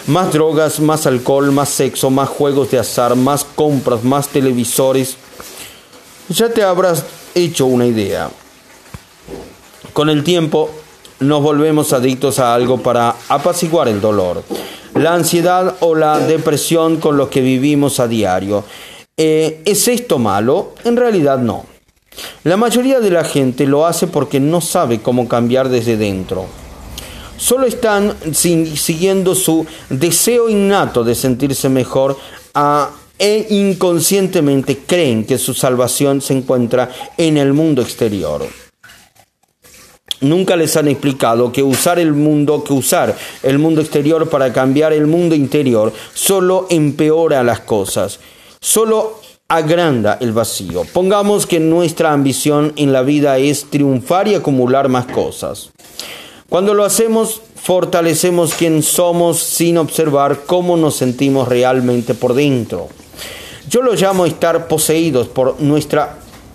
Más 0.07 0.33
drogas, 0.33 0.79
más 0.79 1.05
alcohol, 1.05 1.51
más 1.51 1.69
sexo, 1.69 2.11
más 2.11 2.29
juegos 2.29 2.71
de 2.71 2.79
azar, 2.79 3.17
más 3.17 3.43
compras, 3.43 4.05
más 4.05 4.29
televisores. 4.29 5.17
Ya 6.29 6.49
te 6.49 6.63
habrás 6.63 7.03
hecho 7.35 7.67
una 7.67 7.85
idea. 7.85 8.31
Con 9.93 10.11
el 10.11 10.23
tiempo 10.23 10.71
nos 11.19 11.43
volvemos 11.43 11.93
adictos 11.93 12.39
a 12.39 12.55
algo 12.55 12.79
para 12.79 13.17
apaciguar 13.29 13.89
el 13.89 14.01
dolor, 14.01 14.45
la 14.95 15.15
ansiedad 15.15 15.75
o 15.81 15.97
la 15.97 16.21
depresión 16.21 16.99
con 16.99 17.17
los 17.17 17.31
que 17.31 17.41
vivimos 17.41 17.99
a 17.99 18.07
diario. 18.07 18.63
Eh, 19.17 19.63
¿Es 19.65 19.89
esto 19.89 20.21
malo? 20.21 20.75
En 20.85 20.97
realidad 20.97 21.39
no. 21.39 21.67
La 22.45 22.57
mayoría 22.57 23.01
de 23.01 23.11
la 23.11 23.25
gente 23.25 23.67
lo 23.67 23.87
hace 23.87 24.07
porque 24.07 24.39
no 24.39 24.61
sabe 24.61 25.03
cómo 25.03 25.27
cambiar 25.27 25.69
desde 25.69 25.97
dentro. 25.97 26.47
Solo 27.39 27.67
están 27.67 28.15
siguiendo 28.33 29.35
su 29.35 29.67
deseo 29.91 30.49
innato 30.49 31.05
de 31.05 31.15
sentirse 31.15 31.69
mejor 31.69 32.17
e 33.19 33.47
inconscientemente 33.51 34.79
creen 34.87 35.25
que 35.25 35.39
su 35.39 35.55
salvación 35.55 36.21
se 36.21 36.35
encuentra 36.35 36.91
en 37.17 37.37
el 37.37 37.53
mundo 37.53 37.83
exterior. 37.83 38.47
Nunca 40.23 40.57
les 40.57 40.77
han 40.79 40.89
explicado 40.89 41.53
que 41.53 41.63
usar 41.63 41.99
el 41.99 42.15
mundo, 42.15 42.65
que 42.65 42.73
usar 42.73 43.15
el 43.43 43.59
mundo 43.59 43.83
exterior 43.83 44.31
para 44.31 44.51
cambiar 44.53 44.95
el 44.95 45.07
mundo 45.07 45.35
interior 45.35 45.93
solo 46.15 46.67
empeora 46.71 47.43
las 47.45 47.61
cosas, 47.61 48.19
solo 48.61 49.21
agranda 49.49 50.17
el 50.21 50.33
vacío. 50.33 50.85
Pongamos 50.93 51.47
que 51.47 51.61
nuestra 51.61 52.13
ambición 52.13 52.73
en 52.77 52.93
la 52.93 53.03
vida 53.03 53.37
es 53.39 53.67
triunfar 53.67 54.27
y 54.27 54.35
acumular 54.35 54.89
más 54.89 55.07
cosas. 55.07 55.71
Cuando 56.49 56.75
lo 56.75 56.85
hacemos, 56.85 57.43
fortalecemos 57.57 58.55
quién 58.55 58.85
somos 58.85 59.41
sin 59.41 59.79
observar 59.79 60.43
cómo 60.47 60.77
nos 60.77 60.95
sentimos 60.95 61.49
realmente 61.49 62.15
por 62.15 62.35
dentro. 62.35 62.89
Yo 63.69 63.83
lo 63.83 63.95
llamo 63.95 64.27
estar 64.27 64.69
poseídos 64.69 65.27
por 65.27 65.61
nuestras 65.61 66.11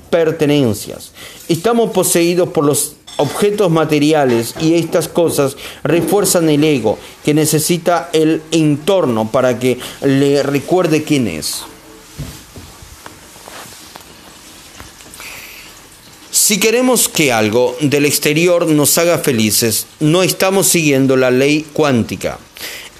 pertenencias. 0.10 1.12
Estamos 1.50 1.92
poseídos 1.92 2.50
por 2.50 2.64
los 2.64 2.96
objetos 3.18 3.70
materiales 3.70 4.56
y 4.62 4.76
estas 4.76 5.10
cosas 5.10 5.58
refuerzan 5.84 6.50
el 6.50 6.64
ego 6.64 6.98
que 7.26 7.34
necesita 7.34 8.10
el 8.14 8.42
entorno 8.52 9.30
para 9.30 9.60
que 9.60 9.78
le 10.02 10.42
recuerde 10.42 11.04
quién 11.04 11.28
es. 11.28 11.64
Si 16.52 16.60
queremos 16.60 17.08
que 17.08 17.32
algo 17.32 17.78
del 17.80 18.06
exterior 18.06 18.68
nos 18.68 18.98
haga 18.98 19.20
felices, 19.20 19.88
no 20.02 20.22
estamos 20.22 20.68
siguiendo 20.68 21.16
la 21.16 21.32
ley 21.32 21.66
cuántica. 21.72 22.40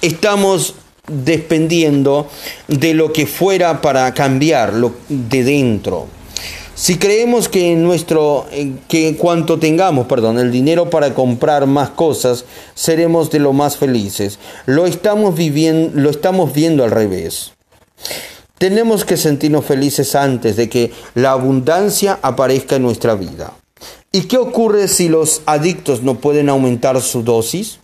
Estamos 0.00 0.74
dependiendo 1.06 2.30
de 2.66 2.94
lo 2.94 3.12
que 3.12 3.26
fuera 3.26 3.82
para 3.82 4.14
cambiar 4.14 4.72
lo 4.72 4.94
de 5.10 5.44
dentro. 5.44 6.06
Si 6.74 6.96
creemos 6.96 7.50
que 7.50 7.74
nuestro 7.76 8.46
que 8.88 9.16
cuanto 9.18 9.58
tengamos, 9.58 10.06
perdón, 10.06 10.38
el 10.38 10.50
dinero 10.50 10.88
para 10.88 11.12
comprar 11.12 11.66
más 11.66 11.90
cosas, 11.90 12.46
seremos 12.74 13.30
de 13.30 13.40
lo 13.40 13.52
más 13.52 13.76
felices. 13.76 14.38
Lo 14.64 14.86
estamos 14.86 15.38
lo 15.92 16.08
estamos 16.08 16.54
viendo 16.54 16.84
al 16.84 16.90
revés. 16.90 17.52
Tenemos 18.62 19.04
que 19.04 19.16
sentirnos 19.16 19.64
felices 19.64 20.14
antes 20.14 20.54
de 20.54 20.68
que 20.68 20.92
la 21.16 21.32
abundancia 21.32 22.20
aparezca 22.22 22.76
en 22.76 22.82
nuestra 22.82 23.16
vida. 23.16 23.54
¿Y 24.12 24.28
qué 24.28 24.38
ocurre 24.38 24.86
si 24.86 25.08
los 25.08 25.42
adictos 25.46 26.04
no 26.04 26.20
pueden 26.20 26.48
aumentar 26.48 27.00
su 27.00 27.24
dosis? 27.24 27.80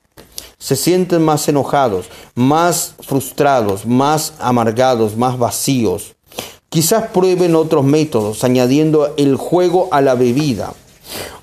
Se 0.57 0.77
sienten 0.77 1.25
más 1.25 1.49
enojados, 1.49 2.07
más 2.37 2.95
frustrados, 3.01 3.87
más 3.87 4.35
amargados, 4.39 5.17
más 5.17 5.37
vacíos. 5.37 6.15
Quizás 6.69 7.09
prueben 7.09 7.57
otros 7.57 7.85
métodos, 7.85 8.45
añadiendo 8.45 9.15
el 9.17 9.35
juego 9.35 9.89
a 9.91 10.01
la 10.01 10.15
bebida 10.15 10.75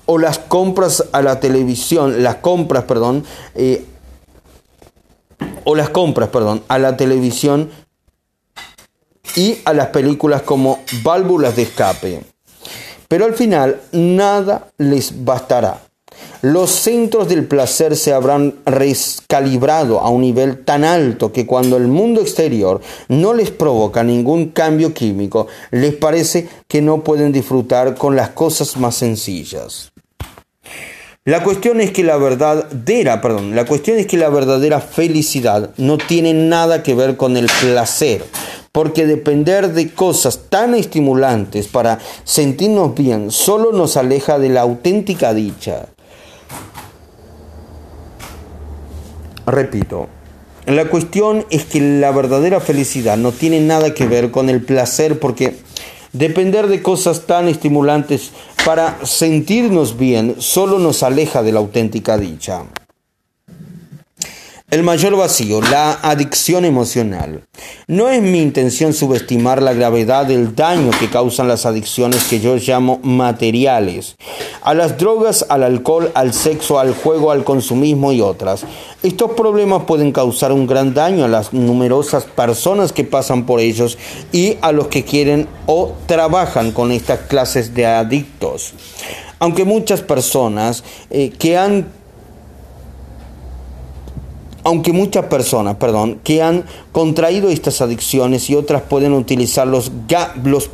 o 0.06 0.16
las 0.16 0.38
compras 0.38 1.04
a 1.12 1.20
la 1.20 1.40
televisión, 1.40 2.22
las 2.22 2.36
compras, 2.36 2.84
perdón, 2.84 3.22
eh, 3.54 3.84
o 5.64 5.74
las 5.74 5.90
compras, 5.90 6.30
perdón, 6.30 6.62
a 6.68 6.78
la 6.78 6.96
televisión 6.96 7.68
y 9.36 9.58
a 9.64 9.72
las 9.72 9.88
películas 9.88 10.42
como 10.42 10.80
válvulas 11.02 11.54
de 11.54 11.62
escape. 11.62 12.20
Pero 13.06 13.24
al 13.24 13.34
final 13.34 13.80
nada 13.92 14.68
les 14.78 15.24
bastará. 15.24 15.82
Los 16.42 16.70
centros 16.70 17.28
del 17.28 17.46
placer 17.46 17.96
se 17.96 18.12
habrán 18.12 18.54
recalibrado 18.64 20.00
a 20.00 20.08
un 20.08 20.22
nivel 20.22 20.64
tan 20.64 20.84
alto 20.84 21.32
que 21.32 21.46
cuando 21.46 21.76
el 21.76 21.88
mundo 21.88 22.20
exterior 22.20 22.80
no 23.08 23.34
les 23.34 23.50
provoca 23.50 24.02
ningún 24.02 24.50
cambio 24.50 24.92
químico, 24.92 25.46
les 25.70 25.94
parece 25.94 26.48
que 26.68 26.82
no 26.82 27.02
pueden 27.02 27.32
disfrutar 27.32 27.96
con 27.96 28.16
las 28.16 28.30
cosas 28.30 28.76
más 28.76 28.96
sencillas. 28.96 29.92
La 31.24 31.42
cuestión 31.42 31.80
es 31.80 31.90
que 31.90 32.04
la 32.04 32.18
verdadera, 32.18 33.20
perdón, 33.20 33.56
la 33.56 33.64
cuestión 33.64 33.98
es 33.98 34.06
que 34.06 34.16
la 34.16 34.28
verdadera 34.28 34.80
felicidad 34.80 35.70
no 35.76 35.98
tiene 35.98 36.32
nada 36.32 36.84
que 36.84 36.94
ver 36.94 37.16
con 37.16 37.36
el 37.36 37.48
placer, 37.60 38.24
porque 38.76 39.06
depender 39.06 39.72
de 39.72 39.88
cosas 39.88 40.50
tan 40.50 40.74
estimulantes 40.74 41.66
para 41.66 41.98
sentirnos 42.24 42.94
bien 42.94 43.30
solo 43.30 43.72
nos 43.72 43.96
aleja 43.96 44.38
de 44.38 44.50
la 44.50 44.60
auténtica 44.60 45.32
dicha. 45.32 45.86
Repito, 49.46 50.08
la 50.66 50.90
cuestión 50.90 51.46
es 51.48 51.64
que 51.64 51.80
la 51.80 52.10
verdadera 52.10 52.60
felicidad 52.60 53.16
no 53.16 53.32
tiene 53.32 53.60
nada 53.60 53.94
que 53.94 54.06
ver 54.06 54.30
con 54.30 54.50
el 54.50 54.62
placer 54.62 55.20
porque 55.20 55.56
depender 56.12 56.66
de 56.66 56.82
cosas 56.82 57.22
tan 57.22 57.48
estimulantes 57.48 58.30
para 58.66 58.98
sentirnos 59.06 59.96
bien 59.96 60.34
solo 60.36 60.78
nos 60.78 61.02
aleja 61.02 61.42
de 61.42 61.52
la 61.52 61.60
auténtica 61.60 62.18
dicha. 62.18 62.64
El 64.68 64.82
mayor 64.82 65.16
vacío, 65.16 65.60
la 65.60 65.92
adicción 66.02 66.64
emocional. 66.64 67.44
No 67.86 68.08
es 68.08 68.20
mi 68.20 68.42
intención 68.42 68.92
subestimar 68.94 69.62
la 69.62 69.74
gravedad 69.74 70.26
del 70.26 70.56
daño 70.56 70.90
que 70.98 71.08
causan 71.08 71.46
las 71.46 71.66
adicciones 71.66 72.24
que 72.24 72.40
yo 72.40 72.56
llamo 72.56 72.98
materiales, 73.04 74.16
a 74.62 74.74
las 74.74 74.98
drogas, 74.98 75.46
al 75.50 75.62
alcohol, 75.62 76.10
al 76.16 76.34
sexo, 76.34 76.80
al 76.80 76.96
juego, 76.96 77.30
al 77.30 77.44
consumismo 77.44 78.10
y 78.10 78.20
otras. 78.20 78.64
Estos 79.04 79.30
problemas 79.34 79.84
pueden 79.84 80.10
causar 80.10 80.50
un 80.50 80.66
gran 80.66 80.94
daño 80.94 81.24
a 81.24 81.28
las 81.28 81.52
numerosas 81.52 82.24
personas 82.24 82.92
que 82.92 83.04
pasan 83.04 83.46
por 83.46 83.60
ellos 83.60 83.96
y 84.32 84.56
a 84.62 84.72
los 84.72 84.88
que 84.88 85.04
quieren 85.04 85.46
o 85.66 85.92
trabajan 86.06 86.72
con 86.72 86.90
estas 86.90 87.20
clases 87.20 87.72
de 87.72 87.86
adictos. 87.86 88.74
Aunque 89.38 89.64
muchas 89.64 90.00
personas 90.00 90.82
eh, 91.10 91.30
que 91.38 91.56
han 91.56 91.86
aunque 94.66 94.92
muchas 94.92 95.26
personas, 95.26 95.76
perdón, 95.76 96.18
que 96.24 96.42
han 96.42 96.64
contraído 96.90 97.50
estas 97.50 97.80
adicciones 97.80 98.50
y 98.50 98.56
otras 98.56 98.82
pueden 98.82 99.12
utilizar 99.12 99.64
los, 99.64 99.92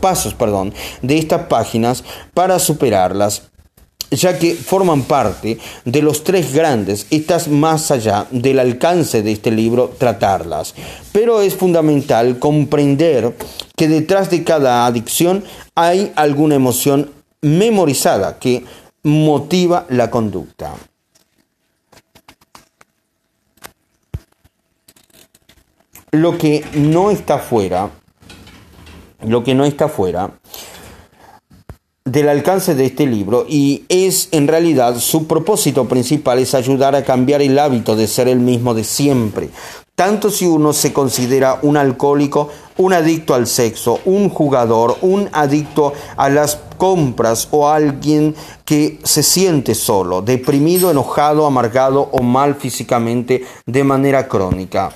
pasos, 0.00 0.32
perdón, 0.32 0.72
de 1.02 1.18
estas 1.18 1.42
páginas 1.42 2.02
para 2.32 2.58
superarlas 2.58 3.42
ya 4.10 4.38
que 4.38 4.54
forman 4.54 5.02
parte 5.02 5.58
de 5.84 6.00
los 6.02 6.24
tres 6.24 6.54
grandes, 6.54 7.06
estás 7.10 7.48
más 7.48 7.90
allá 7.90 8.26
del 8.30 8.60
alcance 8.60 9.22
de 9.22 9.32
este 9.32 9.50
libro 9.50 9.92
tratarlas. 9.98 10.74
Pero 11.12 11.42
es 11.42 11.54
fundamental 11.54 12.38
comprender 12.38 13.34
que 13.76 13.88
detrás 13.88 14.30
de 14.30 14.42
cada 14.42 14.86
adicción 14.86 15.44
hay 15.74 16.12
alguna 16.16 16.54
emoción 16.54 17.10
memorizada 17.42 18.38
que 18.38 18.64
motiva 19.02 19.84
la 19.90 20.10
conducta. 20.10 20.76
Lo 26.12 26.36
que 26.36 26.62
no 26.74 27.10
está 27.10 27.38
fuera, 27.38 27.90
lo 29.22 29.42
que 29.42 29.54
no 29.54 29.64
está 29.64 29.88
fuera 29.88 30.38
del 32.04 32.28
alcance 32.28 32.74
de 32.74 32.86
este 32.86 33.06
libro 33.06 33.46
y 33.48 33.84
es 33.88 34.28
en 34.32 34.48
realidad 34.48 34.98
su 34.98 35.26
propósito 35.26 35.86
principal 35.86 36.38
es 36.40 36.54
ayudar 36.54 36.94
a 36.94 37.04
cambiar 37.04 37.40
el 37.40 37.58
hábito 37.58 37.96
de 37.96 38.08
ser 38.08 38.28
el 38.28 38.40
mismo 38.40 38.74
de 38.74 38.84
siempre. 38.84 39.48
Tanto 39.94 40.30
si 40.30 40.46
uno 40.46 40.72
se 40.72 40.92
considera 40.92 41.60
un 41.62 41.76
alcohólico, 41.76 42.48
un 42.76 42.92
adicto 42.92 43.34
al 43.34 43.46
sexo, 43.46 44.00
un 44.04 44.28
jugador, 44.28 44.98
un 45.00 45.30
adicto 45.32 45.92
a 46.16 46.28
las 46.28 46.58
compras 46.82 47.46
o 47.52 47.68
alguien 47.68 48.34
que 48.64 48.98
se 49.04 49.22
siente 49.22 49.72
solo, 49.72 50.20
deprimido, 50.20 50.90
enojado, 50.90 51.46
amargado 51.46 52.08
o 52.10 52.24
mal 52.24 52.56
físicamente 52.56 53.44
de 53.64 53.84
manera 53.84 54.26
crónica. 54.26 54.92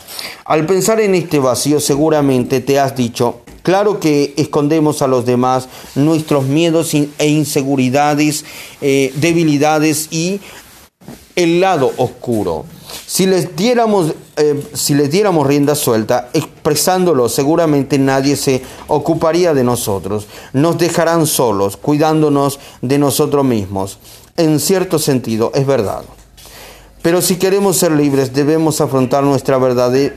Al 0.46 0.66
pensar 0.66 0.98
en 0.98 1.14
este 1.14 1.38
vacío 1.38 1.78
seguramente 1.78 2.60
te 2.60 2.80
has 2.80 2.96
dicho, 2.96 3.42
Claro 3.62 3.98
que 3.98 4.32
escondemos 4.36 5.02
a 5.02 5.08
los 5.08 5.26
demás 5.26 5.68
nuestros 5.96 6.44
miedos 6.44 6.94
e 6.94 7.28
inseguridades, 7.28 8.44
eh, 8.80 9.12
debilidades 9.16 10.06
y 10.12 10.40
el 11.34 11.60
lado 11.60 11.90
oscuro. 11.96 12.64
Si 13.06 13.26
les 13.26 13.56
diéramos, 13.56 14.14
eh, 14.36 14.62
si 14.74 14.94
les 14.94 15.10
diéramos 15.10 15.46
rienda 15.46 15.74
suelta, 15.74 16.28
expresándolo, 16.32 17.28
seguramente 17.28 17.98
nadie 17.98 18.36
se 18.36 18.62
ocuparía 18.88 19.54
de 19.54 19.64
nosotros. 19.64 20.26
Nos 20.52 20.78
dejarán 20.78 21.26
solos, 21.26 21.76
cuidándonos 21.76 22.58
de 22.82 22.98
nosotros 22.98 23.44
mismos. 23.44 23.98
En 24.36 24.60
cierto 24.60 24.98
sentido, 24.98 25.50
es 25.54 25.66
verdad. 25.66 26.02
Pero 27.02 27.22
si 27.22 27.36
queremos 27.36 27.76
ser 27.76 27.92
libres, 27.92 28.32
debemos 28.32 28.80
afrontar 28.80 29.22
nuestra 29.22 29.58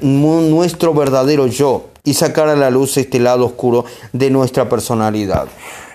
nuestro 0.01 0.93
verdadero 0.93 1.45
yo 1.45 1.89
y 2.03 2.15
sacar 2.15 2.49
a 2.49 2.55
la 2.55 2.71
luz 2.71 2.97
este 2.97 3.19
lado 3.19 3.45
oscuro 3.45 3.85
de 4.11 4.31
nuestra 4.31 4.67
personalidad. 4.67 5.47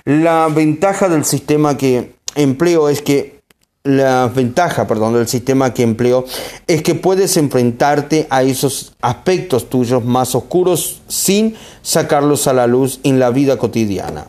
La 0.05 0.49
ventaja 0.49 1.09
del 1.09 1.25
sistema 1.25 1.77
que 1.77 2.14
empleo 2.37 2.89
es 2.89 3.03
que 3.03 3.34
la 3.85 4.28
ventaja, 4.35 4.87
perdón, 4.87 5.12
del 5.12 5.28
sistema 5.28 5.74
que 5.74 5.82
empleo 5.82 6.24
es 6.66 6.82
que 6.82 6.95
puedes 6.95 7.37
enfrentarte 7.37 8.26
a 8.30 8.43
esos 8.43 8.95
aspectos 9.03 9.68
tuyos 9.68 10.03
más 10.03 10.35
oscuros 10.35 11.03
sin 11.07 11.55
sacarlos 11.82 12.47
a 12.47 12.55
la 12.55 12.66
luz 12.66 13.01
en 13.03 13.18
la 13.18 13.28
vida 13.28 13.59
cotidiana. 13.59 14.28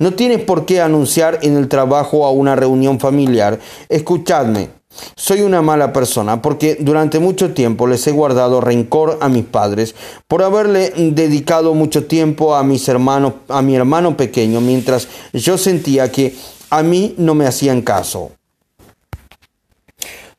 No 0.00 0.14
tienes 0.14 0.40
por 0.40 0.66
qué 0.66 0.80
anunciar 0.80 1.38
en 1.42 1.56
el 1.56 1.68
trabajo 1.68 2.26
a 2.26 2.32
una 2.32 2.56
reunión 2.56 2.98
familiar, 2.98 3.60
escuchadme, 3.88 4.70
soy 5.14 5.42
una 5.42 5.62
mala 5.62 5.92
persona 5.92 6.42
porque 6.42 6.76
durante 6.80 7.20
mucho 7.20 7.54
tiempo 7.54 7.86
les 7.86 8.04
he 8.08 8.10
guardado 8.10 8.60
rencor 8.60 9.18
a 9.20 9.28
mis 9.28 9.44
padres 9.44 9.94
por 10.26 10.42
haberle 10.42 10.90
dedicado 10.96 11.72
mucho 11.74 12.06
tiempo 12.06 12.56
a 12.56 12.64
mis 12.64 12.88
hermanos, 12.88 13.34
a 13.48 13.62
mi 13.62 13.76
hermano 13.76 14.16
pequeño, 14.16 14.60
mientras 14.60 15.06
yo 15.32 15.56
sentía 15.56 16.10
que 16.10 16.34
a 16.70 16.82
mí 16.82 17.14
no 17.16 17.36
me 17.36 17.46
hacían 17.46 17.82
caso. 17.82 18.32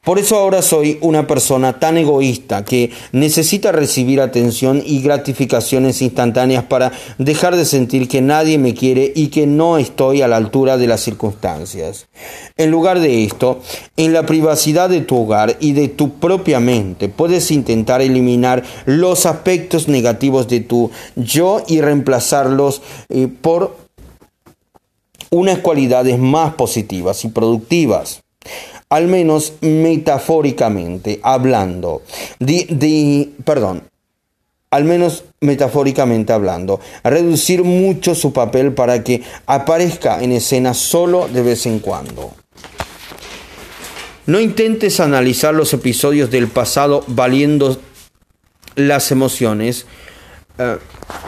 Por 0.10 0.18
eso 0.18 0.38
ahora 0.38 0.64
soy 0.64 0.97
una 1.01 1.28
persona 1.28 1.78
tan 1.78 1.95
egoísta 1.95 2.66
que 2.66 2.89
necesita 3.12 3.72
recibir 3.72 4.22
atención 4.22 4.82
y 4.84 5.03
gratificaciones 5.03 6.01
instantáneas 6.01 6.64
para 6.64 6.91
dejar 7.20 7.55
de 7.55 7.64
sentir 7.64 8.07
que 8.07 8.20
nadie 8.20 8.57
me 8.57 8.74
quiere 8.74 9.14
y 9.16 9.28
que 9.28 9.45
no 9.45 9.78
estoy 9.78 10.24
a 10.24 10.28
la 10.28 10.38
altura 10.38 10.78
de 10.78 10.88
las 10.88 11.01
circunstancias. 11.01 12.07
En 12.57 12.72
lugar 12.72 13.01
de 13.01 13.24
esto, 13.24 13.62
en 13.97 14.12
la 14.14 14.26
privacidad 14.26 14.89
de 14.89 15.01
tu 15.01 15.16
hogar 15.16 15.57
y 15.60 15.74
de 15.74 15.89
tu 15.89 16.14
propia 16.16 16.60
mente, 16.60 17.07
puedes 17.07 17.51
intentar 17.51 18.01
eliminar 18.01 18.64
los 18.86 19.28
aspectos 19.28 19.88
negativos 19.88 20.47
de 20.47 20.62
tu 20.62 20.89
yo 21.18 21.62
y 21.68 21.82
reemplazarlos 21.82 22.82
eh, 23.10 23.28
por 23.28 23.78
unas 25.30 25.60
cualidades 25.60 26.18
más 26.18 26.55
positivas 26.55 27.24
y 27.26 27.28
productivas 27.28 28.24
al 28.90 29.08
menos 29.08 29.54
metafóricamente 29.62 31.20
hablando. 31.24 32.02
perdón, 33.44 33.84
al 34.72 34.84
menos 34.84 35.24
metafóricamente 35.42 36.34
hablando, 36.34 36.80
reducir 37.04 37.64
mucho 37.64 38.14
su 38.14 38.34
papel 38.34 38.74
para 38.74 39.04
que 39.04 39.24
aparezca 39.46 40.22
en 40.22 40.32
escena 40.32 40.74
solo 40.74 41.28
de 41.28 41.42
vez 41.42 41.66
en 41.66 41.80
cuando. 41.80 42.34
No 44.26 44.40
intentes 44.40 45.00
analizar 45.00 45.56
los 45.56 45.74
episodios 45.74 46.30
del 46.30 46.50
pasado 46.50 47.04
valiendo 47.08 47.80
las 48.76 49.12
emociones 49.12 49.88
eh, 50.60 50.78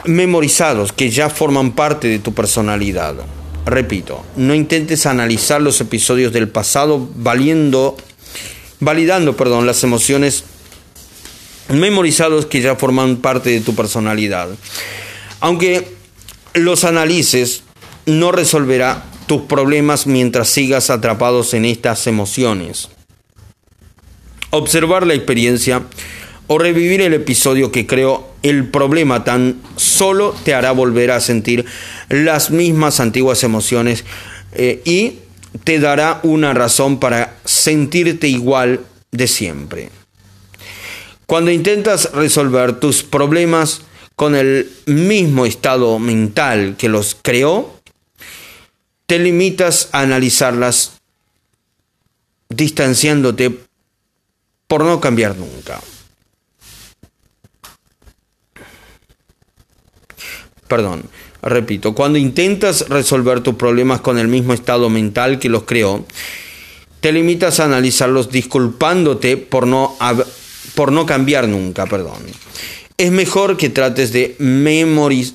memorizados 0.04 0.92
que 0.92 1.10
ya 1.10 1.28
forman 1.28 1.72
parte 1.72 2.06
de 2.06 2.20
tu 2.20 2.32
personalidad. 2.32 3.16
Repito, 3.64 4.24
no 4.36 4.54
intentes 4.54 5.06
analizar 5.06 5.62
los 5.62 5.80
episodios 5.80 6.32
del 6.32 6.48
pasado 6.48 7.08
valiendo, 7.14 7.96
validando 8.80 9.36
perdón, 9.36 9.66
las 9.66 9.84
emociones 9.84 10.44
memorizados 11.68 12.46
que 12.46 12.60
ya 12.60 12.74
forman 12.74 13.18
parte 13.18 13.50
de 13.50 13.60
tu 13.60 13.74
personalidad. 13.74 14.48
Aunque 15.40 15.88
los 16.54 16.84
analices, 16.84 17.62
no 18.04 18.32
resolverá 18.32 19.04
tus 19.26 19.42
problemas 19.42 20.06
mientras 20.06 20.48
sigas 20.48 20.90
atrapados 20.90 21.54
en 21.54 21.64
estas 21.64 22.06
emociones. 22.08 22.88
Observar 24.50 25.06
la 25.06 25.14
experiencia 25.14 25.82
o 26.48 26.58
revivir 26.58 27.00
el 27.00 27.14
episodio 27.14 27.70
que 27.70 27.86
creó 27.86 28.31
el 28.42 28.68
problema 28.68 29.24
tan 29.24 29.60
solo 29.76 30.34
te 30.44 30.54
hará 30.54 30.72
volver 30.72 31.10
a 31.10 31.20
sentir 31.20 31.64
las 32.08 32.50
mismas 32.50 33.00
antiguas 33.00 33.42
emociones 33.44 34.04
eh, 34.52 34.82
y 34.84 35.18
te 35.64 35.78
dará 35.78 36.20
una 36.22 36.54
razón 36.54 36.98
para 36.98 37.36
sentirte 37.44 38.28
igual 38.28 38.80
de 39.10 39.28
siempre. 39.28 39.90
Cuando 41.26 41.50
intentas 41.50 42.12
resolver 42.12 42.78
tus 42.80 43.02
problemas 43.02 43.82
con 44.16 44.34
el 44.34 44.70
mismo 44.86 45.46
estado 45.46 45.98
mental 45.98 46.74
que 46.76 46.88
los 46.88 47.16
creó, 47.20 47.80
te 49.06 49.18
limitas 49.18 49.88
a 49.92 50.00
analizarlas 50.00 51.00
distanciándote 52.48 53.58
por 54.66 54.84
no 54.84 55.00
cambiar 55.00 55.36
nunca. 55.36 55.80
Perdón, 60.72 61.02
Repito, 61.42 61.94
cuando 61.94 62.18
intentas 62.18 62.88
resolver 62.88 63.40
tus 63.40 63.56
problemas 63.56 64.00
con 64.00 64.16
el 64.18 64.26
mismo 64.26 64.54
estado 64.54 64.88
mental 64.88 65.38
que 65.38 65.50
los 65.50 65.64
creó, 65.64 66.06
te 67.00 67.12
limitas 67.12 67.60
a 67.60 67.66
analizarlos 67.66 68.30
disculpándote 68.30 69.36
por 69.36 69.66
no, 69.66 69.94
por 70.74 70.92
no 70.92 71.04
cambiar 71.04 71.46
nunca, 71.46 71.84
perdón. 71.84 72.22
Es 72.96 73.12
mejor 73.12 73.58
que 73.58 73.68
trates 73.68 74.12
de 74.12 74.34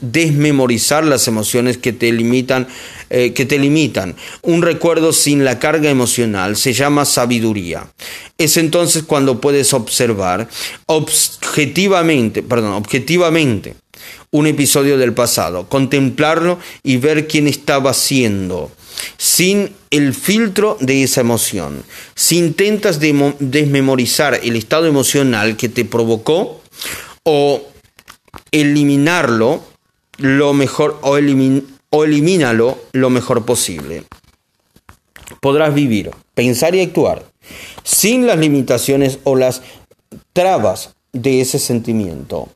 desmemorizar 0.02 1.06
las 1.06 1.28
emociones 1.28 1.78
que 1.78 1.94
te 1.94 2.12
limitan, 2.12 2.68
eh, 3.12 3.34
que 3.34 3.46
te 3.46 3.60
limitan. 3.60 4.16
Un 4.42 4.64
recuerdo 4.64 5.14
sin 5.14 5.46
la 5.46 5.60
carga 5.60 5.92
emocional 5.92 6.58
se 6.58 6.74
llama 6.74 7.06
sabiduría. 7.06 7.86
Es 8.40 8.58
entonces 8.58 9.04
cuando 9.04 9.40
puedes 9.40 9.72
observar 9.74 10.48
objetivamente, 10.88 12.42
perdón, 12.42 12.74
objetivamente 12.74 13.76
un 14.32 14.48
episodio 14.48 14.98
del 14.98 15.14
pasado, 15.14 15.68
contemplarlo 15.70 16.60
y 16.84 16.98
ver 16.98 17.28
quién 17.28 17.48
estaba 17.48 17.94
siendo, 17.94 18.72
sin 19.18 19.76
el 19.90 20.14
filtro 20.14 20.78
de 20.80 21.04
esa 21.04 21.22
emoción. 21.22 21.84
Si 22.16 22.38
intentas 22.38 23.00
desmemorizar 23.00 24.40
el 24.44 24.56
estado 24.56 24.86
emocional 24.86 25.56
que 25.56 25.70
te 25.70 25.86
provocó 25.86 26.62
o 27.24 27.62
eliminarlo, 28.52 29.64
lo 30.18 30.54
mejor 30.54 31.00
o, 31.02 31.18
o 31.90 32.04
elimínalo 32.04 32.78
lo 32.92 33.10
mejor 33.10 33.46
posible. 33.46 34.04
Podrás 35.42 35.74
vivir, 35.74 36.12
pensar 36.34 36.76
y 36.76 36.82
actuar 36.82 37.26
sin 37.84 38.28
las 38.28 38.38
limitaciones 38.38 39.20
o 39.24 39.36
las 39.36 39.62
trabas 40.34 40.96
de 41.22 41.42
ese 41.42 41.60
sentimiento. 41.60 42.48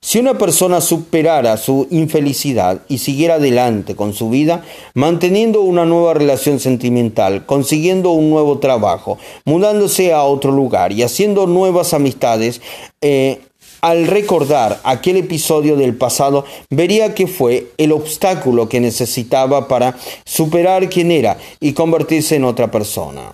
Si 0.00 0.18
una 0.18 0.38
persona 0.38 0.80
superara 0.80 1.56
su 1.56 1.86
infelicidad 1.90 2.82
y 2.88 2.98
siguiera 2.98 3.34
adelante 3.34 3.96
con 3.96 4.12
su 4.12 4.30
vida, 4.30 4.64
manteniendo 4.94 5.60
una 5.60 5.84
nueva 5.84 6.14
relación 6.14 6.60
sentimental, 6.60 7.46
consiguiendo 7.46 8.10
un 8.10 8.30
nuevo 8.30 8.58
trabajo, 8.58 9.18
mudándose 9.44 10.12
a 10.12 10.22
otro 10.22 10.52
lugar 10.52 10.92
y 10.92 11.02
haciendo 11.02 11.46
nuevas 11.46 11.94
amistades, 11.94 12.60
eh, 13.00 13.40
al 13.80 14.06
recordar 14.06 14.80
aquel 14.82 15.18
episodio 15.18 15.76
del 15.76 15.96
pasado, 15.96 16.44
vería 16.70 17.14
que 17.14 17.26
fue 17.26 17.68
el 17.78 17.92
obstáculo 17.92 18.68
que 18.68 18.80
necesitaba 18.80 19.68
para 19.68 19.96
superar 20.24 20.88
quien 20.88 21.12
era 21.12 21.38
y 21.60 21.72
convertirse 21.72 22.36
en 22.36 22.44
otra 22.44 22.70
persona. 22.70 23.32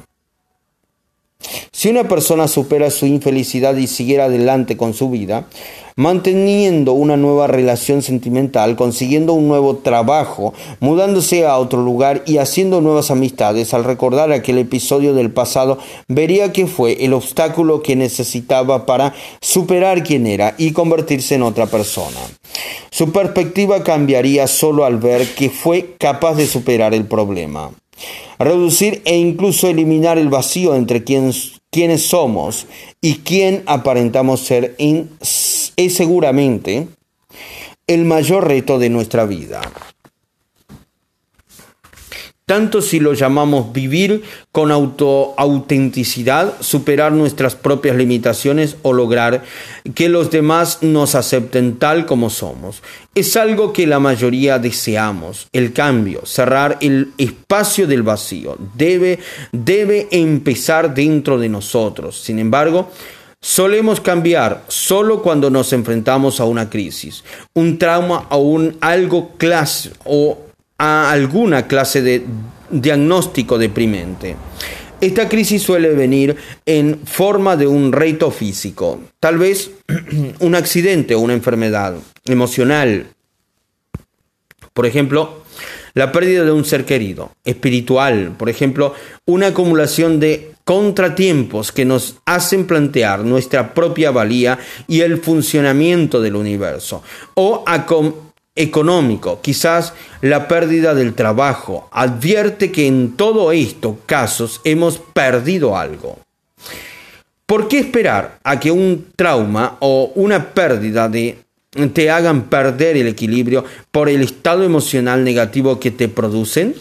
Si 1.72 1.88
una 1.88 2.08
persona 2.08 2.48
supera 2.48 2.90
su 2.90 3.06
infelicidad 3.06 3.76
y 3.76 3.86
siguiera 3.86 4.24
adelante 4.24 4.76
con 4.76 4.94
su 4.94 5.10
vida, 5.10 5.46
manteniendo 5.96 6.92
una 6.92 7.16
nueva 7.16 7.46
relación 7.46 8.02
sentimental, 8.02 8.74
consiguiendo 8.74 9.32
un 9.32 9.46
nuevo 9.46 9.76
trabajo, 9.76 10.52
mudándose 10.80 11.46
a 11.46 11.56
otro 11.58 11.82
lugar 11.82 12.22
y 12.26 12.38
haciendo 12.38 12.80
nuevas 12.80 13.10
amistades, 13.10 13.74
al 13.74 13.84
recordar 13.84 14.32
aquel 14.32 14.58
episodio 14.58 15.14
del 15.14 15.30
pasado, 15.30 15.78
vería 16.08 16.52
que 16.52 16.66
fue 16.66 17.04
el 17.04 17.12
obstáculo 17.12 17.82
que 17.82 17.94
necesitaba 17.96 18.86
para 18.86 19.14
superar 19.40 20.02
quien 20.02 20.26
era 20.26 20.54
y 20.58 20.72
convertirse 20.72 21.36
en 21.36 21.42
otra 21.42 21.66
persona. 21.66 22.18
Su 22.90 23.12
perspectiva 23.12 23.82
cambiaría 23.84 24.46
solo 24.46 24.84
al 24.84 24.98
ver 24.98 25.34
que 25.34 25.50
fue 25.50 25.94
capaz 25.98 26.34
de 26.34 26.46
superar 26.46 26.94
el 26.94 27.06
problema. 27.06 27.70
Reducir 28.38 29.02
e 29.04 29.16
incluso 29.16 29.68
eliminar 29.68 30.18
el 30.18 30.28
vacío 30.28 30.74
entre 30.74 31.04
quienes, 31.04 31.60
somos 31.98 32.66
y 33.00 33.16
quién 33.16 33.62
aparentamos 33.66 34.40
ser 34.40 34.76
es 34.78 35.94
seguramente 35.94 36.88
el 37.86 38.04
mayor 38.04 38.48
reto 38.48 38.78
de 38.78 38.90
nuestra 38.90 39.24
vida. 39.24 39.60
Tanto 42.46 42.82
si 42.82 43.00
lo 43.00 43.14
llamamos 43.14 43.72
vivir 43.72 44.22
con 44.52 44.70
auto 44.70 45.32
autenticidad, 45.38 46.52
superar 46.60 47.10
nuestras 47.12 47.54
propias 47.54 47.96
limitaciones 47.96 48.76
o 48.82 48.92
lograr 48.92 49.44
que 49.94 50.10
los 50.10 50.30
demás 50.30 50.82
nos 50.82 51.14
acepten 51.14 51.78
tal 51.78 52.04
como 52.04 52.28
somos. 52.28 52.82
Es 53.14 53.38
algo 53.38 53.72
que 53.72 53.86
la 53.86 53.98
mayoría 53.98 54.58
deseamos, 54.58 55.48
el 55.54 55.72
cambio, 55.72 56.26
cerrar 56.26 56.76
el 56.82 57.14
espacio 57.16 57.86
del 57.86 58.02
vacío. 58.02 58.58
Debe, 58.74 59.20
debe 59.52 60.08
empezar 60.10 60.92
dentro 60.92 61.38
de 61.38 61.48
nosotros. 61.48 62.20
Sin 62.20 62.38
embargo, 62.38 62.90
Solemos 63.46 64.00
cambiar 64.00 64.64
solo 64.68 65.20
cuando 65.20 65.50
nos 65.50 65.74
enfrentamos 65.74 66.40
a 66.40 66.46
una 66.46 66.70
crisis, 66.70 67.24
un 67.52 67.76
trauma 67.76 68.26
o 68.30 68.38
un 68.38 68.78
algo 68.80 69.32
clase 69.36 69.90
o 70.06 70.43
a 70.78 71.10
alguna 71.10 71.66
clase 71.66 72.02
de 72.02 72.24
diagnóstico 72.70 73.58
deprimente. 73.58 74.36
Esta 75.00 75.28
crisis 75.28 75.62
suele 75.62 75.90
venir 75.90 76.36
en 76.64 77.00
forma 77.04 77.56
de 77.56 77.66
un 77.66 77.92
reto 77.92 78.30
físico, 78.30 79.00
tal 79.20 79.38
vez 79.38 79.70
un 80.40 80.54
accidente 80.54 81.14
o 81.14 81.20
una 81.20 81.34
enfermedad 81.34 81.94
emocional. 82.24 83.06
Por 84.72 84.86
ejemplo, 84.86 85.44
la 85.94 86.10
pérdida 86.10 86.44
de 86.44 86.52
un 86.52 86.64
ser 86.64 86.84
querido, 86.84 87.32
espiritual, 87.44 88.34
por 88.36 88.48
ejemplo, 88.48 88.94
una 89.26 89.48
acumulación 89.48 90.18
de 90.18 90.54
contratiempos 90.64 91.70
que 91.70 91.84
nos 91.84 92.16
hacen 92.24 92.66
plantear 92.66 93.24
nuestra 93.24 93.74
propia 93.74 94.10
valía 94.10 94.58
y 94.88 95.02
el 95.02 95.18
funcionamiento 95.18 96.20
del 96.20 96.36
universo, 96.36 97.02
o 97.34 97.62
económico, 98.56 99.40
quizás 99.40 99.92
la 100.20 100.46
pérdida 100.48 100.94
del 100.94 101.14
trabajo, 101.14 101.88
advierte 101.92 102.70
que 102.70 102.86
en 102.86 103.16
todo 103.16 103.52
estos 103.52 103.96
casos 104.06 104.60
hemos 104.64 104.98
perdido 104.98 105.76
algo. 105.76 106.18
¿Por 107.46 107.68
qué 107.68 107.78
esperar 107.78 108.38
a 108.42 108.58
que 108.58 108.70
un 108.70 109.08
trauma 109.16 109.76
o 109.80 110.12
una 110.14 110.54
pérdida 110.54 111.08
de 111.08 111.38
te 111.92 112.08
hagan 112.10 112.44
perder 112.44 112.96
el 112.96 113.08
equilibrio 113.08 113.64
por 113.90 114.08
el 114.08 114.22
estado 114.22 114.62
emocional 114.62 115.24
negativo 115.24 115.78
que 115.78 115.90
te 115.90 116.08
producen? 116.08 116.74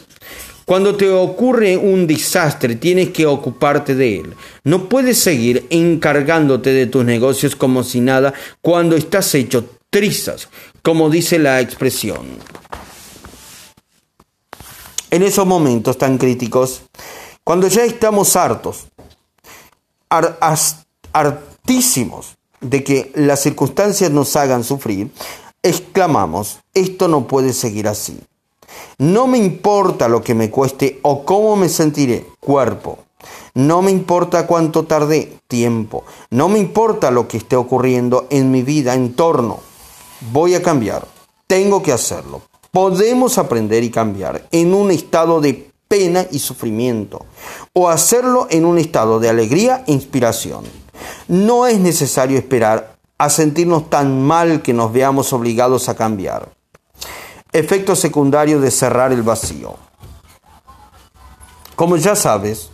Cuando 0.66 0.96
te 0.96 1.10
ocurre 1.10 1.76
un 1.76 2.08
desastre, 2.08 2.76
tienes 2.76 3.10
que 3.10 3.26
ocuparte 3.26 3.96
de 3.96 4.20
él. 4.20 4.34
No 4.64 4.88
puedes 4.88 5.18
seguir 5.18 5.66
encargándote 5.70 6.72
de 6.72 6.86
tus 6.86 7.04
negocios 7.04 7.56
como 7.56 7.84
si 7.84 8.00
nada 8.00 8.34
cuando 8.62 8.96
estás 8.96 9.36
hecho 9.36 9.66
trizas, 9.94 10.50
como 10.82 11.12
dice 11.12 11.38
la 11.38 11.62
expresión. 11.62 12.26
En 15.12 15.22
esos 15.22 15.46
momentos 15.46 16.00
tan 16.00 16.18
críticos, 16.18 16.82
cuando 17.44 17.68
ya 17.68 17.84
estamos 17.84 18.36
hartos, 18.36 18.88
hartísimos 21.14 22.36
de 22.60 22.84
que 22.84 23.12
las 23.14 23.42
circunstancias 23.42 24.10
nos 24.10 24.36
hagan 24.36 24.64
sufrir, 24.64 25.12
exclamamos, 25.62 26.58
esto 26.74 27.08
no 27.08 27.28
puede 27.28 27.54
seguir 27.54 27.88
así. 27.88 28.20
No 28.98 29.28
me 29.28 29.38
importa 29.38 30.08
lo 30.08 30.24
que 30.24 30.34
me 30.34 30.50
cueste 30.50 31.00
o 31.04 31.24
cómo 31.24 31.56
me 31.56 31.70
sentiré, 31.70 32.26
cuerpo. 32.40 32.98
No 33.54 33.84
me 33.84 33.92
importa 33.92 34.48
cuánto 34.48 34.86
tardé, 34.86 35.38
tiempo. 35.48 36.04
No 36.32 36.50
me 36.50 36.58
importa 36.58 37.12
lo 37.12 37.28
que 37.28 37.38
esté 37.38 37.56
ocurriendo 37.56 38.26
en 38.32 38.50
mi 38.50 38.64
vida, 38.64 38.96
entorno. 38.96 39.60
Voy 40.32 40.56
a 40.56 40.62
cambiar. 40.62 41.06
Tengo 41.48 41.84
que 41.84 41.92
hacerlo. 41.92 42.42
Podemos 42.72 43.38
aprender 43.38 43.84
y 43.84 43.92
cambiar 43.92 44.48
en 44.52 44.74
un 44.74 44.92
estado 44.92 45.42
de 45.42 45.72
pena 45.88 46.26
y 46.32 46.40
sufrimiento 46.40 47.26
o 47.74 47.90
hacerlo 47.90 48.48
en 48.50 48.66
un 48.66 48.80
estado 48.80 49.20
de 49.20 49.30
alegría 49.30 49.84
e 49.86 49.92
inspiración. 49.92 50.64
No 51.28 51.68
es 51.68 51.80
necesario 51.80 52.38
esperar 52.38 52.96
a 53.18 53.30
sentirnos 53.30 53.90
tan 53.90 54.22
mal 54.22 54.62
que 54.62 54.74
nos 54.74 54.92
veamos 54.92 55.34
obligados 55.34 55.90
a 55.90 55.96
cambiar. 55.96 56.50
Efecto 57.52 57.96
secundario 57.96 58.60
de 58.60 58.72
cerrar 58.72 59.12
el 59.12 59.22
vacío. 59.22 59.76
Como 61.76 61.98
ya 61.98 62.16
sabes, 62.16 62.70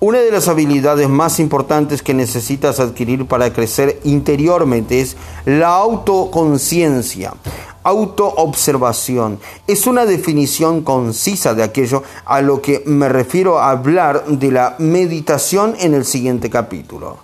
una 0.00 0.18
de 0.18 0.30
las 0.30 0.48
habilidades 0.48 1.08
más 1.10 1.38
importantes 1.38 2.02
que 2.02 2.14
necesitas 2.14 2.80
adquirir 2.80 3.26
para 3.26 3.52
crecer 3.52 4.00
interiormente 4.04 5.00
es 5.00 5.16
la 5.44 5.76
autoconciencia, 5.76 7.34
autoobservación. 7.82 9.38
Es 9.66 9.86
una 9.86 10.06
definición 10.06 10.82
concisa 10.82 11.52
de 11.54 11.62
aquello 11.62 12.02
a 12.24 12.40
lo 12.40 12.62
que 12.62 12.82
me 12.86 13.10
refiero 13.10 13.58
a 13.58 13.70
hablar 13.70 14.24
de 14.26 14.50
la 14.50 14.74
meditación 14.78 15.74
en 15.78 15.92
el 15.92 16.06
siguiente 16.06 16.48
capítulo. 16.48 17.18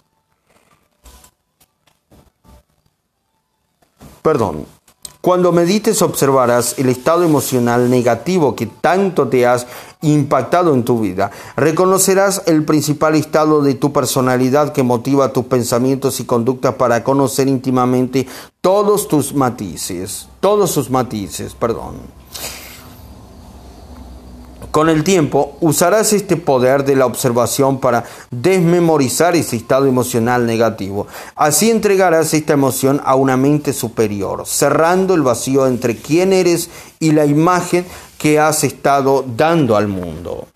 Perdón. 4.20 4.75
Cuando 5.26 5.50
medites 5.50 6.02
observarás 6.02 6.78
el 6.78 6.88
estado 6.88 7.24
emocional 7.24 7.90
negativo 7.90 8.54
que 8.54 8.66
tanto 8.66 9.26
te 9.26 9.44
has 9.44 9.66
impactado 10.02 10.72
en 10.72 10.84
tu 10.84 11.00
vida. 11.00 11.32
Reconocerás 11.56 12.44
el 12.46 12.62
principal 12.62 13.16
estado 13.16 13.60
de 13.60 13.74
tu 13.74 13.92
personalidad 13.92 14.72
que 14.72 14.84
motiva 14.84 15.32
tus 15.32 15.46
pensamientos 15.46 16.20
y 16.20 16.26
conductas 16.26 16.76
para 16.76 17.02
conocer 17.02 17.48
íntimamente 17.48 18.28
todos 18.60 19.08
tus 19.08 19.34
matices, 19.34 20.28
todos 20.38 20.70
sus 20.70 20.90
matices, 20.90 21.56
perdón. 21.56 21.94
Con 24.76 24.90
el 24.90 25.04
tiempo, 25.04 25.56
usarás 25.62 26.12
este 26.12 26.36
poder 26.36 26.84
de 26.84 26.96
la 26.96 27.06
observación 27.06 27.80
para 27.80 28.04
desmemorizar 28.30 29.34
ese 29.34 29.56
estado 29.56 29.86
emocional 29.86 30.44
negativo. 30.44 31.06
Así 31.34 31.70
entregarás 31.70 32.34
esta 32.34 32.52
emoción 32.52 33.00
a 33.02 33.14
una 33.14 33.38
mente 33.38 33.72
superior, 33.72 34.42
cerrando 34.44 35.14
el 35.14 35.22
vacío 35.22 35.66
entre 35.66 35.96
quién 35.96 36.34
eres 36.34 36.68
y 37.00 37.12
la 37.12 37.24
imagen 37.24 37.86
que 38.18 38.38
has 38.38 38.64
estado 38.64 39.24
dando 39.34 39.78
al 39.78 39.88
mundo. 39.88 40.46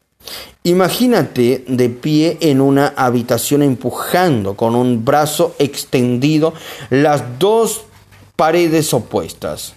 Imagínate 0.65 1.65
de 1.67 1.89
pie 1.89 2.37
en 2.43 2.61
una 2.61 2.89
habitación 2.89 3.63
empujando 3.63 4.55
con 4.55 4.75
un 4.75 5.03
brazo 5.03 5.55
extendido 5.59 6.53
las 6.91 7.39
dos 7.39 7.87
paredes 8.37 8.93
opuestas. 8.93 9.77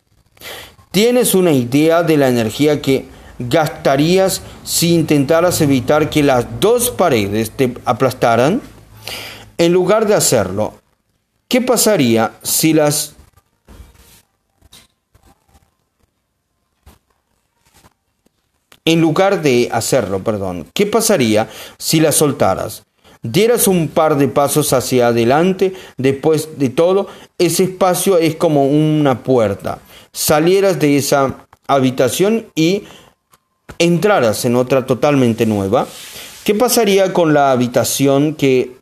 Tienes 0.92 1.34
una 1.34 1.54
idea 1.54 2.04
de 2.04 2.18
la 2.18 2.28
energía 2.28 2.82
que 2.82 3.13
gastarías 3.50 4.42
si 4.64 4.94
intentaras 4.94 5.62
evitar 5.62 6.10
que 6.10 6.24
las 6.24 6.46
dos 6.60 6.92
paredes 6.92 7.52
te 7.52 7.74
aplastaran? 7.86 8.62
En 9.58 9.72
lugar 9.74 10.08
de 10.08 10.16
hacerlo, 10.16 10.74
¿qué 11.48 11.62
pasaría 11.62 12.34
si 12.42 12.74
las 12.74 13.16
En 18.86 19.00
lugar 19.00 19.42
de 19.42 19.70
hacerlo, 19.72 20.24
perdón, 20.24 20.68
¿qué 20.74 20.86
pasaría 20.86 21.48
si 21.78 22.02
las 22.02 22.16
soltaras? 22.16 22.84
Dieras 23.22 23.70
un 23.70 23.88
par 23.88 24.18
de 24.18 24.28
pasos 24.28 24.74
hacia 24.74 25.08
adelante, 25.08 25.74
después 25.96 26.60
de 26.60 26.68
todo, 26.68 27.08
ese 27.38 27.64
espacio 27.64 28.18
es 28.18 28.36
como 28.36 28.66
una 28.66 29.24
puerta. 29.24 29.80
Salieras 30.12 30.80
de 30.80 30.98
esa 30.98 31.48
habitación 31.66 32.48
y 32.56 32.84
entraras 33.84 34.46
en 34.46 34.56
otra 34.56 34.86
totalmente 34.86 35.46
nueva, 35.46 35.88
¿qué 36.44 36.56
pasaría 36.56 37.14
con 37.14 37.34
la 37.34 37.52
habitación 37.52 38.36
que 38.36 38.78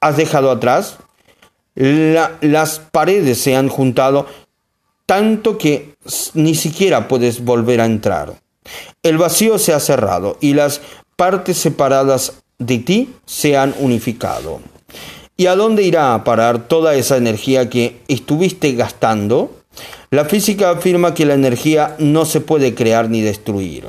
has 0.00 0.16
dejado 0.16 0.50
atrás? 0.50 0.98
las 1.76 2.78
paredes 2.78 3.40
se 3.40 3.56
han 3.56 3.68
juntado 3.68 4.26
tanto 5.06 5.58
que 5.58 5.96
ni 6.34 6.54
siquiera 6.54 7.08
puedes 7.08 7.44
volver 7.44 7.80
a 7.80 7.86
entrar. 7.86 8.34
El 9.02 9.18
vacío 9.18 9.58
se 9.58 9.72
ha 9.72 9.80
cerrado 9.80 10.38
y 10.40 10.54
las 10.54 10.80
partes 11.16 11.58
separadas 11.58 12.44
de 12.58 12.78
ti 12.78 13.14
se 13.26 13.56
han 13.56 13.74
unificado. 13.78 14.60
¿Y 15.36 15.46
a 15.46 15.56
dónde 15.56 15.82
irá 15.82 16.14
a 16.14 16.22
parar 16.22 16.68
toda 16.68 16.94
esa 16.94 17.16
energía 17.16 17.68
que 17.68 18.00
estuviste 18.06 18.72
gastando? 18.72 19.50
La 20.10 20.24
física 20.24 20.70
afirma 20.70 21.14
que 21.14 21.26
la 21.26 21.34
energía 21.34 21.96
no 21.98 22.24
se 22.24 22.40
puede 22.40 22.74
crear 22.74 23.10
ni 23.10 23.20
destruir. 23.20 23.88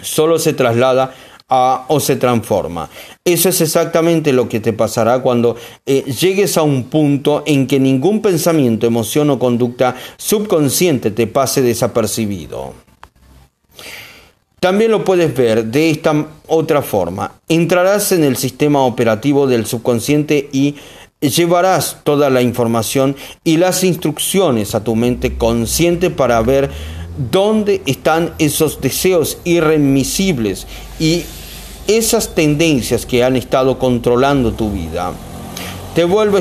Solo 0.00 0.38
se 0.38 0.52
traslada 0.52 1.14
a, 1.48 1.84
o 1.88 2.00
se 2.00 2.16
transforma. 2.16 2.88
Eso 3.24 3.48
es 3.48 3.60
exactamente 3.60 4.32
lo 4.32 4.48
que 4.48 4.60
te 4.60 4.72
pasará 4.72 5.20
cuando 5.20 5.56
eh, 5.84 6.02
llegues 6.04 6.56
a 6.56 6.62
un 6.62 6.84
punto 6.84 7.42
en 7.46 7.66
que 7.66 7.78
ningún 7.78 8.22
pensamiento, 8.22 8.86
emoción 8.86 9.30
o 9.30 9.38
conducta 9.38 9.94
subconsciente 10.16 11.10
te 11.10 11.26
pase 11.26 11.60
desapercibido. 11.60 12.72
También 14.62 14.92
lo 14.92 15.04
puedes 15.04 15.36
ver 15.36 15.64
de 15.64 15.90
esta 15.90 16.28
otra 16.46 16.82
forma. 16.82 17.32
Entrarás 17.48 18.12
en 18.12 18.22
el 18.22 18.36
sistema 18.36 18.84
operativo 18.84 19.48
del 19.48 19.66
subconsciente 19.66 20.48
y 20.52 20.76
llevarás 21.30 21.98
toda 22.02 22.30
la 22.30 22.42
información 22.42 23.16
y 23.44 23.56
las 23.56 23.84
instrucciones 23.84 24.74
a 24.74 24.84
tu 24.84 24.96
mente 24.96 25.36
consciente 25.36 26.10
para 26.10 26.40
ver 26.42 26.70
dónde 27.30 27.82
están 27.86 28.34
esos 28.38 28.80
deseos 28.80 29.38
irremisibles 29.44 30.66
y 30.98 31.22
esas 31.86 32.34
tendencias 32.34 33.06
que 33.06 33.24
han 33.24 33.36
estado 33.36 33.78
controlando 33.78 34.52
tu 34.52 34.70
vida. 34.70 35.12
Te 35.94 36.04
vuelves 36.04 36.40